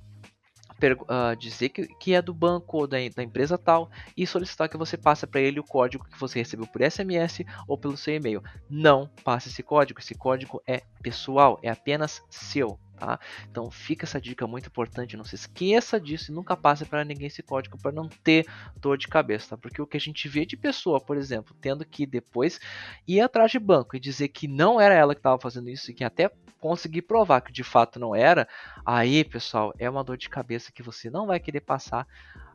uh, 0.86 1.36
dizer 1.36 1.70
que, 1.70 1.88
que 1.96 2.14
é 2.14 2.22
do 2.22 2.34
banco 2.34 2.78
ou 2.78 2.88
da, 2.88 2.98
da, 3.16 3.24
empresa 3.24 3.58
tal 3.58 3.90
e 4.16 4.26
solicitar 4.28 4.70
que 4.70 4.78
você 4.78 4.98
passe 4.98 5.26
para 5.26 5.42
ele 5.42 5.60
o 5.60 5.64
código 5.64 6.06
que 6.06 6.20
você 6.20 6.40
recebeu 6.40 6.68
por 6.68 6.82
SMS 6.82 7.44
ou 7.68 7.78
pelo 7.78 7.98
seu 7.98 8.16
e-mail. 8.16 8.44
Não 8.70 9.10
passe 9.24 9.50
esse 9.50 9.64
código, 9.64 10.00
esse 10.00 10.16
código 10.16 10.62
é 10.68 10.84
pessoal, 11.02 11.60
é 11.62 11.70
apenas 11.70 12.24
seu. 12.30 12.80
Tá? 12.98 13.20
Então 13.50 13.70
fica 13.70 14.06
essa 14.06 14.20
dica 14.20 14.48
muito 14.48 14.70
importante, 14.70 15.16
não 15.16 15.24
se 15.24 15.36
esqueça 15.36 16.00
disso 16.00 16.32
e 16.32 16.34
nunca 16.34 16.58
passe 16.58 16.84
para 16.84 17.06
ninguém 17.06 17.28
esse 17.28 17.44
código 17.44 17.78
para 17.78 17.92
não 17.92 18.10
ter 18.10 18.48
dor 18.76 18.98
de 18.98 19.08
cabeça, 19.08 19.50
tá? 19.50 19.58
porque 19.58 19.80
o 19.80 19.86
que 19.86 19.98
a 19.98 20.00
gente 20.00 20.28
vê 20.28 20.48
de 20.48 20.58
pessoa, 20.58 21.00
por 21.00 21.16
exemplo, 21.16 21.56
tendo 21.62 21.86
que 21.86 22.08
depois 22.08 22.60
ir 23.08 23.22
atrás 23.22 23.52
de 23.52 23.60
banco 23.60 23.96
e 23.96 24.00
dizer 24.00 24.30
que 24.30 24.48
não 24.48 24.82
era 24.82 24.96
ela 24.96 25.14
que 25.14 25.20
estava 25.20 25.40
fazendo 25.40 25.70
isso 25.70 25.92
e 25.92 25.94
que 25.94 26.04
até 26.04 26.32
conseguir 26.60 27.04
provar 27.04 27.42
que 27.42 27.52
de 27.52 27.64
fato 27.64 28.00
não 28.00 28.16
era, 28.16 28.48
aí 28.84 29.24
pessoal, 29.24 29.72
é 29.78 29.88
uma 29.88 30.04
dor 30.04 30.18
de 30.18 30.28
cabeça 30.28 30.72
que 30.72 30.82
você 30.82 31.08
não 31.08 31.28
vai 31.28 31.40
querer 31.40 31.62
passar 31.62 32.08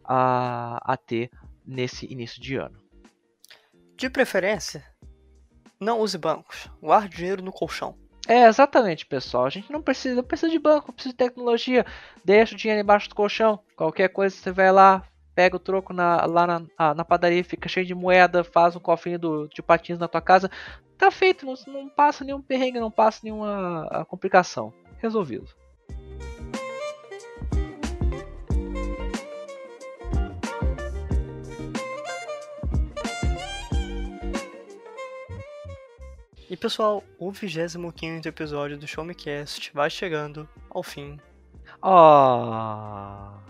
a, 0.04 0.92
a 0.92 0.96
ter 0.96 1.30
nesse 1.64 2.10
início 2.12 2.42
de 2.42 2.56
ano. 2.56 2.76
De 3.96 4.10
preferência, 4.10 4.84
não 5.78 6.00
use 6.00 6.18
bancos, 6.18 6.68
guarde 6.80 7.16
dinheiro 7.16 7.42
no 7.42 7.52
colchão. 7.52 8.01
É, 8.28 8.46
exatamente, 8.46 9.04
pessoal. 9.04 9.46
A 9.46 9.50
gente 9.50 9.70
não 9.72 9.82
precisa, 9.82 10.14
não 10.14 10.22
precisa 10.22 10.50
de 10.50 10.58
banco, 10.58 10.92
precisa 10.92 11.12
de 11.12 11.18
tecnologia. 11.18 11.84
Deixa 12.24 12.54
o 12.54 12.58
dinheiro 12.58 12.82
embaixo 12.82 13.08
do 13.08 13.14
colchão. 13.14 13.58
Qualquer 13.76 14.08
coisa 14.08 14.34
você 14.34 14.52
vai 14.52 14.70
lá, 14.70 15.02
pega 15.34 15.56
o 15.56 15.60
troco 15.60 15.92
na, 15.92 16.24
lá 16.26 16.46
na, 16.46 16.94
na, 16.94 17.04
padaria, 17.04 17.42
fica 17.42 17.68
cheio 17.68 17.86
de 17.86 17.94
moeda, 17.94 18.44
faz 18.44 18.76
um 18.76 18.80
cofrinho 18.80 19.18
do, 19.18 19.48
de 19.48 19.62
patins 19.62 19.98
na 19.98 20.08
tua 20.08 20.20
casa. 20.20 20.50
Tá 20.96 21.10
feito, 21.10 21.44
não, 21.44 21.54
não 21.66 21.88
passa 21.88 22.24
nenhum 22.24 22.40
perrengue, 22.40 22.78
não 22.78 22.90
passa 22.90 23.20
nenhuma 23.24 24.06
complicação. 24.08 24.72
Resolvido. 24.98 25.48
E 36.52 36.56
pessoal, 36.56 37.02
o 37.18 37.32
25 37.32 38.28
episódio 38.28 38.76
do 38.76 38.86
Show 38.86 39.02
Me 39.02 39.14
Cast 39.14 39.72
vai 39.72 39.88
chegando 39.88 40.46
ao 40.68 40.82
fim. 40.82 41.18
Oh. 41.80 43.40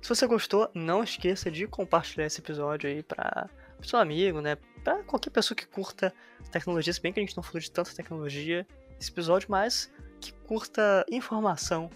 Se 0.00 0.08
você 0.08 0.26
gostou, 0.26 0.70
não 0.72 1.04
esqueça 1.04 1.50
de 1.50 1.66
compartilhar 1.66 2.24
esse 2.24 2.40
episódio 2.40 2.88
aí 2.88 3.02
para 3.02 3.46
seu 3.82 3.98
amigo, 3.98 4.40
né? 4.40 4.56
Para 4.82 5.02
qualquer 5.02 5.28
pessoa 5.28 5.54
que 5.54 5.66
curta 5.66 6.14
tecnologia, 6.50 6.94
se 6.94 7.02
bem 7.02 7.12
que 7.12 7.20
a 7.20 7.22
gente 7.22 7.36
não 7.36 7.42
falou 7.42 7.60
de 7.60 7.70
tanta 7.70 7.94
tecnologia 7.94 8.66
nesse 8.94 9.10
episódio, 9.10 9.50
mas 9.50 9.92
que 10.18 10.32
curta 10.32 11.04
informação 11.10 11.90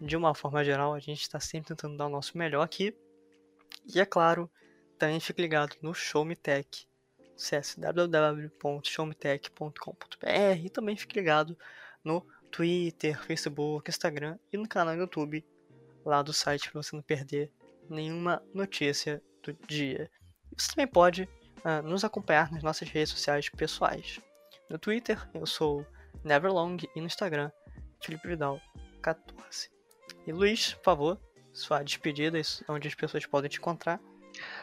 de 0.00 0.16
uma 0.16 0.34
forma 0.34 0.64
geral. 0.64 0.94
A 0.94 0.98
gente 0.98 1.20
está 1.20 1.38
sempre 1.38 1.68
tentando 1.68 1.96
dar 1.96 2.06
o 2.06 2.10
nosso 2.10 2.36
melhor 2.36 2.64
aqui. 2.64 2.92
E 3.86 4.00
é 4.00 4.04
claro, 4.04 4.50
também 4.98 5.20
fique 5.20 5.40
ligado 5.40 5.76
no 5.80 5.94
Show 5.94 6.24
Me 6.24 6.34
Tech. 6.34 6.87
Acesse 7.38 7.80
www.showmetech.com.br 7.80 10.64
e 10.64 10.68
também 10.68 10.96
fique 10.96 11.16
ligado 11.16 11.56
no 12.02 12.26
Twitter, 12.50 13.22
Facebook, 13.22 13.88
Instagram 13.88 14.36
e 14.52 14.56
no 14.56 14.66
canal 14.66 14.96
do 14.96 15.02
YouTube 15.02 15.46
lá 16.04 16.20
do 16.20 16.32
site 16.32 16.68
para 16.68 16.82
você 16.82 16.96
não 16.96 17.02
perder 17.02 17.52
nenhuma 17.88 18.42
notícia 18.52 19.22
do 19.42 19.52
dia. 19.68 20.10
Você 20.56 20.70
também 20.70 20.88
pode 20.88 21.28
uh, 21.58 21.80
nos 21.86 22.02
acompanhar 22.02 22.50
nas 22.50 22.64
nossas 22.64 22.88
redes 22.88 23.10
sociais 23.10 23.48
pessoais. 23.48 24.18
No 24.68 24.76
Twitter, 24.76 25.24
eu 25.32 25.46
sou 25.46 25.86
Neverlong 26.24 26.78
e 26.96 27.00
no 27.00 27.06
Instagram, 27.06 27.52
Felipe 28.02 28.26
Vidal 28.26 28.60
14. 29.00 29.70
E 30.26 30.32
Luiz, 30.32 30.74
por 30.74 30.82
favor, 30.82 31.20
sua 31.52 31.84
despedida, 31.84 32.36
onde 32.68 32.88
as 32.88 32.96
pessoas 32.96 33.24
podem 33.26 33.48
te 33.48 33.58
encontrar. 33.58 34.00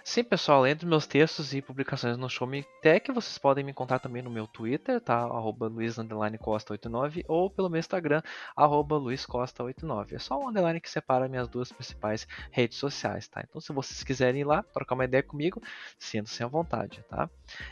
Sim, 0.07 0.23
pessoal, 0.23 0.67
entre 0.67 0.85
meus 0.85 1.07
textos 1.07 1.51
e 1.55 1.63
publicações 1.63 2.15
no 2.15 2.29
Show 2.29 2.45
Me 2.45 2.63
Tech, 2.79 3.11
vocês 3.11 3.39
podem 3.39 3.63
me 3.63 3.71
encontrar 3.71 3.97
também 3.97 4.21
no 4.21 4.29
meu 4.29 4.45
Twitter, 4.45 5.01
tá? 5.01 5.15
Arroba 5.15 5.67
luiz_costa89 5.67 7.25
ou 7.27 7.49
pelo 7.49 7.71
meu 7.71 7.79
Instagram, 7.79 8.21
arroba 8.55 8.97
luizcosta89. 8.97 10.13
É 10.13 10.19
só 10.19 10.39
um 10.39 10.47
underline 10.47 10.79
que 10.79 10.91
separa 10.91 11.27
minhas 11.27 11.47
duas 11.47 11.71
principais 11.71 12.27
redes 12.51 12.77
sociais, 12.77 13.27
tá? 13.27 13.43
Então, 13.49 13.59
se 13.59 13.73
vocês 13.73 14.03
quiserem 14.03 14.41
ir 14.41 14.43
lá, 14.43 14.61
trocar 14.61 14.93
uma 14.93 15.05
ideia 15.05 15.23
comigo, 15.23 15.59
sintam-se 15.97 16.43
à 16.43 16.47
vontade, 16.47 17.03
tá? 17.09 17.27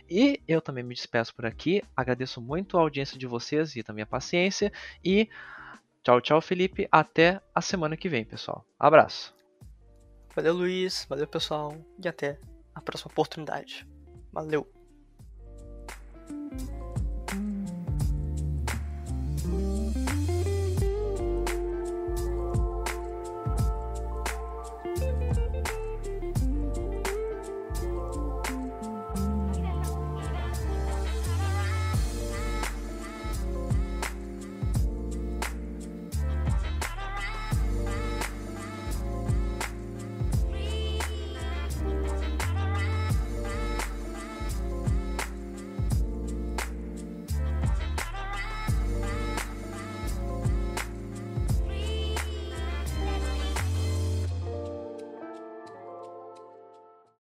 E 0.10 0.42
eu 0.48 0.60
também 0.60 0.84
me 0.84 0.96
despeço 0.96 1.36
por 1.36 1.46
aqui, 1.46 1.84
agradeço 1.96 2.42
muito 2.42 2.80
a 2.80 2.82
audiência 2.82 3.18
de 3.18 3.28
vocês 3.28 3.76
e 3.76 3.84
também 3.84 4.02
a 4.02 4.08
paciência 4.08 4.74
e 5.06 5.30
tchau, 6.04 6.20
tchau, 6.20 6.42
Felipe. 6.42 6.88
Até 6.92 7.40
a 7.54 7.62
semana 7.62 7.96
que 7.96 8.10
vem, 8.10 8.26
pessoal. 8.26 8.66
Abraço. 8.80 9.33
Valeu, 10.36 10.54
Luiz. 10.54 11.06
Valeu, 11.10 11.28
pessoal. 11.28 11.76
E 12.04 12.08
até 12.08 12.40
a 12.74 12.82
próxima 12.82 13.12
oportunidade. 13.12 13.88
Valeu. 14.32 14.68